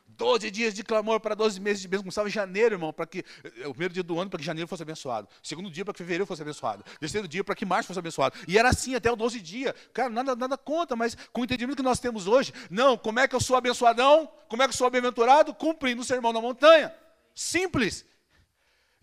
Doze 0.08 0.52
dias 0.52 0.74
de 0.74 0.84
clamor 0.84 1.20
para 1.20 1.34
doze 1.34 1.60
meses 1.60 1.82
de 1.82 1.88
bênção. 1.88 2.04
Começava 2.04 2.28
em 2.28 2.32
janeiro, 2.32 2.76
irmão, 2.76 2.94
para 2.94 3.08
que. 3.08 3.26
O 3.66 3.72
primeiro 3.72 3.94
dia 3.94 4.04
do 4.04 4.20
ano 4.20 4.30
para 4.30 4.40
que 4.40 4.46
janeiro 4.46 4.68
fosse 4.68 4.84
abençoado. 4.84 5.28
segundo 5.42 5.70
dia 5.70 5.84
para 5.84 5.94
que 5.94 5.98
fevereiro 5.98 6.26
fosse 6.26 6.42
abençoado. 6.42 6.84
terceiro 7.00 7.28
dia 7.28 7.44
para 7.44 7.56
que 7.56 7.66
março 7.66 7.88
fosse 7.88 8.00
abençoado. 8.00 8.36
E 8.48 8.58
era 8.58 8.70
assim 8.70 8.96
até 8.96 9.12
o 9.12 9.16
doze 9.16 9.42
dia. 9.42 9.74
Cara, 9.94 10.10
nada, 10.10 10.36
nada 10.36 10.58
conta, 10.58 10.96
mas 10.96 11.16
com 11.34 11.42
o 11.42 11.44
entendimento 11.44 11.78
que 11.78 11.84
nós 11.84 12.00
temos 12.00 12.28
hoje, 12.28 12.54
não, 12.70 12.98
como 12.98 13.20
é 13.20 13.28
que 13.28 13.36
eu 13.36 13.42
sou 13.42 13.56
abençoadão? 13.58 14.32
Como 14.48 14.62
é 14.62 14.68
que 14.68 14.74
eu 14.74 14.78
sou 14.78 14.90
bem-aventurado? 14.90 15.54
Cumprindo 15.56 16.02
o 16.02 16.06
sermão 16.06 16.32
da 16.32 16.40
montanha. 16.40 16.94
Simples. 17.34 18.06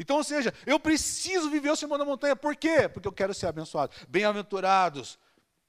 Então, 0.03 0.17
ou 0.17 0.25
seja, 0.25 0.53
eu 0.67 0.81
preciso 0.81 1.49
viver 1.49 1.71
o 1.71 1.77
sermão 1.77 1.97
da 1.97 2.05
montanha. 2.05 2.35
Por 2.35 2.57
quê? 2.57 2.88
Porque 2.88 3.07
eu 3.07 3.12
quero 3.12 3.33
ser 3.33 3.47
abençoado. 3.47 3.95
Bem-aventurados. 4.09 5.17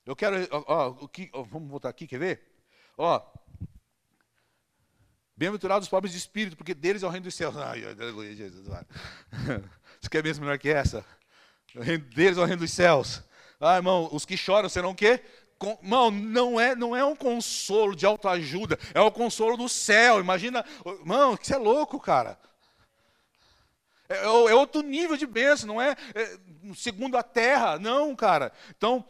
Eu 0.03 0.15
quero. 0.15 0.35
Ó, 0.49 0.63
ó, 0.67 1.07
que, 1.07 1.29
ó, 1.31 1.43
vamos 1.43 1.69
voltar 1.69 1.89
aqui, 1.89 2.07
quer 2.07 2.17
ver? 2.17 2.41
Ó. 2.97 3.21
Bem-aventurados 5.37 5.85
os 5.85 5.89
pobres 5.89 6.11
de 6.11 6.17
espírito, 6.17 6.57
porque 6.57 6.73
deles 6.73 7.03
é 7.03 7.05
o 7.05 7.09
reino 7.09 7.25
dos 7.25 7.35
céus. 7.35 7.55
Ai, 7.57 7.85
aleluia, 7.85 8.35
Jesus. 8.35 8.67
Você 8.67 10.09
quer 10.09 10.23
mesmo 10.23 10.45
melhor 10.45 10.57
que 10.57 10.69
essa? 10.69 11.05
Deles 12.15 12.37
é 12.37 12.41
o 12.41 12.45
reino 12.45 12.61
dos 12.61 12.71
céus. 12.71 13.21
Ah, 13.59 13.75
irmão, 13.75 14.09
os 14.11 14.25
que 14.25 14.35
choram 14.35 14.67
serão 14.67 14.91
o 14.91 14.95
quê? 14.95 15.21
Com, 15.59 15.77
irmão, 15.83 16.09
não 16.09 16.59
é, 16.59 16.75
não 16.75 16.95
é 16.95 17.05
um 17.05 17.15
consolo 17.15 17.95
de 17.95 18.05
autoajuda, 18.05 18.79
é 18.95 18.99
o 18.99 19.11
consolo 19.11 19.55
do 19.57 19.69
céu. 19.69 20.19
Imagina, 20.19 20.65
irmão, 20.85 21.37
que 21.37 21.45
você 21.45 21.53
é 21.53 21.57
louco, 21.57 21.99
cara. 21.99 22.39
É, 24.09 24.15
é, 24.15 24.25
é 24.25 24.55
outro 24.55 24.81
nível 24.81 25.17
de 25.17 25.25
bênção, 25.25 25.67
não 25.67 25.81
é, 25.81 25.95
é 26.13 26.39
segundo 26.75 27.17
a 27.17 27.23
terra, 27.23 27.79
não, 27.79 28.15
cara. 28.15 28.51
Então, 28.75 29.05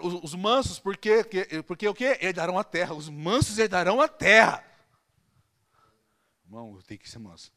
os, 0.00 0.14
os 0.22 0.34
mansos, 0.34 0.78
porque, 0.78 1.24
porque 1.66 1.88
o 1.88 1.94
quê? 1.94 2.18
Herdarão 2.20 2.58
a 2.58 2.64
terra. 2.64 2.94
Os 2.94 3.08
mansos 3.08 3.58
herdarão 3.58 4.00
a 4.00 4.08
terra. 4.08 4.64
Irmão, 6.44 6.76
eu 6.76 6.82
tenho 6.82 7.00
que 7.00 7.10
ser 7.10 7.18
manso. 7.18 7.52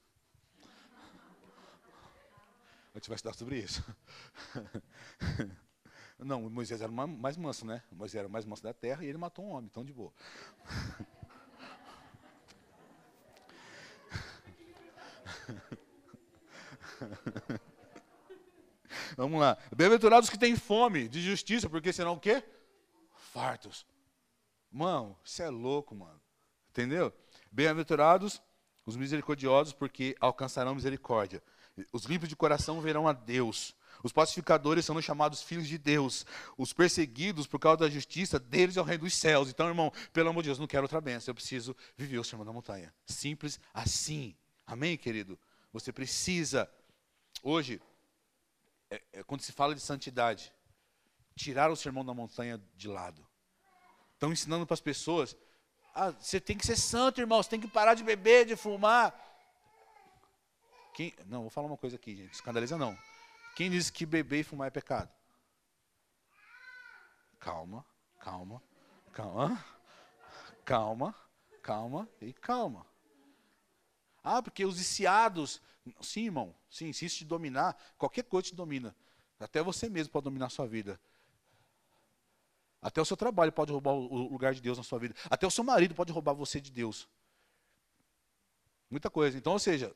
A 2.94 2.98
gente 2.98 3.10
vai 3.10 3.16
estudar 3.16 3.36
sobre 3.36 3.60
isso. 3.60 3.84
Não, 6.18 6.50
Moisés 6.50 6.82
era 6.82 6.92
mais 6.92 7.38
manso, 7.38 7.64
né? 7.64 7.84
Moisés 7.92 8.20
era 8.20 8.28
mais 8.28 8.44
manso 8.44 8.64
da 8.64 8.74
terra 8.74 9.06
e 9.06 9.08
ele 9.08 9.20
matou 9.20 9.46
um 9.46 9.50
homem, 9.50 9.70
então 9.70 9.86
de 9.86 9.94
boa. 9.94 10.12
Vamos 19.16 19.40
lá. 19.40 19.58
Bem-aventurados 19.76 20.30
que 20.30 20.38
têm 20.38 20.56
fome 20.56 21.08
de 21.08 21.22
justiça, 21.22 21.70
porque 21.70 21.94
serão 21.94 22.14
o 22.14 22.20
quê? 22.20 22.44
Fartos. 23.34 23.86
Mano, 24.72 25.18
você 25.24 25.44
é 25.44 25.50
louco, 25.50 25.96
mano. 25.96 26.20
Entendeu? 26.70 27.14
Bem-aventurados 27.52 28.42
Os 28.86 28.96
misericordiosos, 28.96 29.74
porque 29.74 30.16
alcançarão 30.20 30.74
misericórdia. 30.74 31.44
Os 31.92 32.06
limpos 32.06 32.30
de 32.30 32.36
coração 32.36 32.80
verão 32.80 33.08
a 33.08 33.14
Deus. 33.14 33.76
Os 34.04 34.14
pacificadores 34.14 34.86
são 34.86 35.00
chamados 35.02 35.42
filhos 35.42 35.68
de 35.68 35.78
Deus. 35.78 36.26
Os 36.58 36.72
perseguidos 36.72 37.48
por 37.48 37.60
causa 37.60 37.80
da 37.80 37.90
justiça, 37.90 38.40
deles 38.40 38.78
é 38.78 38.82
o 38.82 38.84
reino 38.84 39.04
dos 39.04 39.14
céus. 39.14 39.50
Então, 39.50 39.68
irmão, 39.68 39.92
pelo 40.14 40.30
amor 40.30 40.42
de 40.42 40.50
Deus, 40.50 40.60
não 40.60 40.68
quero 40.68 40.84
outra 40.84 41.02
bênção. 41.02 41.32
Eu 41.32 41.36
preciso 41.36 41.76
viver 41.98 42.18
o 42.18 42.24
sermão 42.24 42.46
da 42.46 42.54
montanha. 42.54 42.94
Simples 43.06 43.60
assim. 43.74 44.36
Amém, 44.66 44.98
querido? 44.98 45.38
Você 45.74 45.92
precisa. 45.92 46.70
Hoje, 47.44 47.82
é, 48.90 49.02
é, 49.14 49.24
quando 49.24 49.42
se 49.42 49.52
fala 49.52 49.76
de 49.76 49.82
santidade, 49.82 50.54
tirar 51.36 51.70
o 51.70 51.76
sermão 51.76 52.04
da 52.04 52.14
montanha 52.14 52.62
de 52.76 52.88
lado. 52.88 53.26
Estão 54.14 54.32
ensinando 54.32 54.66
para 54.66 54.74
as 54.74 54.82
pessoas. 54.82 55.38
Ah, 55.94 56.12
você 56.12 56.40
tem 56.40 56.58
que 56.58 56.66
ser 56.66 56.76
santo, 56.76 57.22
irmão. 57.22 57.42
Você 57.42 57.50
tem 57.50 57.62
que 57.62 57.68
parar 57.68 57.94
de 57.94 58.04
beber, 58.04 58.46
de 58.46 58.56
fumar. 58.56 59.14
Quem, 60.94 61.14
não, 61.28 61.42
vou 61.42 61.50
falar 61.50 61.68
uma 61.68 61.78
coisa 61.78 61.96
aqui, 61.96 62.16
gente. 62.16 62.34
Escandaliza 62.34 62.78
não. 62.78 62.98
Quem 63.56 63.70
diz 63.70 63.90
que 63.90 64.06
beber 64.06 64.40
e 64.40 64.44
fumar 64.44 64.68
é 64.68 64.72
pecado? 64.72 65.12
Calma, 67.40 67.86
calma, 68.20 68.62
calma, 69.14 69.66
calma, 70.66 71.16
calma 71.62 72.10
e 72.20 72.34
calma. 72.34 72.86
Ah, 74.28 74.42
porque 74.44 74.66
os 74.66 74.78
viciados. 74.78 75.62
Sim, 76.02 76.26
irmão, 76.26 76.54
sim, 76.70 76.92
se 76.92 77.06
isso 77.06 77.20
te 77.20 77.26
dominar, 77.26 77.78
qualquer 77.98 78.24
coisa 78.24 78.50
te 78.50 78.56
domina. 78.56 78.94
Até 79.40 79.64
você 79.64 79.88
mesmo 79.88 80.12
pode 80.12 80.26
dominar 80.26 80.48
a 80.48 80.50
sua 80.50 80.68
vida. 80.68 81.00
Até 82.82 83.02
o 83.02 83.06
seu 83.06 83.16
trabalho 83.16 83.54
pode 83.54 83.72
roubar 83.72 83.94
o 83.94 84.28
lugar 84.28 84.54
de 84.54 84.60
Deus 84.60 84.78
na 84.78 84.84
sua 84.84 85.00
vida. 85.00 85.16
Até 85.30 85.48
o 85.48 85.52
seu 85.52 85.64
marido 85.64 85.96
pode 85.96 86.12
roubar 86.12 86.34
você 86.34 86.60
de 86.60 86.70
Deus. 86.72 87.08
Muita 88.90 89.10
coisa. 89.10 89.38
Então, 89.38 89.54
ou 89.54 89.60
seja, 89.60 89.96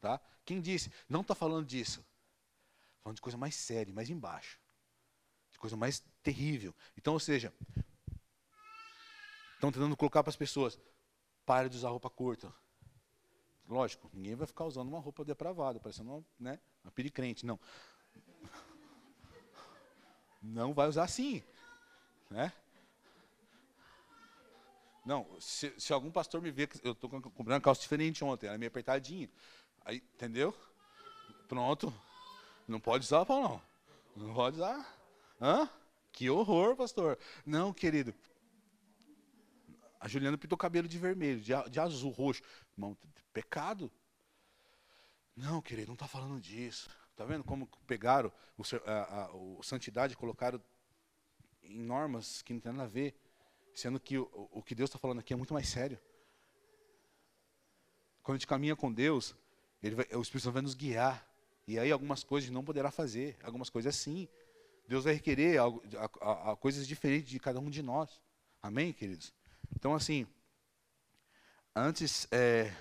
tá? 0.00 0.20
Quem 0.44 0.60
disse? 0.60 0.92
Não 1.08 1.22
está 1.22 1.34
falando 1.34 1.66
disso. 1.66 2.06
Falando 3.02 3.16
de 3.16 3.22
coisa 3.22 3.36
mais 3.36 3.56
séria, 3.56 3.92
mais 3.92 4.08
embaixo. 4.08 4.60
De 5.50 5.58
coisa 5.58 5.76
mais 5.76 6.00
terrível. 6.22 6.72
Então, 6.96 7.14
ou 7.14 7.20
seja, 7.20 7.52
estão 9.54 9.72
tentando 9.72 9.96
colocar 9.96 10.22
para 10.22 10.30
as 10.30 10.36
pessoas, 10.36 10.78
pare 11.44 11.68
de 11.68 11.76
usar 11.76 11.88
roupa 11.88 12.08
curta. 12.08 12.54
Lógico, 13.70 14.10
ninguém 14.12 14.34
vai 14.34 14.48
ficar 14.48 14.64
usando 14.64 14.88
uma 14.88 14.98
roupa 14.98 15.24
depravada, 15.24 15.78
parecendo 15.78 16.10
uma, 16.10 16.24
né, 16.40 16.58
uma 16.82 16.90
piricrente. 16.90 17.46
Não. 17.46 17.58
Não 20.42 20.74
vai 20.74 20.88
usar 20.88 21.04
assim. 21.04 21.40
Né? 22.28 22.52
Não, 25.06 25.24
se, 25.38 25.72
se 25.78 25.92
algum 25.92 26.10
pastor 26.10 26.42
me 26.42 26.50
ver, 26.50 26.68
eu 26.82 26.92
estou 26.92 27.08
comprando 27.08 27.52
uma 27.52 27.60
calça 27.60 27.80
diferente 27.80 28.24
ontem, 28.24 28.46
ela 28.46 28.56
é 28.56 28.58
meio 28.58 28.68
apertadinha. 28.68 29.30
Aí, 29.84 29.98
entendeu? 30.14 30.52
Pronto. 31.46 31.94
Não 32.66 32.80
pode 32.80 33.04
usar, 33.04 33.24
Paulo, 33.24 33.62
não. 34.16 34.26
Não 34.26 34.34
pode 34.34 34.56
usar. 34.56 34.98
Hã? 35.40 35.70
Que 36.10 36.28
horror, 36.28 36.74
pastor. 36.74 37.16
Não, 37.46 37.72
querido. 37.72 38.12
A 40.00 40.08
Juliana 40.08 40.38
pintou 40.38 40.56
cabelo 40.56 40.88
de 40.88 40.98
vermelho, 40.98 41.40
de, 41.40 41.52
de 41.70 41.78
azul, 41.78 42.10
roxo. 42.10 42.42
Irmão, 42.72 42.96
pecado. 43.34 43.92
Não, 45.36 45.60
querido, 45.60 45.88
não 45.88 45.94
está 45.94 46.08
falando 46.08 46.40
disso. 46.40 46.88
Está 47.10 47.24
vendo 47.26 47.44
como 47.44 47.66
pegaram 47.86 48.32
o, 48.56 48.62
a, 48.86 49.24
a, 49.26 49.62
santidade 49.62 50.14
e 50.14 50.16
colocaram 50.16 50.58
em 51.62 51.78
normas 51.78 52.40
que 52.40 52.54
não 52.54 52.60
tem 52.60 52.72
nada 52.72 52.84
a 52.84 52.88
ver, 52.88 53.14
sendo 53.74 54.00
que 54.00 54.16
o, 54.16 54.48
o 54.50 54.62
que 54.62 54.74
Deus 54.74 54.88
está 54.88 54.98
falando 54.98 55.18
aqui 55.18 55.34
é 55.34 55.36
muito 55.36 55.52
mais 55.52 55.68
sério. 55.68 56.00
Quando 58.22 58.36
a 58.36 58.38
gente 58.38 58.46
caminha 58.46 58.74
com 58.74 58.90
Deus, 58.90 59.36
vai, 59.82 60.06
o 60.16 60.22
Espírito 60.22 60.44
Santo 60.44 60.54
vai 60.54 60.62
nos 60.62 60.74
guiar. 60.74 61.26
E 61.66 61.78
aí 61.78 61.92
algumas 61.92 62.24
coisas 62.24 62.48
não 62.48 62.64
poderá 62.64 62.90
fazer, 62.90 63.36
algumas 63.42 63.68
coisas 63.68 63.94
sim. 63.94 64.26
Deus 64.88 65.04
vai 65.04 65.12
requerer 65.12 65.58
algo, 65.58 65.82
a, 66.20 66.52
a, 66.52 66.56
coisas 66.56 66.88
diferentes 66.88 67.30
de 67.30 67.38
cada 67.38 67.60
um 67.60 67.68
de 67.68 67.82
nós. 67.82 68.20
Amém, 68.62 68.92
queridos? 68.92 69.32
Então, 69.74 69.94
assim, 69.94 70.26
antes, 71.74 72.26
é, 72.30 72.72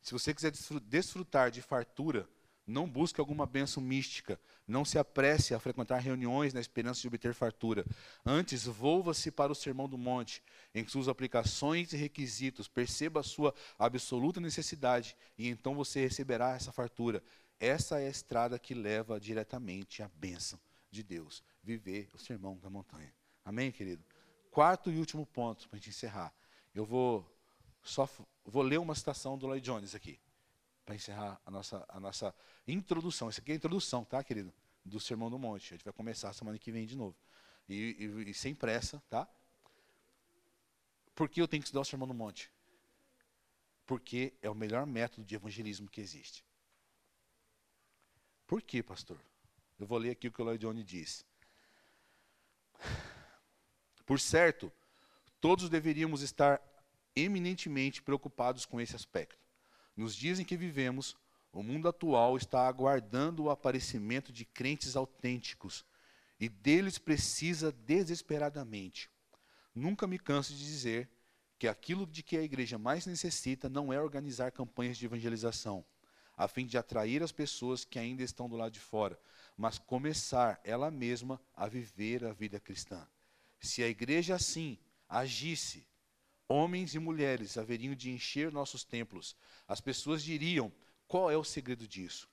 se 0.00 0.12
você 0.12 0.34
quiser 0.34 0.52
desfrutar 0.82 1.50
de 1.50 1.62
fartura, 1.62 2.28
não 2.70 2.88
busque 2.88 3.20
alguma 3.20 3.46
bênção 3.46 3.82
mística. 3.82 4.40
Não 4.66 4.84
se 4.84 4.98
apresse 4.98 5.54
a 5.54 5.58
frequentar 5.58 5.98
reuniões 5.98 6.54
na 6.54 6.60
esperança 6.60 7.00
de 7.00 7.08
obter 7.08 7.34
fartura. 7.34 7.84
Antes, 8.24 8.64
volva-se 8.64 9.30
para 9.30 9.50
o 9.50 9.56
Sermão 9.56 9.88
do 9.88 9.98
Monte, 9.98 10.42
em 10.74 10.86
suas 10.86 11.08
aplicações 11.08 11.92
e 11.92 11.96
requisitos. 11.96 12.68
Perceba 12.68 13.20
a 13.20 13.24
sua 13.24 13.52
absoluta 13.78 14.40
necessidade 14.40 15.16
e 15.36 15.48
então 15.48 15.74
você 15.74 16.00
receberá 16.00 16.54
essa 16.54 16.70
fartura. 16.70 17.22
Essa 17.58 18.00
é 18.00 18.06
a 18.06 18.10
estrada 18.10 18.58
que 18.58 18.72
leva 18.72 19.18
diretamente 19.18 20.02
à 20.02 20.08
bênção 20.08 20.58
de 20.90 21.02
Deus. 21.02 21.42
Viver 21.62 22.08
o 22.14 22.18
sermão 22.18 22.56
da 22.58 22.70
montanha. 22.70 23.12
Amém, 23.44 23.72
querido? 23.72 24.04
Quarto 24.50 24.90
e 24.90 24.98
último 24.98 25.24
ponto, 25.26 25.68
para 25.68 25.76
a 25.76 25.78
gente 25.78 25.90
encerrar. 25.90 26.34
Eu 26.74 26.84
vou 26.84 27.26
só 27.82 28.08
vou 28.44 28.62
ler 28.62 28.78
uma 28.78 28.94
citação 28.94 29.38
do 29.38 29.46
Lloyd 29.46 29.64
Jones 29.64 29.94
aqui, 29.94 30.18
para 30.84 30.94
encerrar 30.94 31.40
a 31.44 31.50
nossa, 31.50 31.84
a 31.88 32.00
nossa 32.00 32.34
introdução. 32.66 33.28
Essa 33.28 33.40
aqui 33.40 33.52
é 33.52 33.54
a 33.54 33.56
introdução, 33.56 34.04
tá, 34.04 34.22
querido? 34.22 34.52
Do 34.84 34.98
Sermão 35.00 35.30
do 35.30 35.38
Monte. 35.38 35.74
A 35.74 35.76
gente 35.76 35.84
vai 35.84 35.92
começar 35.92 36.32
semana 36.32 36.58
que 36.58 36.70
vem 36.70 36.86
de 36.86 36.96
novo. 36.96 37.16
E, 37.68 37.96
e, 37.98 38.30
e 38.30 38.34
sem 38.34 38.54
pressa, 38.54 39.02
tá? 39.08 39.28
Por 41.14 41.28
que 41.28 41.40
eu 41.40 41.48
tenho 41.48 41.62
que 41.62 41.68
estudar 41.68 41.82
o 41.82 41.84
Sermão 41.84 42.08
do 42.08 42.14
Monte? 42.14 42.50
Porque 43.86 44.32
é 44.42 44.48
o 44.48 44.54
melhor 44.54 44.86
método 44.86 45.26
de 45.26 45.34
evangelismo 45.34 45.88
que 45.88 46.00
existe. 46.00 46.44
Por 48.46 48.62
quê, 48.62 48.82
pastor? 48.82 49.20
Eu 49.78 49.86
vou 49.86 49.98
ler 49.98 50.10
aqui 50.10 50.28
o 50.28 50.32
que 50.32 50.42
o 50.42 50.44
Lloyd 50.44 50.60
Jones 50.60 50.84
diz. 50.84 51.24
Por 54.10 54.18
certo, 54.18 54.72
todos 55.40 55.70
deveríamos 55.70 56.20
estar 56.20 56.60
eminentemente 57.14 58.02
preocupados 58.02 58.66
com 58.66 58.80
esse 58.80 58.96
aspecto. 58.96 59.38
Nos 59.96 60.16
dias 60.16 60.40
em 60.40 60.44
que 60.44 60.56
vivemos, 60.56 61.16
o 61.52 61.62
mundo 61.62 61.86
atual 61.86 62.36
está 62.36 62.66
aguardando 62.66 63.44
o 63.44 63.50
aparecimento 63.50 64.32
de 64.32 64.44
crentes 64.44 64.96
autênticos 64.96 65.84
e 66.40 66.48
deles 66.48 66.98
precisa 66.98 67.70
desesperadamente. 67.70 69.08
Nunca 69.72 70.08
me 70.08 70.18
canso 70.18 70.54
de 70.54 70.64
dizer 70.64 71.08
que 71.56 71.68
aquilo 71.68 72.04
de 72.04 72.24
que 72.24 72.36
a 72.36 72.42
igreja 72.42 72.78
mais 72.78 73.06
necessita 73.06 73.68
não 73.68 73.92
é 73.92 74.00
organizar 74.00 74.50
campanhas 74.50 74.98
de 74.98 75.06
evangelização 75.06 75.84
a 76.36 76.48
fim 76.48 76.66
de 76.66 76.76
atrair 76.76 77.22
as 77.22 77.30
pessoas 77.30 77.84
que 77.84 77.96
ainda 77.96 78.24
estão 78.24 78.48
do 78.48 78.56
lado 78.56 78.72
de 78.72 78.80
fora, 78.80 79.16
mas 79.56 79.78
começar 79.78 80.60
ela 80.64 80.90
mesma 80.90 81.40
a 81.54 81.68
viver 81.68 82.24
a 82.24 82.32
vida 82.32 82.58
cristã. 82.58 83.06
Se 83.60 83.82
a 83.82 83.88
igreja 83.88 84.34
assim 84.34 84.78
agisse, 85.08 85.86
homens 86.48 86.94
e 86.94 86.98
mulheres 86.98 87.56
haveriam 87.56 87.94
de 87.94 88.10
encher 88.10 88.50
nossos 88.50 88.82
templos. 88.84 89.36
As 89.68 89.80
pessoas 89.80 90.22
diriam: 90.22 90.72
qual 91.06 91.30
é 91.30 91.36
o 91.36 91.44
segredo 91.44 91.86
disso? 91.86 92.28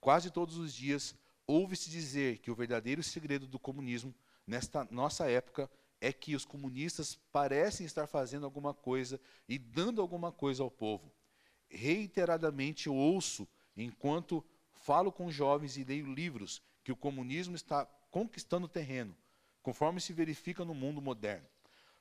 Quase 0.00 0.30
todos 0.30 0.56
os 0.56 0.74
dias 0.74 1.14
ouve-se 1.46 1.90
dizer 1.90 2.38
que 2.38 2.50
o 2.50 2.54
verdadeiro 2.54 3.02
segredo 3.02 3.46
do 3.46 3.58
comunismo, 3.58 4.14
nesta 4.46 4.84
nossa 4.90 5.30
época, 5.30 5.70
é 6.00 6.12
que 6.12 6.34
os 6.34 6.44
comunistas 6.44 7.14
parecem 7.30 7.86
estar 7.86 8.06
fazendo 8.06 8.44
alguma 8.44 8.74
coisa 8.74 9.20
e 9.48 9.58
dando 9.58 10.00
alguma 10.00 10.32
coisa 10.32 10.62
ao 10.62 10.70
povo 10.70 11.12
reiteradamente 11.72 12.88
ouço, 12.88 13.48
enquanto 13.76 14.44
falo 14.74 15.10
com 15.10 15.30
jovens 15.30 15.76
e 15.76 15.84
leio 15.84 16.12
livros, 16.12 16.62
que 16.84 16.92
o 16.92 16.96
comunismo 16.96 17.54
está 17.54 17.86
conquistando 18.10 18.68
terreno, 18.68 19.16
conforme 19.62 20.00
se 20.00 20.12
verifica 20.12 20.64
no 20.64 20.74
mundo 20.74 21.00
moderno. 21.00 21.46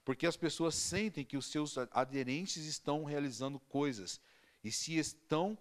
Porque 0.03 0.25
as 0.25 0.35
pessoas 0.35 0.75
sentem 0.75 1.23
que 1.23 1.37
os 1.37 1.45
seus 1.45 1.77
aderentes 1.91 2.65
estão 2.65 3.03
realizando 3.03 3.59
coisas 3.59 4.19
e 4.63 4.71
se 4.71 4.97
estão 4.97 5.57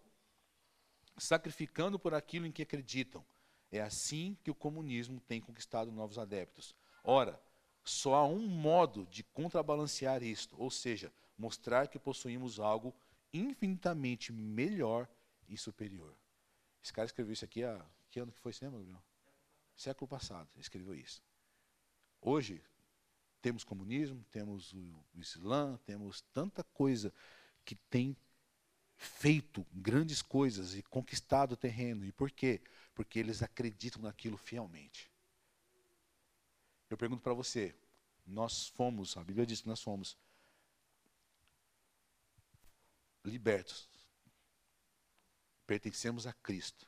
sacrificando 1.18 1.98
por 1.98 2.14
aquilo 2.14 2.46
em 2.46 2.52
que 2.52 2.62
acreditam. 2.62 3.24
É 3.70 3.80
assim 3.80 4.36
que 4.42 4.50
o 4.50 4.54
comunismo 4.54 5.20
tem 5.20 5.40
conquistado 5.40 5.92
novos 5.92 6.18
adeptos. 6.18 6.74
Ora, 7.04 7.40
só 7.84 8.14
há 8.14 8.26
um 8.26 8.46
modo 8.46 9.06
de 9.06 9.22
contrabalancear 9.22 10.22
isto, 10.22 10.56
ou 10.58 10.70
seja, 10.70 11.12
mostrar 11.36 11.88
que 11.88 11.98
possuímos 11.98 12.58
algo 12.58 12.94
infinitamente 13.32 14.32
melhor 14.32 15.08
e 15.48 15.56
superior. 15.56 16.16
Esse 16.82 16.92
cara 16.92 17.06
escreveu 17.06 17.32
isso 17.32 17.44
aqui 17.44 17.62
há. 17.62 17.84
Que 18.10 18.18
ano 18.20 18.32
que 18.32 18.40
foi, 18.40 18.52
você 18.52 18.64
lembra, 18.64 18.80
Gabriel? 18.80 19.02
Século 19.76 20.08
passado, 20.08 20.48
escreveu 20.58 20.94
isso. 20.94 21.22
Hoje, 22.20 22.62
temos 23.40 23.64
comunismo, 23.64 24.22
temos 24.30 24.72
o, 24.72 25.04
Islã, 25.14 25.78
temos 25.86 26.20
tanta 26.32 26.62
coisa 26.62 27.12
que 27.64 27.74
tem 27.74 28.16
feito 28.96 29.66
grandes 29.72 30.20
coisas 30.20 30.74
e 30.74 30.82
conquistado 30.82 31.52
o 31.52 31.56
terreno. 31.56 32.04
E 32.04 32.12
por 32.12 32.30
quê? 32.30 32.60
Porque 32.94 33.18
eles 33.18 33.42
acreditam 33.42 34.02
naquilo 34.02 34.36
fielmente. 34.36 35.10
Eu 36.90 36.98
pergunto 36.98 37.22
para 37.22 37.32
você, 37.32 37.74
nós 38.26 38.68
fomos, 38.68 39.16
a 39.16 39.24
Bíblia 39.24 39.46
diz 39.46 39.62
que 39.62 39.68
nós 39.68 39.80
fomos 39.80 40.18
libertos. 43.24 43.88
Pertencemos 45.66 46.26
a 46.26 46.32
Cristo. 46.32 46.86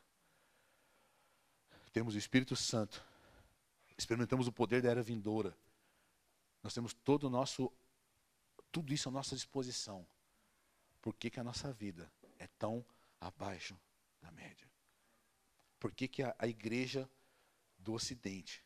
Temos 1.92 2.14
o 2.14 2.18
Espírito 2.18 2.56
Santo. 2.56 3.11
Experimentamos 4.02 4.48
o 4.48 4.52
poder 4.52 4.82
da 4.82 4.90
era 4.90 5.00
vindoura. 5.00 5.56
Nós 6.60 6.74
temos 6.74 6.92
todo 6.92 7.28
o 7.28 7.30
nosso 7.30 7.72
tudo 8.72 8.92
isso 8.92 9.08
à 9.08 9.12
nossa 9.12 9.36
disposição. 9.36 10.04
Por 11.00 11.14
que, 11.14 11.30
que 11.30 11.38
a 11.38 11.44
nossa 11.44 11.72
vida 11.72 12.10
é 12.36 12.48
tão 12.58 12.84
abaixo 13.20 13.78
da 14.20 14.32
média? 14.32 14.68
Por 15.78 15.92
que, 15.92 16.08
que 16.08 16.22
a, 16.22 16.34
a 16.36 16.48
igreja 16.48 17.08
do 17.78 17.92
Ocidente. 17.92 18.64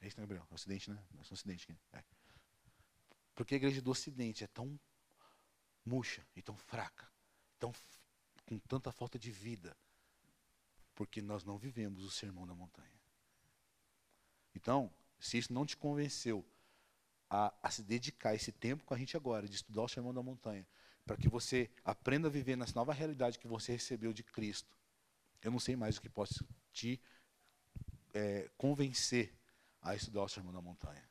É 0.00 0.06
isso, 0.06 0.16
né, 0.16 0.22
Gabriel? 0.22 0.46
É 0.48 0.54
Ocidente, 0.54 0.88
né? 0.88 1.02
Nós 1.14 1.26
somos 1.26 1.40
Ocidente. 1.40 1.66
É. 1.92 2.04
Por 3.34 3.44
que 3.44 3.54
a 3.54 3.56
igreja 3.56 3.82
do 3.82 3.90
Ocidente 3.90 4.44
é 4.44 4.46
tão 4.46 4.78
murcha 5.84 6.24
e 6.36 6.42
tão 6.42 6.56
fraca, 6.56 7.10
tão, 7.58 7.72
com 8.46 8.58
tanta 8.60 8.92
falta 8.92 9.18
de 9.18 9.32
vida? 9.32 9.76
Porque 10.94 11.20
nós 11.20 11.42
não 11.42 11.58
vivemos 11.58 12.04
o 12.04 12.10
sermão 12.10 12.46
da 12.46 12.54
montanha. 12.54 12.99
Então, 14.54 14.92
se 15.18 15.38
isso 15.38 15.52
não 15.52 15.64
te 15.64 15.76
convenceu 15.76 16.44
a, 17.28 17.54
a, 17.62 17.70
se 17.70 17.82
dedicar 17.82 18.34
esse 18.34 18.50
tempo 18.50 18.84
com 18.84 18.94
a 18.94 18.98
gente 18.98 19.16
agora, 19.16 19.46
de 19.46 19.54
estudar 19.54 19.82
o 19.82 19.88
Sermão 19.88 20.12
da 20.12 20.22
Montanha, 20.22 20.66
para 21.04 21.16
que 21.16 21.28
você 21.28 21.70
aprenda 21.84 22.28
a 22.28 22.30
viver 22.30 22.56
nessa 22.56 22.74
nova 22.74 22.92
realidade 22.92 23.38
que 23.38 23.46
você 23.46 23.72
recebeu 23.72 24.12
de 24.12 24.22
Cristo. 24.22 24.76
Eu 25.42 25.50
não 25.50 25.58
sei 25.58 25.76
mais 25.76 25.96
o 25.96 26.00
que 26.00 26.08
posso 26.08 26.46
te 26.72 27.00
é, 28.12 28.50
convencer 28.56 29.32
a 29.80 29.94
estudar 29.94 30.22
o 30.22 30.28
Sermão 30.28 30.52
da 30.52 30.60
Montanha. 30.60 31.08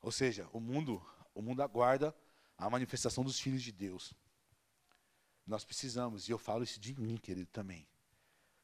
Ou 0.00 0.12
seja, 0.12 0.48
o 0.52 0.60
mundo, 0.60 1.04
o 1.34 1.42
mundo 1.42 1.62
aguarda 1.62 2.14
a 2.56 2.70
manifestação 2.70 3.24
dos 3.24 3.40
filhos 3.40 3.62
de 3.62 3.72
Deus. 3.72 4.14
Nós 5.46 5.64
precisamos, 5.64 6.28
e 6.28 6.32
eu 6.32 6.38
falo 6.38 6.64
isso 6.64 6.78
de 6.78 6.98
mim, 6.98 7.16
querido, 7.16 7.48
também. 7.50 7.86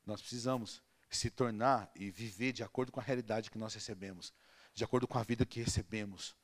Nós 0.05 0.21
precisamos 0.21 0.83
se 1.17 1.31
tornar 1.31 1.91
e 1.95 2.11
viver 2.11 2.53
de 2.53 2.63
acordo 2.63 2.93
com 2.93 3.01
a 3.01 3.03
realidade 3.03 3.51
que 3.51 3.59
nós 3.59 3.75
recebemos, 3.75 4.33
de 4.75 4.85
acordo 4.85 5.07
com 5.07 5.19
a 5.19 5.23
vida 5.23 5.45
que 5.45 5.63
recebemos. 5.63 6.35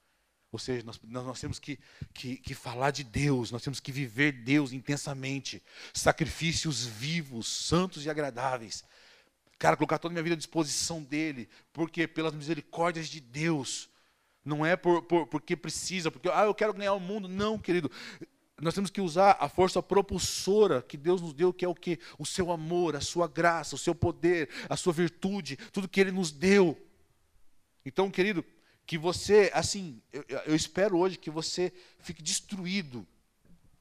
Ou 0.51 0.59
seja, 0.59 0.85
nós, 0.85 0.99
nós 1.03 1.41
temos 1.41 1.59
que, 1.59 1.79
que, 2.15 2.37
que, 2.37 2.55
falar 2.55 2.91
de 2.91 3.05
Deus, 3.05 3.51
nós 3.51 3.63
temos 3.63 3.81
que 3.81 3.93
viver 3.93 4.33
Deus 4.33 4.73
intensamente, 4.73 5.63
sacrifícios 5.93 6.87
vivos, 6.87 7.47
santos 7.47 8.07
e 8.07 8.11
agradáveis. 8.11 8.83
Cara, 9.59 9.77
colocar 9.77 9.99
toda 9.99 10.13
a 10.13 10.15
minha 10.15 10.23
vida 10.23 10.35
à 10.35 10.39
disposição 10.39 11.03
dele, 11.03 11.49
porque 11.73 12.07
pelas 12.07 12.33
misericórdias 12.33 13.09
de 13.09 13.21
Deus, 13.21 13.91
não 14.45 14.65
é 14.65 14.77
por, 14.77 15.03
por, 15.03 15.27
porque 15.27 15.55
precisa, 15.55 16.11
porque 16.11 16.31
ah, 16.31 16.45
eu 16.45 16.55
quero 16.55 16.73
ganhar 16.73 16.95
o 16.95 17.01
mundo. 17.01 17.29
Não, 17.29 17.59
querido. 17.59 17.91
Nós 18.61 18.75
temos 18.75 18.91
que 18.91 19.01
usar 19.01 19.37
a 19.39 19.49
força 19.49 19.83
propulsora 19.83 20.83
que 20.83 20.97
Deus 20.97 21.21
nos 21.21 21.33
deu, 21.33 21.53
que 21.53 21.65
é 21.65 21.69
o 21.69 21.75
que? 21.75 21.99
O 22.19 22.27
seu 22.27 22.51
amor, 22.51 22.97
a 22.97 23.01
sua 23.01 23.29
graça, 23.29 23.77
o 23.77 23.79
seu 23.79 23.95
poder, 23.95 24.49
a 24.69 24.77
sua 24.77 24.93
virtude, 24.93 25.57
tudo 25.73 25.89
que 25.89 26.01
ele 26.01 26.11
nos 26.11 26.33
deu. 26.33 26.77
Então, 27.85 28.11
querido, 28.11 28.45
que 28.85 28.99
você, 28.99 29.51
assim, 29.55 30.03
eu, 30.13 30.25
eu 30.47 30.57
espero 30.57 30.99
hoje 30.99 31.17
que 31.17 31.31
você 31.31 31.73
fique 32.01 32.23
destruído 32.23 33.07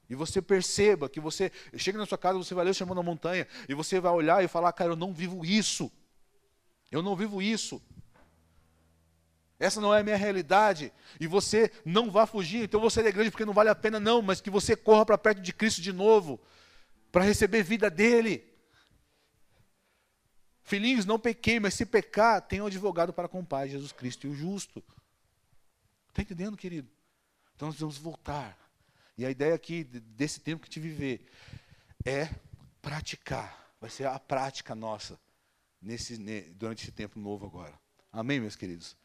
e 0.08 0.14
você 0.14 0.40
perceba 0.40 1.08
que 1.08 1.20
você 1.20 1.50
chega 1.76 1.98
na 1.98 2.06
sua 2.06 2.16
casa, 2.16 2.38
você 2.38 2.54
vai 2.54 2.64
ler 2.64 2.70
o 2.70 2.74
Sermão 2.74 2.94
da 2.94 3.02
Montanha 3.02 3.46
e 3.68 3.74
você 3.74 4.00
vai 4.00 4.12
olhar 4.12 4.42
e 4.44 4.48
falar, 4.48 4.72
cara, 4.72 4.92
eu 4.92 4.96
não 4.96 5.12
vivo 5.12 5.44
isso. 5.44 5.90
Eu 6.90 7.02
não 7.02 7.16
vivo 7.16 7.42
isso. 7.42 7.82
Essa 9.58 9.80
não 9.80 9.92
é 9.92 10.00
a 10.00 10.04
minha 10.04 10.16
realidade. 10.16 10.92
E 11.18 11.26
você 11.26 11.70
não 11.84 12.10
vá 12.10 12.26
fugir, 12.26 12.64
então 12.64 12.80
você 12.80 13.00
é 13.00 13.08
igreja 13.08 13.30
porque 13.30 13.44
não 13.44 13.52
vale 13.52 13.70
a 13.70 13.74
pena, 13.74 13.98
não, 13.98 14.22
mas 14.22 14.40
que 14.40 14.50
você 14.50 14.76
corra 14.76 15.04
para 15.04 15.18
perto 15.18 15.40
de 15.40 15.52
Cristo 15.52 15.82
de 15.82 15.92
novo, 15.92 16.40
para 17.10 17.24
receber 17.24 17.62
vida 17.62 17.90
dele. 17.90 18.46
Filhinhos, 20.62 21.06
não 21.06 21.18
pequei, 21.18 21.58
mas 21.58 21.74
se 21.74 21.86
pecar, 21.86 22.42
tem 22.42 22.60
um 22.60 22.66
advogado 22.66 23.12
para 23.12 23.26
com 23.26 23.40
o 23.40 23.46
Pai, 23.46 23.68
Jesus 23.68 23.90
Cristo 23.90 24.26
e 24.26 24.30
o 24.30 24.34
justo. 24.34 24.84
Está 26.08 26.22
entendendo, 26.22 26.56
querido? 26.56 26.88
Então 27.56 27.68
nós 27.68 27.80
vamos 27.80 27.96
voltar. 27.96 28.56
E 29.16 29.24
a 29.24 29.30
ideia 29.30 29.54
aqui, 29.54 29.82
desse 29.82 30.40
tempo 30.40 30.62
que 30.62 30.68
te 30.68 30.78
viver, 30.78 31.26
é 32.04 32.28
praticar. 32.82 33.72
Vai 33.80 33.88
ser 33.88 34.06
a 34.06 34.18
prática 34.18 34.74
nossa 34.74 35.18
nesse, 35.80 36.16
durante 36.52 36.82
esse 36.82 36.92
tempo 36.92 37.18
novo 37.18 37.46
agora. 37.46 37.78
Amém, 38.12 38.38
meus 38.38 38.54
queridos? 38.54 38.96